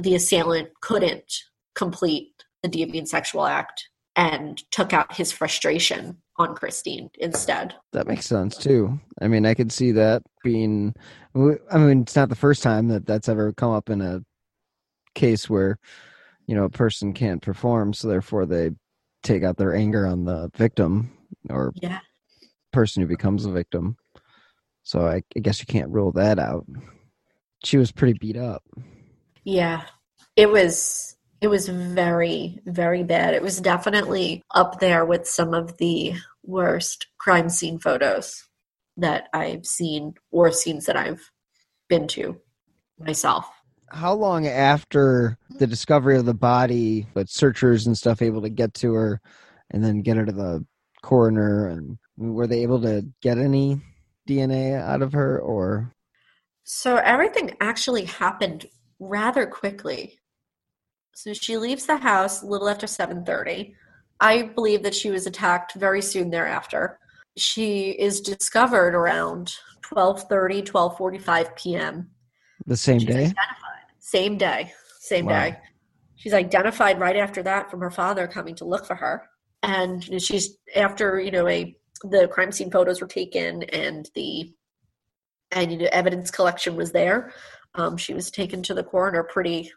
the 0.00 0.14
assailant 0.14 0.68
couldn't 0.80 1.32
complete 1.74 2.32
the 2.62 2.68
deviant 2.68 3.08
sexual 3.08 3.46
act 3.46 3.88
and 4.16 4.62
took 4.70 4.92
out 4.92 5.14
his 5.14 5.30
frustration 5.30 6.16
on 6.36 6.54
Christine 6.54 7.10
instead. 7.18 7.74
That 7.92 8.06
makes 8.06 8.26
sense 8.26 8.56
too. 8.56 8.98
I 9.20 9.28
mean, 9.28 9.46
I 9.46 9.54
could 9.54 9.72
see 9.72 9.92
that 9.92 10.22
being. 10.42 10.94
I 11.34 11.78
mean, 11.78 12.02
it's 12.02 12.16
not 12.16 12.28
the 12.28 12.34
first 12.34 12.62
time 12.62 12.88
that 12.88 13.06
that's 13.06 13.28
ever 13.28 13.52
come 13.52 13.72
up 13.72 13.90
in 13.90 14.00
a 14.00 14.20
case 15.14 15.48
where 15.48 15.78
you 16.46 16.54
know 16.54 16.64
a 16.64 16.70
person 16.70 17.12
can't 17.12 17.42
perform, 17.42 17.92
so 17.92 18.08
therefore 18.08 18.46
they 18.46 18.70
take 19.22 19.42
out 19.42 19.56
their 19.56 19.74
anger 19.74 20.06
on 20.06 20.24
the 20.24 20.50
victim 20.56 21.10
or 21.50 21.72
Yeah. 21.74 21.98
person 22.72 23.02
who 23.02 23.08
becomes 23.08 23.44
a 23.44 23.50
victim. 23.52 23.96
So 24.84 25.06
I, 25.06 25.22
I 25.36 25.40
guess 25.40 25.60
you 25.60 25.66
can't 25.66 25.90
rule 25.90 26.12
that 26.12 26.38
out. 26.38 26.64
She 27.64 27.76
was 27.76 27.92
pretty 27.92 28.18
beat 28.18 28.36
up. 28.36 28.62
Yeah. 29.44 29.82
It 30.36 30.50
was 30.50 31.16
it 31.40 31.48
was 31.48 31.68
very 31.68 32.60
very 32.66 33.02
bad. 33.04 33.34
It 33.34 33.42
was 33.42 33.60
definitely 33.60 34.42
up 34.54 34.80
there 34.80 35.04
with 35.04 35.26
some 35.26 35.54
of 35.54 35.76
the 35.78 36.14
worst 36.44 37.06
crime 37.18 37.48
scene 37.48 37.78
photos 37.78 38.44
that 38.96 39.28
I've 39.32 39.66
seen 39.66 40.14
or 40.30 40.50
scenes 40.52 40.86
that 40.86 40.96
I've 40.96 41.30
been 41.88 42.08
to 42.08 42.40
myself. 42.98 43.48
How 43.90 44.12
long 44.12 44.46
after 44.46 45.38
the 45.50 45.66
discovery 45.66 46.18
of 46.18 46.26
the 46.26 46.34
body, 46.34 47.06
but 47.14 47.30
searchers 47.30 47.86
and 47.86 47.96
stuff 47.96 48.20
able 48.20 48.42
to 48.42 48.50
get 48.50 48.74
to 48.74 48.92
her 48.94 49.20
and 49.70 49.82
then 49.82 50.02
get 50.02 50.16
her 50.16 50.26
to 50.26 50.32
the 50.32 50.66
coroner 51.02 51.68
and 51.68 51.98
were 52.16 52.46
they 52.46 52.62
able 52.62 52.82
to 52.82 53.06
get 53.22 53.38
any 53.38 53.80
DNA 54.28 54.78
out 54.78 55.00
of 55.00 55.12
her 55.12 55.38
or 55.38 55.94
So 56.70 56.96
everything 56.96 57.56
actually 57.62 58.04
happened 58.04 58.66
rather 59.00 59.46
quickly. 59.46 60.18
So 61.14 61.32
she 61.32 61.56
leaves 61.56 61.86
the 61.86 61.96
house 61.96 62.42
a 62.42 62.46
little 62.46 62.68
after 62.68 62.86
7:30. 62.86 63.74
I 64.20 64.42
believe 64.42 64.82
that 64.82 64.94
she 64.94 65.10
was 65.10 65.26
attacked 65.26 65.72
very 65.76 66.02
soon 66.02 66.28
thereafter. 66.28 67.00
She 67.38 67.92
is 67.92 68.20
discovered 68.20 68.94
around 68.94 69.54
12:30, 69.80 70.60
12:45 70.62 71.56
p.m. 71.56 72.10
the 72.66 72.76
same 72.76 72.98
She's 72.98 73.08
day? 73.08 73.14
identified. 73.22 73.86
Same 73.98 74.36
day. 74.36 74.74
Same 75.00 75.24
Wow. 75.24 75.32
day. 75.32 75.58
She's 76.16 76.34
identified 76.34 77.00
right 77.00 77.16
after 77.16 77.42
that 77.44 77.70
from 77.70 77.80
her 77.80 77.90
father 77.90 78.28
coming 78.28 78.54
to 78.56 78.66
look 78.66 78.84
for 78.84 78.96
her. 78.96 79.26
And 79.62 80.20
she's 80.20 80.58
after, 80.76 81.18
you 81.18 81.30
know, 81.30 81.48
a 81.48 81.74
the 82.02 82.28
crime 82.28 82.52
scene 82.52 82.70
photos 82.70 83.00
were 83.00 83.06
taken 83.08 83.62
and 83.62 84.06
the 84.14 84.52
and 85.52 85.72
you 85.72 85.78
know 85.78 85.88
evidence 85.92 86.30
collection 86.30 86.76
was 86.76 86.92
there. 86.92 87.32
Um, 87.74 87.96
she 87.96 88.14
was 88.14 88.30
taken 88.30 88.62
to 88.64 88.74
the 88.74 88.84
coroner 88.84 89.22
pretty 89.22 89.72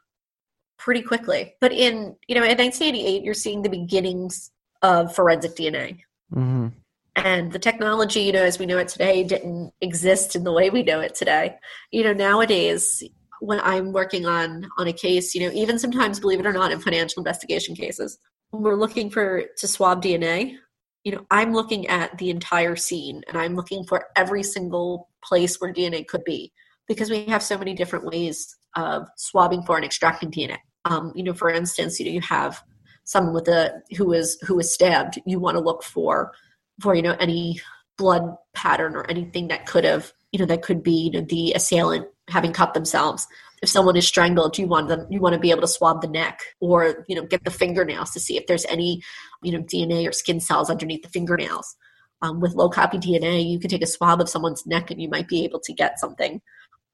pretty 0.78 1.02
quickly. 1.02 1.54
But 1.62 1.72
in 1.72 2.16
you 2.28 2.36
know, 2.36 2.44
in 2.44 2.58
1988, 2.58 3.24
you're 3.24 3.34
seeing 3.34 3.62
the 3.62 3.70
beginnings 3.70 4.52
of 4.82 5.14
forensic 5.16 5.56
DNA 5.56 6.00
hmm 6.32 6.68
and 7.16 7.52
the 7.52 7.60
technology 7.60 8.22
you 8.22 8.32
know 8.32 8.44
as 8.44 8.58
we 8.58 8.66
know 8.66 8.78
it 8.78 8.88
today 8.88 9.24
didn't 9.24 9.74
exist 9.82 10.36
in 10.36 10.44
the 10.44 10.52
way 10.52 10.70
we 10.70 10.84
know 10.84 11.00
it 11.00 11.14
today 11.16 11.56
you 11.92 12.04
know 12.04 12.14
nowadays 12.14 13.04
when 13.40 13.60
i'm 13.62 13.92
working 13.92 14.26
on 14.26 14.68
on 14.78 14.88
a 14.88 14.94
case 14.94 15.36
you 15.36 15.42
know 15.42 15.54
even 15.54 15.78
sometimes 15.78 16.20
believe 16.20 16.40
it 16.40 16.46
or 16.46 16.54
not 16.54 16.72
in 16.72 16.80
financial 16.80 17.20
investigation 17.20 17.76
cases 17.76 18.18
when 18.52 18.64
we're 18.64 18.76
looking 18.76 19.10
for 19.10 19.44
to 19.58 19.68
swab 19.68 20.02
dna 20.02 20.56
you 21.04 21.12
know 21.12 21.26
i'm 21.32 21.54
looking 21.54 21.88
at 21.88 22.18
the 22.18 22.30
entire 22.30 22.76
scene 22.76 23.22
and 23.28 23.38
i'm 23.38 23.56
looking 23.56 23.84
for 23.84 24.06
every 24.16 24.44
single 24.44 25.10
place 25.24 25.58
where 25.58 25.74
dna 25.74 26.06
could 26.08 26.24
be 26.24 26.52
because 26.88 27.10
we 27.10 27.26
have 27.26 27.44
so 27.44 27.58
many 27.58 27.74
different 27.74 28.06
ways 28.06 28.56
of 28.76 29.08
swabbing 29.18 29.64
for 29.64 29.76
and 29.76 29.86
extracting 29.86 30.32
dna 30.32 30.58
um, 30.86 31.12
you 31.16 31.24
know 31.24 31.34
for 31.34 31.50
instance 31.50 32.00
you 32.00 32.06
know 32.06 32.12
you 32.12 32.22
have 32.22 32.62
someone 33.04 33.34
with 33.34 33.48
a 33.48 33.82
who 33.98 34.08
was 34.08 34.40
who 34.42 34.56
was 34.56 34.74
stabbed 34.74 35.20
you 35.26 35.40
want 35.40 35.56
to 35.56 35.64
look 35.64 35.84
for 35.84 36.32
for 36.80 36.96
you 36.96 37.02
know 37.02 37.16
any 37.20 37.60
blood 37.98 38.36
pattern 38.54 38.96
or 38.96 39.10
anything 39.10 39.48
that 39.48 39.66
could 39.66 39.84
have 39.84 40.14
you 40.32 40.40
know 40.40 40.46
that 40.46 40.62
could 40.62 40.82
be 40.82 41.10
you 41.12 41.12
know, 41.12 41.26
the 41.30 41.54
assailant 41.54 42.08
having 42.30 42.54
cut 42.54 42.74
themselves. 42.74 43.28
If 43.62 43.70
someone 43.70 43.96
is 43.96 44.08
strangled 44.08 44.58
you 44.58 44.68
want 44.68 44.88
them 44.88 45.06
you 45.12 45.20
want 45.20 45.34
to 45.34 45.40
be 45.40 45.52
able 45.52 45.62
to 45.62 45.68
swab 45.68 46.02
the 46.02 46.08
neck 46.08 46.40
or 46.60 47.06
you 47.08 47.16
know 47.16 47.24
get 47.24 47.44
the 47.44 47.52
fingernails 47.52 48.10
to 48.12 48.20
see 48.20 48.38
if 48.38 48.48
there's 48.48 48.66
any 48.66 49.04
you 49.44 49.52
know 49.52 49.62
dna 49.62 50.10
or 50.10 50.12
skin 50.12 50.40
cells 50.40 50.72
underneath 50.72 51.04
the 51.04 51.10
fingernails 51.10 51.76
um, 52.22 52.40
with 52.40 52.54
low 52.54 52.70
copy 52.70 52.98
dna 52.98 53.46
you 53.48 53.60
can 53.60 53.70
take 53.70 53.82
a 53.82 53.88
swab 53.88 54.22
of 54.22 54.30
someone's 54.30 54.66
neck 54.66 54.92
and 54.92 55.02
you 55.02 55.10
might 55.10 55.28
be 55.28 55.44
able 55.44 55.60
to 55.60 55.74
get 55.74 56.00
something. 56.00 56.42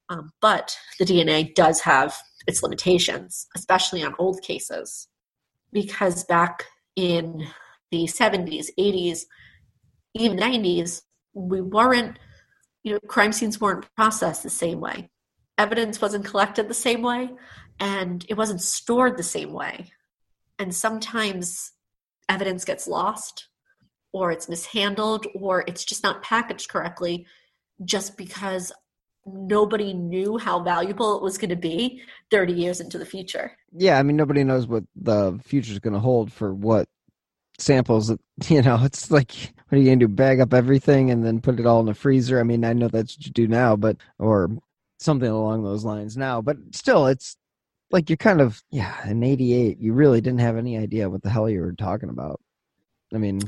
Um, 0.10 0.32
but 0.42 0.78
the 1.00 1.06
dna 1.06 1.54
does 1.54 1.82
have 1.82 2.16
its 2.48 2.64
limitations 2.64 3.48
especially 3.56 4.04
on 4.04 4.16
old 4.18 4.42
cases 4.42 5.08
because 5.74 6.24
back 6.24 6.64
in 6.96 7.46
the 7.92 8.06
70s 8.06 8.68
80s 8.80 9.22
even 10.16 10.38
90s 10.38 11.02
we 11.34 11.62
weren't 11.62 12.18
you 12.84 12.94
know 12.94 13.00
crime 13.08 13.34
scenes 13.34 13.60
weren't 13.60 13.94
processed 13.96 14.44
the 14.44 14.50
same 14.50 14.80
way. 14.80 15.10
Evidence 15.58 16.00
wasn't 16.00 16.24
collected 16.24 16.70
the 16.70 16.74
same 16.74 17.02
way 17.02 17.30
and 17.80 18.26
it 18.30 18.36
wasn't 18.36 18.62
stored 18.62 19.18
the 19.18 19.24
same 19.24 19.52
way. 19.52 19.92
And 20.58 20.74
sometimes 20.74 21.74
evidence 22.30 22.64
gets 22.64 22.88
lost 22.88 23.48
or 24.18 24.32
it's 24.32 24.50
mishandled 24.50 25.28
or 25.36 25.64
it's 25.68 25.86
just 25.86 26.04
not 26.04 26.24
packaged 26.24 26.70
correctly 26.70 27.26
just 27.84 28.18
because 28.18 28.72
nobody 29.26 29.94
knew 29.94 30.38
how 30.38 30.62
valuable 30.64 31.18
it 31.18 31.22
was 31.22 31.38
going 31.38 31.50
to 31.50 31.56
be 31.56 32.02
30 32.32 32.54
years 32.54 32.80
into 32.80 32.98
the 32.98 33.06
future 33.06 33.52
Yeah, 33.72 34.00
I 34.00 34.04
mean 34.04 34.16
nobody 34.16 34.44
knows 34.44 34.68
what 34.68 34.84
the 34.96 35.40
future 35.44 35.74
is 35.74 35.80
going 35.80 35.94
to 35.94 36.00
hold 36.00 36.32
for 36.32 36.54
what 36.54 36.88
samples. 37.58 38.12
You 38.50 38.62
know, 38.62 38.80
it's 38.84 39.10
like 39.10 39.32
what 39.68 39.78
are 39.78 39.82
you 39.82 39.86
going 39.86 40.00
to 40.00 40.08
do? 40.08 40.14
Bag 40.14 40.40
up 40.40 40.54
everything 40.54 41.10
and 41.10 41.26
then 41.26 41.42
put 41.42 41.60
it 41.60 41.66
all 41.66 41.82
in 41.82 41.90
a 41.90 41.96
freezer? 41.96 42.40
I 42.40 42.44
mean, 42.44 42.64
I 42.64 42.74
know 42.74 42.88
that's 42.88 43.18
what 43.18 43.26
you 43.26 43.32
do 43.34 43.48
now, 43.48 43.76
but 43.76 43.98
or 44.20 44.50
something 45.00 45.30
along 45.30 45.64
those 45.64 45.84
lines 45.84 46.16
now. 46.16 46.40
But 46.40 46.58
still, 46.72 47.08
it's 47.08 47.36
like 47.92 48.10
you're 48.10 48.18
kind 48.18 48.42
of 48.42 48.62
yeah. 48.70 49.10
In 49.10 49.24
'88, 49.24 49.80
you 49.80 49.94
really 49.94 50.22
didn't 50.22 50.42
have 50.42 50.56
any 50.56 50.78
idea 50.78 51.10
what 51.10 51.24
the 51.24 51.32
hell 51.32 51.50
you 51.50 51.62
were 51.62 51.74
talking 51.74 52.10
about. 52.10 52.40
I 53.14 53.18
mean, 53.18 53.42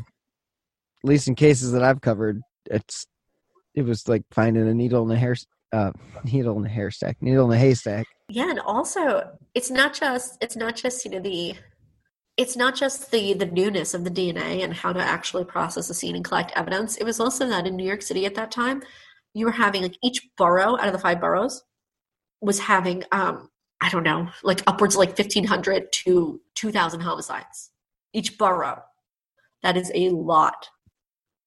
at 1.04 1.10
least 1.10 1.28
in 1.28 1.36
cases 1.36 1.72
that 1.72 1.84
I've 1.84 2.02
covered, 2.02 2.41
it's 2.66 3.08
it 3.76 3.84
was 3.84 4.08
like 4.08 4.24
finding 4.32 4.68
a 4.68 4.74
needle 4.74 5.10
in 5.10 5.16
a 5.16 5.20
hair 5.20 5.36
uh, 5.72 5.91
needle 6.24 6.58
in 6.60 6.66
a 6.66 6.70
haystack, 6.70 7.18
needle 7.22 7.52
in 7.52 7.58
a 7.58 7.60
haystack. 7.60 8.06
Yeah, 8.30 8.50
and 8.50 8.60
also 8.60 9.38
it's 9.56 9.72
not 9.72 9.93
just 9.93 10.38
it's 10.41 10.56
not 10.56 10.76
just 10.76 11.06
you 11.06 11.12
know 11.12 11.20
the 11.20 11.56
it's 12.38 12.56
not 12.56 12.76
just 12.76 13.12
the 13.12 13.34
the 13.34 13.45
newness 13.45 13.93
of 13.93 14.04
the 14.04 14.12
DNA 14.12 14.64
and 14.64 14.74
how 14.74 14.93
to 14.93 15.00
actually 15.00 15.45
process 15.45 15.89
a 15.89 15.93
scene 15.93 16.16
and 16.16 16.26
collect 16.26 16.52
evidence. 16.56 16.97
It 16.97 17.04
was 17.04 17.20
also 17.20 17.47
that 17.47 17.68
in 17.68 17.76
New 17.76 17.86
York 17.86 18.02
City 18.02 18.26
at 18.26 18.36
that 18.36 18.52
time, 18.52 18.82
you 19.34 19.45
were 19.45 19.52
having 19.52 19.82
like 19.82 19.97
each 20.04 20.28
borough 20.38 20.78
out 20.78 20.88
of 20.88 20.93
the 20.93 21.00
five 21.00 21.20
boroughs 21.20 21.64
was 22.41 22.60
having 22.60 23.04
um 23.12 23.50
I 23.82 23.89
don't 23.89 24.04
know 24.04 24.30
like 24.43 24.62
upwards 24.68 24.95
like 24.95 25.16
fifteen 25.16 25.45
hundred 25.45 25.91
to 26.04 26.41
two 26.56 26.72
thousand 26.72 27.02
homicides 27.02 27.72
each 28.14 28.38
borough. 28.38 28.84
That 29.62 29.78
is 29.78 29.91
a 29.93 30.10
lot. 30.10 30.70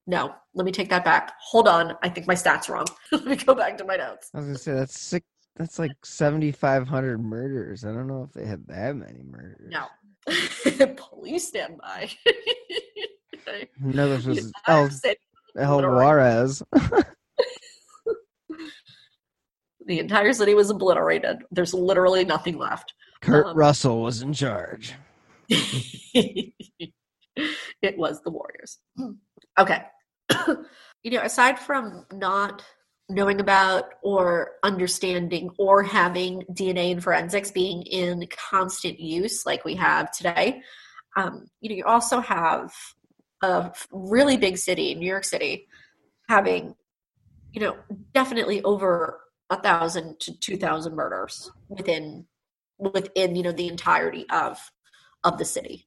No, 0.06 0.34
let 0.54 0.64
me 0.64 0.72
take 0.72 0.88
that 0.90 1.04
back. 1.04 1.32
Hold 1.40 1.68
on, 1.68 1.96
I 2.02 2.08
think 2.08 2.26
my 2.26 2.34
stats 2.34 2.68
wrong. 2.68 2.86
let 3.12 3.24
me 3.24 3.36
go 3.36 3.54
back 3.54 3.78
to 3.78 3.84
my 3.84 3.96
notes. 3.96 4.30
I 4.34 4.38
was 4.38 4.46
gonna 4.46 4.58
say 4.58 4.72
that's 4.72 4.98
six. 5.00 5.26
That's 5.56 5.78
like 5.78 5.92
seventy 6.04 6.50
five 6.50 6.88
hundred 6.88 7.22
murders. 7.22 7.84
I 7.84 7.92
don't 7.92 8.06
know 8.08 8.24
if 8.24 8.32
they 8.32 8.46
had 8.46 8.66
that 8.68 8.96
many 8.96 9.22
murders. 9.22 9.70
No. 9.70 9.86
Police 10.96 11.48
stand 11.48 11.78
by. 11.78 12.10
No, 13.80 14.08
this 14.08 14.24
was 14.24 14.52
El, 14.68 14.88
El. 15.58 15.80
Juarez. 15.82 16.62
The 19.84 19.98
entire 19.98 20.32
city 20.32 20.54
was 20.54 20.70
obliterated. 20.70 21.38
There's 21.50 21.74
literally 21.74 22.24
nothing 22.24 22.56
left. 22.56 22.94
Kurt 23.20 23.46
Um, 23.46 23.56
Russell 23.56 24.00
was 24.02 24.22
in 24.22 24.32
charge. 24.32 24.94
it 25.48 26.54
was 27.98 28.22
the 28.22 28.30
Warriors. 28.30 28.78
Okay. 29.58 29.82
you 31.02 31.10
know, 31.10 31.22
aside 31.22 31.58
from 31.58 32.06
not 32.12 32.64
knowing 33.08 33.40
about 33.40 33.84
or 34.02 34.52
understanding 34.62 35.50
or 35.58 35.82
having 35.82 36.42
DNA 36.52 36.92
and 36.92 37.02
forensics 37.02 37.50
being 37.50 37.82
in 37.82 38.26
constant 38.50 38.98
use 38.98 39.44
like 39.44 39.64
we 39.64 39.74
have 39.74 40.10
today, 40.12 40.62
um, 41.16 41.46
you 41.60 41.68
know, 41.68 41.76
you 41.76 41.84
also 41.84 42.20
have 42.20 42.72
a 43.42 43.70
really 43.90 44.36
big 44.36 44.56
city, 44.56 44.94
New 44.94 45.06
York 45.06 45.24
City, 45.24 45.66
having, 46.28 46.74
you 47.52 47.60
know, 47.60 47.76
definitely 48.14 48.62
over 48.62 49.20
a 49.50 49.60
thousand 49.60 50.18
to 50.20 50.32
two 50.40 50.56
thousand 50.56 50.96
murders 50.96 51.50
within 51.68 52.26
within 52.78 53.36
you 53.36 53.42
know 53.42 53.52
the 53.52 53.68
entirety 53.68 54.24
of 54.30 54.58
of 55.24 55.38
the 55.38 55.44
city 55.44 55.86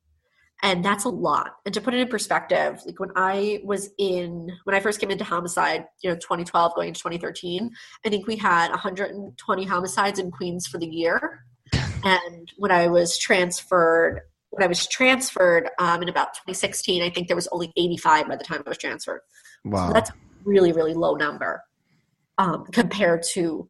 and 0.64 0.84
that's 0.84 1.03
a 1.03 1.10
lot. 1.10 1.56
And 1.66 1.74
to 1.74 1.82
put 1.82 1.93
it 1.93 1.99
in 1.99 2.08
perspective 2.08 2.82
like 2.86 2.99
when 2.99 3.12
i 3.16 3.60
was 3.64 3.89
in 3.97 4.49
when 4.64 4.76
i 4.76 4.80
first 4.80 4.99
came 4.99 5.12
into 5.12 5.24
homicide 5.24 5.86
you 6.01 6.10
know 6.10 6.16
2012 6.16 6.76
going 6.76 6.89
into 6.89 6.99
2013 6.99 7.72
i 8.06 8.10
think 8.10 8.28
we 8.28 8.36
had 8.36 8.70
120 8.70 9.66
homicides 9.66 10.20
in 10.20 10.32
queens 10.32 10.68
for 10.68 10.78
the 10.78 10.88
year. 10.88 11.45
And 12.03 12.51
when 12.58 12.72
i 12.72 12.88
was 12.88 13.18
transferred 13.18 14.22
when 14.51 14.64
i 14.64 14.68
was 14.68 14.86
transferred 14.88 15.70
um, 15.80 16.03
in 16.03 16.10
about 16.10 16.36
2016 16.36 17.01
i 17.01 17.10
think 17.10 17.28
there 17.28 17.36
was 17.36 17.47
only 17.47 17.74
85 17.76 18.28
by 18.28 18.36
the 18.36 18.43
time 18.43 18.62
i 18.66 18.70
was 18.70 18.78
transferred. 18.78 19.22
Wow. 19.64 19.88
so 19.88 19.93
that's 19.93 20.12
a 20.12 20.14
really, 20.45 20.72
really 20.72 20.93
low 20.93 21.16
number 21.16 21.64
um, 22.38 22.66
compared 22.72 23.24
to 23.34 23.70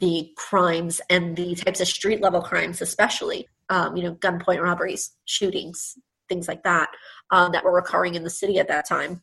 the 0.00 0.30
crimes 0.36 1.00
and 1.10 1.36
the 1.36 1.54
types 1.54 1.80
of 1.80 1.88
street 1.88 2.20
level 2.20 2.40
crimes, 2.40 2.80
especially, 2.80 3.48
um, 3.70 3.96
you 3.96 4.02
know, 4.02 4.14
gunpoint 4.16 4.62
robberies, 4.62 5.12
shootings, 5.24 5.96
things 6.28 6.48
like 6.48 6.62
that, 6.62 6.88
um, 7.30 7.52
that 7.52 7.64
were 7.64 7.78
occurring 7.78 8.14
in 8.14 8.24
the 8.24 8.30
city 8.30 8.58
at 8.58 8.68
that 8.68 8.88
time. 8.88 9.22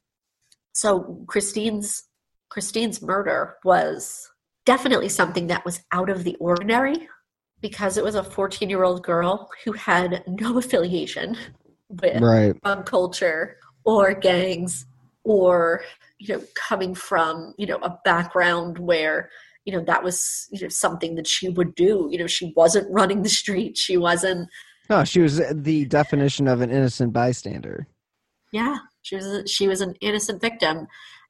So 0.74 1.24
Christine's 1.28 2.04
Christine's 2.50 3.02
murder 3.02 3.56
was 3.64 4.30
definitely 4.66 5.10
something 5.10 5.48
that 5.48 5.64
was 5.66 5.82
out 5.92 6.10
of 6.10 6.24
the 6.24 6.36
ordinary 6.36 7.08
because 7.62 7.98
it 7.98 8.04
was 8.04 8.16
a 8.16 8.24
14 8.24 8.70
year 8.70 8.84
old 8.84 9.04
girl 9.04 9.50
who 9.64 9.72
had 9.74 10.24
no 10.28 10.58
affiliation 10.58 11.38
with 11.90 12.22
right. 12.22 12.54
drug 12.64 12.86
culture 12.86 13.58
or 13.84 14.14
gangs 14.14 14.86
or 15.24 15.84
you 16.20 16.34
know 16.34 16.44
coming 16.56 16.96
from 16.96 17.54
you 17.58 17.66
know 17.66 17.78
a 17.78 18.00
background 18.06 18.78
where 18.80 19.30
you 19.66 19.74
know 19.74 19.84
that 19.84 20.04
was 20.04 20.48
you 20.52 20.62
know 20.62 20.70
something 20.70 21.16
that 21.16 21.28
she 21.28 21.50
would 21.50 21.76
do 21.76 22.08
you 22.12 22.18
know 22.18 22.28
she 22.28 22.54
wasn't 22.56 22.90
running 22.92 23.22
the 23.24 23.30
street 23.30 23.78
she 23.78 23.98
wasn't 23.98 24.48
No, 24.90 25.04
she 25.04 25.20
was 25.22 25.42
the 25.54 25.86
definition 25.86 26.48
of 26.48 26.62
an 26.62 26.70
innocent 26.72 27.14
bystander. 27.14 27.88
yeah 28.52 28.78
she 29.02 29.16
was 29.16 29.50
she 29.50 29.68
was 29.68 29.82
an 29.82 29.96
innocent 30.02 30.42
victim 30.42 30.88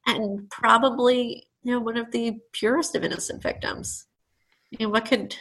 and 0.08 0.50
probably 0.50 1.44
you 1.64 1.72
know 1.72 1.80
one 1.80 1.98
of 1.98 2.12
the 2.12 2.40
purest 2.54 2.96
of 2.96 3.04
innocent 3.04 3.42
victims 3.44 4.06
you 4.72 4.86
know 4.86 4.90
what 4.92 5.06
could 5.06 5.36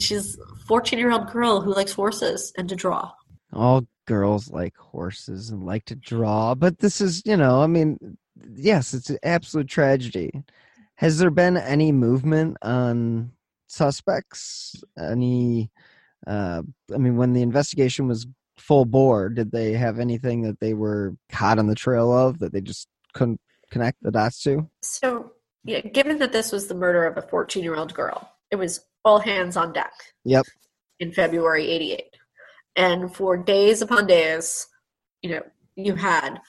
she's 0.00 0.36
a 0.38 0.56
14 0.66 0.98
year 0.98 1.10
old 1.12 1.30
girl 1.30 1.60
who 1.60 1.72
likes 1.74 1.92
horses 1.92 2.52
and 2.58 2.68
to 2.68 2.76
draw 2.76 3.10
All 3.52 3.86
girls 4.06 4.50
like 4.50 4.76
horses 4.76 5.48
and 5.50 5.64
like 5.64 5.84
to 5.86 5.94
draw, 5.94 6.54
but 6.54 6.78
this 6.80 7.00
is, 7.00 7.22
you 7.24 7.38
know, 7.38 7.62
I 7.62 7.66
mean, 7.66 8.18
yes, 8.54 8.92
it's 8.92 9.08
an 9.08 9.16
absolute 9.22 9.66
tragedy. 9.68 10.30
Has 10.96 11.18
there 11.18 11.30
been 11.30 11.56
any 11.56 11.92
movement 11.92 12.56
on 12.62 13.32
suspects? 13.66 14.76
Any, 14.98 15.70
uh, 16.26 16.62
I 16.92 16.98
mean, 16.98 17.16
when 17.16 17.32
the 17.32 17.42
investigation 17.42 18.06
was 18.06 18.26
full 18.56 18.84
bore, 18.84 19.28
did 19.28 19.50
they 19.50 19.72
have 19.72 19.98
anything 19.98 20.42
that 20.42 20.60
they 20.60 20.74
were 20.74 21.16
hot 21.32 21.58
on 21.58 21.66
the 21.66 21.74
trail 21.74 22.12
of 22.12 22.38
that 22.38 22.52
they 22.52 22.60
just 22.60 22.86
couldn't 23.12 23.40
connect 23.70 24.02
the 24.02 24.12
dots 24.12 24.40
to? 24.44 24.68
So, 24.82 25.32
yeah, 25.64 25.80
given 25.80 26.18
that 26.18 26.32
this 26.32 26.52
was 26.52 26.68
the 26.68 26.74
murder 26.74 27.04
of 27.06 27.16
a 27.16 27.22
14 27.22 27.62
year 27.64 27.74
old 27.74 27.92
girl, 27.94 28.30
it 28.50 28.56
was 28.56 28.80
all 29.04 29.18
hands 29.18 29.56
on 29.56 29.72
deck 29.72 29.92
Yep. 30.24 30.46
in 31.00 31.12
February 31.12 31.68
88. 31.70 32.04
And 32.76 33.14
for 33.14 33.36
days 33.36 33.82
upon 33.82 34.06
days, 34.06 34.66
you 35.22 35.30
know, 35.30 35.42
you 35.76 35.94
had, 35.94 36.40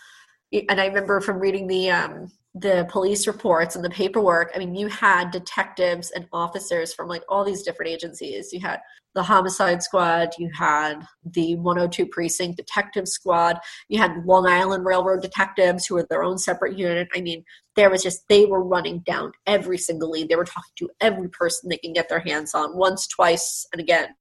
and 0.51 0.79
I 0.79 0.85
remember 0.85 1.19
from 1.21 1.39
reading 1.39 1.67
the, 1.67 1.89
um, 1.91 2.31
the 2.57 2.87
police 2.89 3.27
reports 3.27 3.75
and 3.75 3.83
the 3.83 3.89
paperwork, 3.89 4.49
I 4.55 4.59
mean, 4.59 4.75
you 4.75 4.87
had 4.87 5.31
detectives 5.31 6.11
and 6.11 6.25
officers 6.31 6.93
from 6.93 7.09
like 7.09 7.23
all 7.27 7.43
these 7.43 7.63
different 7.63 7.91
agencies. 7.91 8.53
You 8.53 8.61
had 8.61 8.79
the 9.13 9.23
homicide 9.23 9.83
squad, 9.83 10.29
you 10.39 10.49
had 10.57 11.05
the 11.25 11.55
102 11.55 12.05
precinct 12.07 12.55
detective 12.55 13.09
squad, 13.09 13.59
you 13.89 13.99
had 13.99 14.25
Long 14.25 14.47
Island 14.47 14.85
Railroad 14.85 15.21
detectives 15.21 15.85
who 15.85 15.95
were 15.95 16.07
their 16.09 16.23
own 16.23 16.37
separate 16.37 16.77
unit. 16.77 17.09
I 17.13 17.19
mean, 17.19 17.43
there 17.75 17.89
was 17.89 18.01
just 18.01 18.25
they 18.29 18.45
were 18.45 18.63
running 18.63 18.99
down 18.99 19.33
every 19.45 19.77
single 19.77 20.11
lead. 20.11 20.29
They 20.29 20.35
were 20.37 20.45
talking 20.45 20.71
to 20.77 20.89
every 21.01 21.27
person 21.27 21.69
they 21.69 21.77
can 21.77 21.91
get 21.91 22.07
their 22.07 22.19
hands 22.19 22.53
on 22.53 22.77
once, 22.77 23.05
twice, 23.05 23.67
and 23.73 23.81
again. 23.81 24.15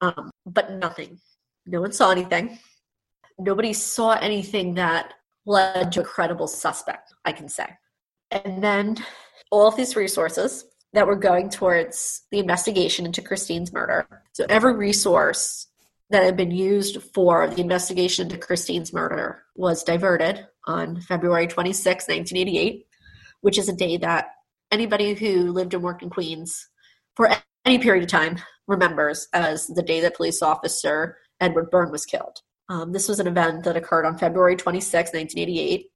Um, 0.00 0.30
but 0.46 0.70
nothing. 0.70 1.18
No 1.66 1.80
one 1.80 1.92
saw 1.92 2.12
anything. 2.12 2.60
Nobody 3.40 3.72
saw 3.72 4.12
anything 4.12 4.74
that 4.74 5.14
led 5.46 5.92
to 5.92 6.00
a 6.00 6.04
credible 6.04 6.46
suspect, 6.46 7.12
I 7.24 7.32
can 7.32 7.48
say. 7.48 7.66
And 8.30 8.62
then 8.62 8.96
all 9.50 9.66
of 9.66 9.76
these 9.76 9.96
resources 9.96 10.64
that 10.92 11.06
were 11.06 11.16
going 11.16 11.48
towards 11.48 12.22
the 12.30 12.38
investigation 12.38 13.06
into 13.06 13.22
Christine's 13.22 13.72
murder. 13.72 14.06
So 14.32 14.44
every 14.48 14.74
resource 14.74 15.68
that 16.10 16.22
had 16.22 16.36
been 16.36 16.50
used 16.50 17.02
for 17.14 17.48
the 17.48 17.60
investigation 17.60 18.26
into 18.26 18.38
Christine's 18.38 18.92
murder 18.92 19.42
was 19.54 19.82
diverted 19.82 20.46
on 20.66 21.00
February 21.00 21.46
26, 21.46 21.86
1988, 22.08 22.86
which 23.40 23.58
is 23.58 23.68
a 23.68 23.72
day 23.74 23.96
that 23.96 24.28
anybody 24.70 25.14
who 25.14 25.50
lived 25.52 25.74
and 25.74 25.82
worked 25.82 26.02
in 26.02 26.10
Queens 26.10 26.68
for 27.16 27.30
any 27.64 27.78
period 27.78 28.04
of 28.04 28.10
time 28.10 28.38
remembers 28.66 29.28
as 29.32 29.66
the 29.68 29.82
day 29.82 30.00
that 30.00 30.16
police 30.16 30.42
officer 30.42 31.16
Edward 31.40 31.70
Byrne 31.70 31.90
was 31.90 32.04
killed. 32.04 32.38
Um, 32.68 32.92
this 32.92 33.08
was 33.08 33.20
an 33.20 33.26
event 33.26 33.64
that 33.64 33.76
occurred 33.76 34.06
on 34.06 34.18
February 34.18 34.56
26, 34.56 35.12
1988. 35.12 35.86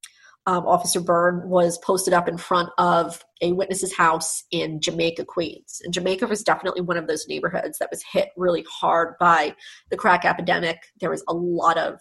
Um, 0.49 0.65
Officer 0.65 1.01
Byrne 1.01 1.49
was 1.49 1.77
posted 1.79 2.15
up 2.15 2.29
in 2.29 2.39
front 2.39 2.71
of 2.79 3.25
a 3.43 3.53
witness's 3.53 3.95
house 3.95 4.45
in 4.53 4.81
Jamaica, 4.81 5.25
Queens. 5.25 5.81
And 5.83 5.93
Jamaica 5.93 6.27
was 6.27 6.45
definitely 6.45 6.83
one 6.83 6.97
of 6.97 7.09
those 7.09 7.27
neighborhoods 7.27 7.79
that 7.79 7.89
was 7.91 8.05
hit 8.13 8.29
really 8.37 8.65
hard 8.71 9.15
by 9.19 9.57
the 9.91 9.97
crack 9.97 10.25
epidemic. 10.25 10.79
There 11.01 11.11
was 11.11 11.25
a 11.29 11.35
lot 11.35 11.79
of 11.79 12.01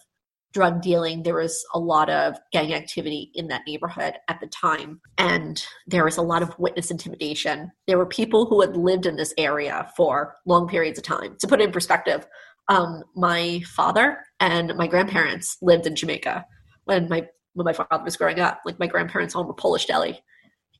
drug 0.56 0.80
dealing, 0.80 1.22
there 1.22 1.34
was 1.34 1.62
a 1.74 1.78
lot 1.78 2.08
of 2.08 2.38
gang 2.50 2.72
activity 2.72 3.30
in 3.34 3.48
that 3.48 3.60
neighborhood 3.66 4.14
at 4.28 4.40
the 4.40 4.46
time, 4.46 5.00
and 5.18 5.62
there 5.86 6.04
was 6.04 6.16
a 6.16 6.22
lot 6.22 6.40
of 6.40 6.58
witness 6.58 6.90
intimidation. 6.90 7.70
There 7.86 7.98
were 7.98 8.06
people 8.06 8.46
who 8.46 8.62
had 8.62 8.74
lived 8.74 9.04
in 9.04 9.16
this 9.16 9.34
area 9.36 9.90
for 9.98 10.36
long 10.46 10.66
periods 10.66 10.98
of 10.98 11.04
time. 11.04 11.36
To 11.40 11.46
put 11.46 11.60
it 11.60 11.64
in 11.64 11.72
perspective, 11.72 12.26
um, 12.68 13.02
my 13.14 13.60
father 13.66 14.18
and 14.40 14.74
my 14.76 14.86
grandparents 14.86 15.56
lived 15.62 15.86
in 15.86 15.94
Jamaica 15.94 16.44
when 16.84 17.08
my 17.08 17.26
when 17.54 17.64
my 17.64 17.72
father 17.72 18.04
was 18.04 18.16
growing 18.16 18.40
up. 18.40 18.60
Like 18.64 18.78
my 18.78 18.86
grandparents 18.86 19.34
owned 19.34 19.50
a 19.50 19.54
Polish 19.54 19.86
deli 19.86 20.20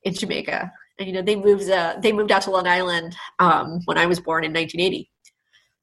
in 0.03 0.13
Jamaica, 0.13 0.71
and 0.99 1.07
you 1.07 1.13
know 1.13 1.21
they 1.21 1.35
moved 1.35 1.69
uh, 1.69 1.95
they 2.01 2.11
moved 2.11 2.31
out 2.31 2.43
to 2.43 2.51
Long 2.51 2.67
Island 2.67 3.15
um, 3.39 3.81
when 3.85 3.97
I 3.97 4.05
was 4.05 4.19
born 4.19 4.43
in 4.43 4.51
1980. 4.51 5.09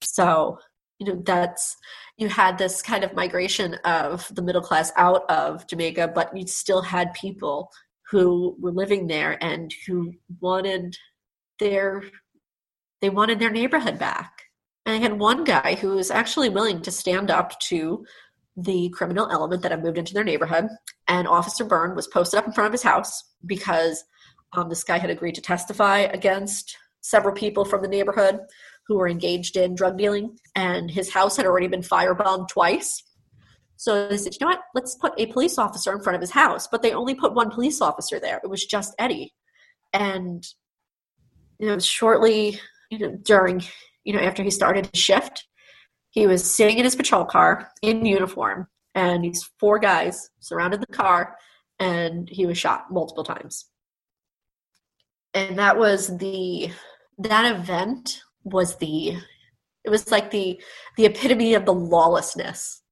So 0.03 0.59
you 0.99 1.07
know 1.07 1.23
that's 1.25 1.77
you 2.17 2.29
had 2.29 2.59
this 2.59 2.83
kind 2.83 3.03
of 3.03 3.15
migration 3.15 3.75
of 3.85 4.33
the 4.35 4.43
middle 4.43 4.63
class 4.63 4.93
out 4.97 5.29
of 5.31 5.67
Jamaica, 5.67 6.13
but 6.15 6.37
you 6.37 6.47
still 6.47 6.83
had 6.83 7.13
people 7.15 7.71
who 8.11 8.57
were 8.61 8.71
living 8.71 9.07
there 9.07 9.43
and 9.43 9.75
who 9.87 10.13
wanted 10.41 10.97
their 11.59 12.03
they 13.01 13.11
wanted 13.11 13.39
their 13.39 13.51
neighborhood 13.51 13.99
back. 13.99 14.34
And 14.87 14.95
I 14.95 14.99
had 14.99 15.19
one 15.19 15.45
guy 15.45 15.77
who 15.77 15.91
was 15.91 16.11
actually 16.11 16.49
willing 16.49 16.83
to 16.83 16.91
stand 16.91 17.31
up 17.31 17.59
to 17.61 18.05
the 18.57 18.89
criminal 18.91 19.29
element 19.31 19.63
that 19.63 19.73
had 19.73 19.83
moved 19.83 19.99
into 19.99 20.15
their 20.15 20.25
neighborhood. 20.25 20.69
And 21.09 21.27
Officer 21.27 21.65
Byrne 21.65 21.97
was 21.97 22.07
posted 22.07 22.39
up 22.39 22.47
in 22.47 22.53
front 22.53 22.67
of 22.67 22.73
his 22.73 22.83
house 22.83 23.25
because 23.47 24.05
um, 24.53 24.69
this 24.69 24.85
guy 24.85 24.99
had 24.99 25.11
agreed 25.11 25.35
to 25.37 25.41
testify 25.41 26.01
against 26.01 26.77
several 27.01 27.35
people 27.35 27.65
from 27.65 27.83
the 27.83 27.89
neighborhood 27.89 28.41
who 28.87 28.97
were 28.97 29.09
engaged 29.09 29.57
in 29.57 29.75
drug 29.75 29.99
dealing. 29.99 30.37
And 30.55 30.91
his 30.91 31.13
house 31.13 31.37
had 31.37 31.47
already 31.47 31.67
been 31.67 31.81
firebombed 31.81 32.49
twice. 32.49 33.03
So 33.77 34.07
they 34.07 34.19
said, 34.19 34.35
you 34.35 34.47
know 34.47 34.53
what? 34.53 34.61
Let's 34.75 34.95
put 34.95 35.15
a 35.19 35.27
police 35.27 35.59
officer 35.59 35.93
in 35.93 36.01
front 36.01 36.15
of 36.15 36.21
his 36.21 36.31
house. 36.31 36.69
But 36.69 36.83
they 36.83 36.93
only 36.93 37.15
put 37.15 37.35
one 37.35 37.51
police 37.51 37.81
officer 37.81 38.21
there. 38.21 38.41
It 38.45 38.51
was 38.51 38.65
just 38.65 38.95
Eddie. 38.99 39.35
And 39.93 40.47
you 41.59 41.69
know, 41.69 41.79
shortly 41.79 42.61
you 42.91 42.99
know, 42.99 43.19
during 43.23 43.63
you 44.05 44.13
know 44.13 44.21
after 44.21 44.43
he 44.43 44.51
started 44.51 44.89
his 44.93 45.01
shift, 45.01 45.47
he 46.11 46.27
was 46.27 46.49
sitting 46.49 46.79
in 46.79 46.85
his 46.85 46.97
patrol 46.97 47.25
car 47.25 47.71
in 47.83 48.07
uniform, 48.07 48.69
and 48.95 49.25
these 49.25 49.49
four 49.59 49.79
guys 49.79 50.31
surrounded 50.41 50.81
the 50.81 50.87
car, 50.87 51.37
and 51.79 52.29
he 52.29 52.47
was 52.47 52.59
shot 52.59 52.91
multiple 52.91 53.25
times. 53.25 53.67
And 55.35 55.59
that 55.59 55.77
was 55.77 56.17
the 56.19 56.71
that 57.19 57.57
event 57.57 58.21
was 58.45 58.77
the 58.77 59.17
it 59.85 59.91
was 59.91 60.11
like 60.11 60.31
the 60.31 60.61
the 60.97 61.07
epitome 61.07 61.55
of 61.55 61.65
the 61.65 61.75
lawlessness 61.75 62.83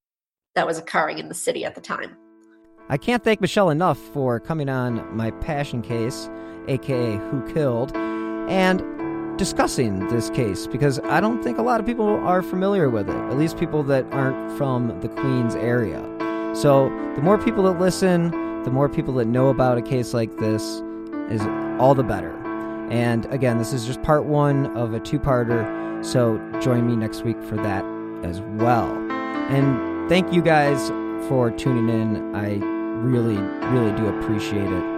that 0.54 0.66
was 0.66 0.78
occurring 0.78 1.18
in 1.18 1.28
the 1.28 1.34
city 1.34 1.64
at 1.64 1.74
the 1.74 1.80
time. 1.80 2.16
I 2.88 2.96
can't 2.96 3.24
thank 3.24 3.40
Michelle 3.40 3.70
enough 3.70 3.98
for 3.98 4.40
coming 4.40 4.68
on 4.68 5.16
my 5.16 5.30
passion 5.30 5.82
case, 5.82 6.28
aka 6.68 7.16
Who 7.16 7.52
Killed, 7.54 7.96
and 7.96 8.91
discussing 9.36 10.06
this 10.08 10.30
case 10.30 10.66
because 10.66 10.98
I 11.00 11.20
don't 11.20 11.42
think 11.42 11.58
a 11.58 11.62
lot 11.62 11.80
of 11.80 11.86
people 11.86 12.06
are 12.06 12.42
familiar 12.42 12.88
with 12.90 13.08
it, 13.08 13.16
at 13.16 13.36
least 13.36 13.58
people 13.58 13.82
that 13.84 14.04
aren't 14.12 14.56
from 14.56 15.00
the 15.00 15.08
Queens 15.08 15.54
area. 15.54 16.00
So, 16.54 16.90
the 17.14 17.22
more 17.22 17.38
people 17.38 17.64
that 17.64 17.80
listen, 17.80 18.30
the 18.64 18.70
more 18.70 18.88
people 18.88 19.14
that 19.14 19.26
know 19.26 19.48
about 19.48 19.78
a 19.78 19.82
case 19.82 20.12
like 20.14 20.36
this 20.36 20.82
is 21.30 21.40
all 21.80 21.94
the 21.94 22.02
better. 22.02 22.36
And 22.90 23.24
again, 23.26 23.58
this 23.58 23.72
is 23.72 23.86
just 23.86 24.02
part 24.02 24.24
one 24.24 24.66
of 24.76 24.92
a 24.92 25.00
two 25.00 25.18
parter, 25.18 26.04
so 26.04 26.38
join 26.60 26.86
me 26.86 26.94
next 26.94 27.22
week 27.22 27.42
for 27.44 27.56
that 27.56 27.84
as 28.22 28.40
well. 28.62 28.90
And 29.48 30.08
thank 30.08 30.32
you 30.32 30.42
guys 30.42 30.88
for 31.28 31.50
tuning 31.50 31.88
in. 31.88 32.34
I 32.34 32.56
really, 33.02 33.36
really 33.36 33.96
do 33.96 34.08
appreciate 34.08 34.70
it. 34.70 34.91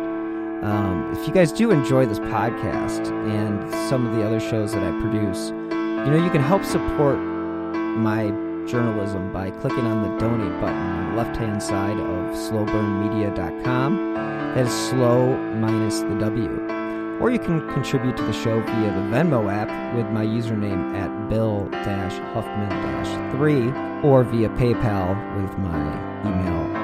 Um, 0.65 1.12
if 1.12 1.29
you 1.29 1.35
guys 1.35 1.53
do 1.53 1.71
enjoy 1.71 2.07
this 2.07 2.19
podcast 2.19 3.09
and 3.29 3.71
some 3.91 4.07
of 4.07 4.17
the 4.17 4.27
other 4.27 4.41
shows 4.41 4.73
that 4.73 4.83
I 4.83 4.99
produce, 4.99 5.51
you 5.51 6.11
know, 6.11 6.25
you 6.25 6.31
can 6.31 6.41
help 6.41 6.65
support 6.65 7.19
my 7.19 8.31
journalism 8.67 9.31
by 9.31 9.51
clicking 9.51 9.85
on 9.87 10.03
the 10.03 10.19
donate 10.19 10.59
button 10.62 10.77
on 10.77 11.11
the 11.11 11.23
left 11.23 11.37
hand 11.37 11.62
side 11.62 11.99
of 11.99 12.35
sloburnmedia.com. 12.35 14.15
That 14.55 14.67
is 14.67 14.89
slow 14.89 15.37
minus 15.57 16.01
the 16.01 16.19
W. 16.19 17.19
Or 17.21 17.31
you 17.31 17.39
can 17.39 17.61
contribute 17.75 18.17
to 18.17 18.23
the 18.23 18.33
show 18.33 18.59
via 18.61 18.91
the 18.91 19.15
Venmo 19.15 19.53
app 19.53 19.95
with 19.95 20.07
my 20.07 20.25
username 20.25 20.95
at 20.97 21.29
bill 21.29 21.69
huffman 22.33 23.33
3 23.33 23.69
or 24.03 24.25
via 24.25 24.49
PayPal 24.51 25.43
with 25.43 25.59
my 25.59 26.25
email 26.27 26.84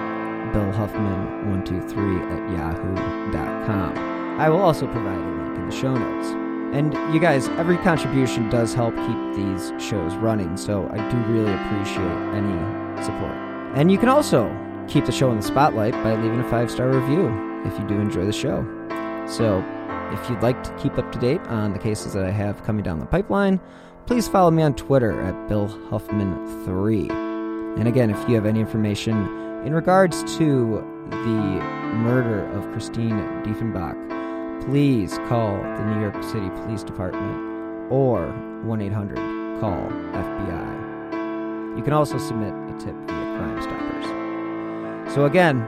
billhuffman123 0.52 2.30
at 2.30 2.52
yahoo.com. 2.52 3.98
I 4.40 4.48
will 4.48 4.60
also 4.60 4.86
provide 4.86 5.18
a 5.18 5.30
link 5.42 5.58
in 5.58 5.68
the 5.68 5.76
show 5.76 5.94
notes. 5.94 6.28
And 6.72 6.94
you 7.12 7.20
guys, 7.20 7.48
every 7.50 7.76
contribution 7.78 8.48
does 8.48 8.74
help 8.74 8.94
keep 8.94 9.34
these 9.34 9.72
shows 9.82 10.14
running, 10.16 10.56
so 10.56 10.88
I 10.92 11.10
do 11.10 11.16
really 11.32 11.52
appreciate 11.52 12.16
any 12.32 13.02
support. 13.02 13.34
And 13.74 13.90
you 13.90 13.98
can 13.98 14.08
also 14.08 14.48
keep 14.88 15.04
the 15.04 15.12
show 15.12 15.30
in 15.30 15.36
the 15.36 15.42
spotlight 15.42 15.92
by 15.94 16.14
leaving 16.14 16.40
a 16.40 16.48
five 16.48 16.70
star 16.70 16.88
review 16.88 17.28
if 17.64 17.78
you 17.78 17.86
do 17.86 18.00
enjoy 18.00 18.24
the 18.24 18.32
show. 18.32 18.64
So, 19.28 19.64
if 20.12 20.30
you'd 20.30 20.42
like 20.42 20.62
to 20.64 20.74
keep 20.76 20.98
up 20.98 21.12
to 21.12 21.18
date 21.18 21.40
on 21.42 21.72
the 21.72 21.78
cases 21.78 22.14
that 22.14 22.24
I 22.24 22.30
have 22.30 22.64
coming 22.64 22.82
down 22.82 22.98
the 22.98 23.06
pipeline, 23.06 23.60
please 24.06 24.26
follow 24.26 24.50
me 24.50 24.62
on 24.62 24.74
Twitter 24.74 25.20
at 25.20 25.34
BillHuffman3. 25.48 27.10
And 27.78 27.86
again, 27.86 28.10
if 28.10 28.28
you 28.28 28.34
have 28.34 28.46
any 28.46 28.60
information 28.60 29.49
in 29.64 29.74
regards 29.74 30.22
to 30.38 30.82
the 31.10 31.60
murder 31.96 32.46
of 32.52 32.70
Christine 32.72 33.18
Diefenbach, 33.44 34.64
please 34.64 35.18
call 35.28 35.56
the 35.56 35.84
New 35.84 36.00
York 36.00 36.22
City 36.22 36.48
Police 36.50 36.82
Department 36.82 37.92
or 37.92 38.28
1 38.62 38.80
800 38.80 39.16
call 39.60 39.88
FBI. 40.12 41.76
You 41.76 41.82
can 41.82 41.92
also 41.92 42.16
submit 42.18 42.52
a 42.52 42.78
tip 42.78 42.94
via 43.06 43.36
Crime 43.36 43.62
Stoppers. 43.62 45.14
So, 45.14 45.26
again, 45.26 45.66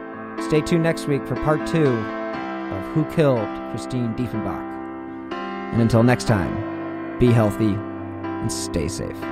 stay 0.49 0.61
tuned 0.62 0.82
next 0.82 1.07
week 1.07 1.26
for 1.26 1.36
part 1.36 1.66
two 1.66 1.86
of 1.86 2.84
Who 2.95 3.05
Killed 3.14 3.47
Christine 3.70 4.14
Diefenbach. 4.14 5.32
And 5.72 5.82
until 5.82 6.03
next 6.03 6.26
time, 6.26 7.18
be 7.18 7.26
healthy 7.26 7.74
and 8.24 8.51
stay 8.51 8.88
safe. 8.88 9.32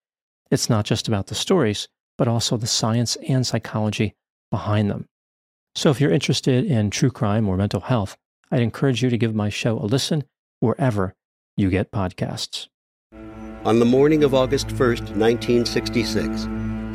It's 0.51 0.69
not 0.69 0.85
just 0.85 1.07
about 1.07 1.27
the 1.27 1.35
stories, 1.35 1.87
but 2.17 2.27
also 2.27 2.57
the 2.57 2.67
science 2.67 3.15
and 3.27 3.47
psychology 3.47 4.13
behind 4.51 4.91
them. 4.91 5.07
So 5.75 5.89
if 5.89 6.01
you're 6.01 6.11
interested 6.11 6.65
in 6.65 6.89
true 6.89 7.09
crime 7.09 7.47
or 7.47 7.55
mental 7.55 7.79
health, 7.79 8.17
I'd 8.51 8.61
encourage 8.61 9.01
you 9.01 9.09
to 9.09 9.17
give 9.17 9.33
my 9.33 9.47
show 9.47 9.79
a 9.79 9.87
listen 9.87 10.25
wherever 10.59 11.15
you 11.55 11.69
get 11.69 11.91
podcasts. 11.91 12.67
On 13.63 13.79
the 13.79 13.85
morning 13.85 14.25
of 14.25 14.33
August 14.33 14.67
1st, 14.67 15.15
1966, 15.15 16.47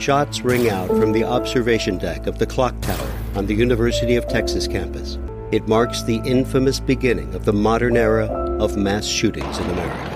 shots 0.04 0.42
ring 0.42 0.68
out 0.68 0.88
from 0.88 1.12
the 1.12 1.24
observation 1.24 1.96
deck 1.96 2.26
of 2.26 2.38
the 2.38 2.46
clock 2.46 2.78
tower 2.82 3.12
on 3.34 3.46
the 3.46 3.54
University 3.54 4.16
of 4.16 4.28
Texas 4.28 4.68
campus. 4.68 5.16
It 5.50 5.66
marks 5.66 6.02
the 6.02 6.16
infamous 6.26 6.78
beginning 6.78 7.34
of 7.34 7.46
the 7.46 7.52
modern 7.54 7.96
era 7.96 8.26
of 8.60 8.76
mass 8.76 9.06
shootings 9.06 9.58
in 9.58 9.70
America. 9.70 10.15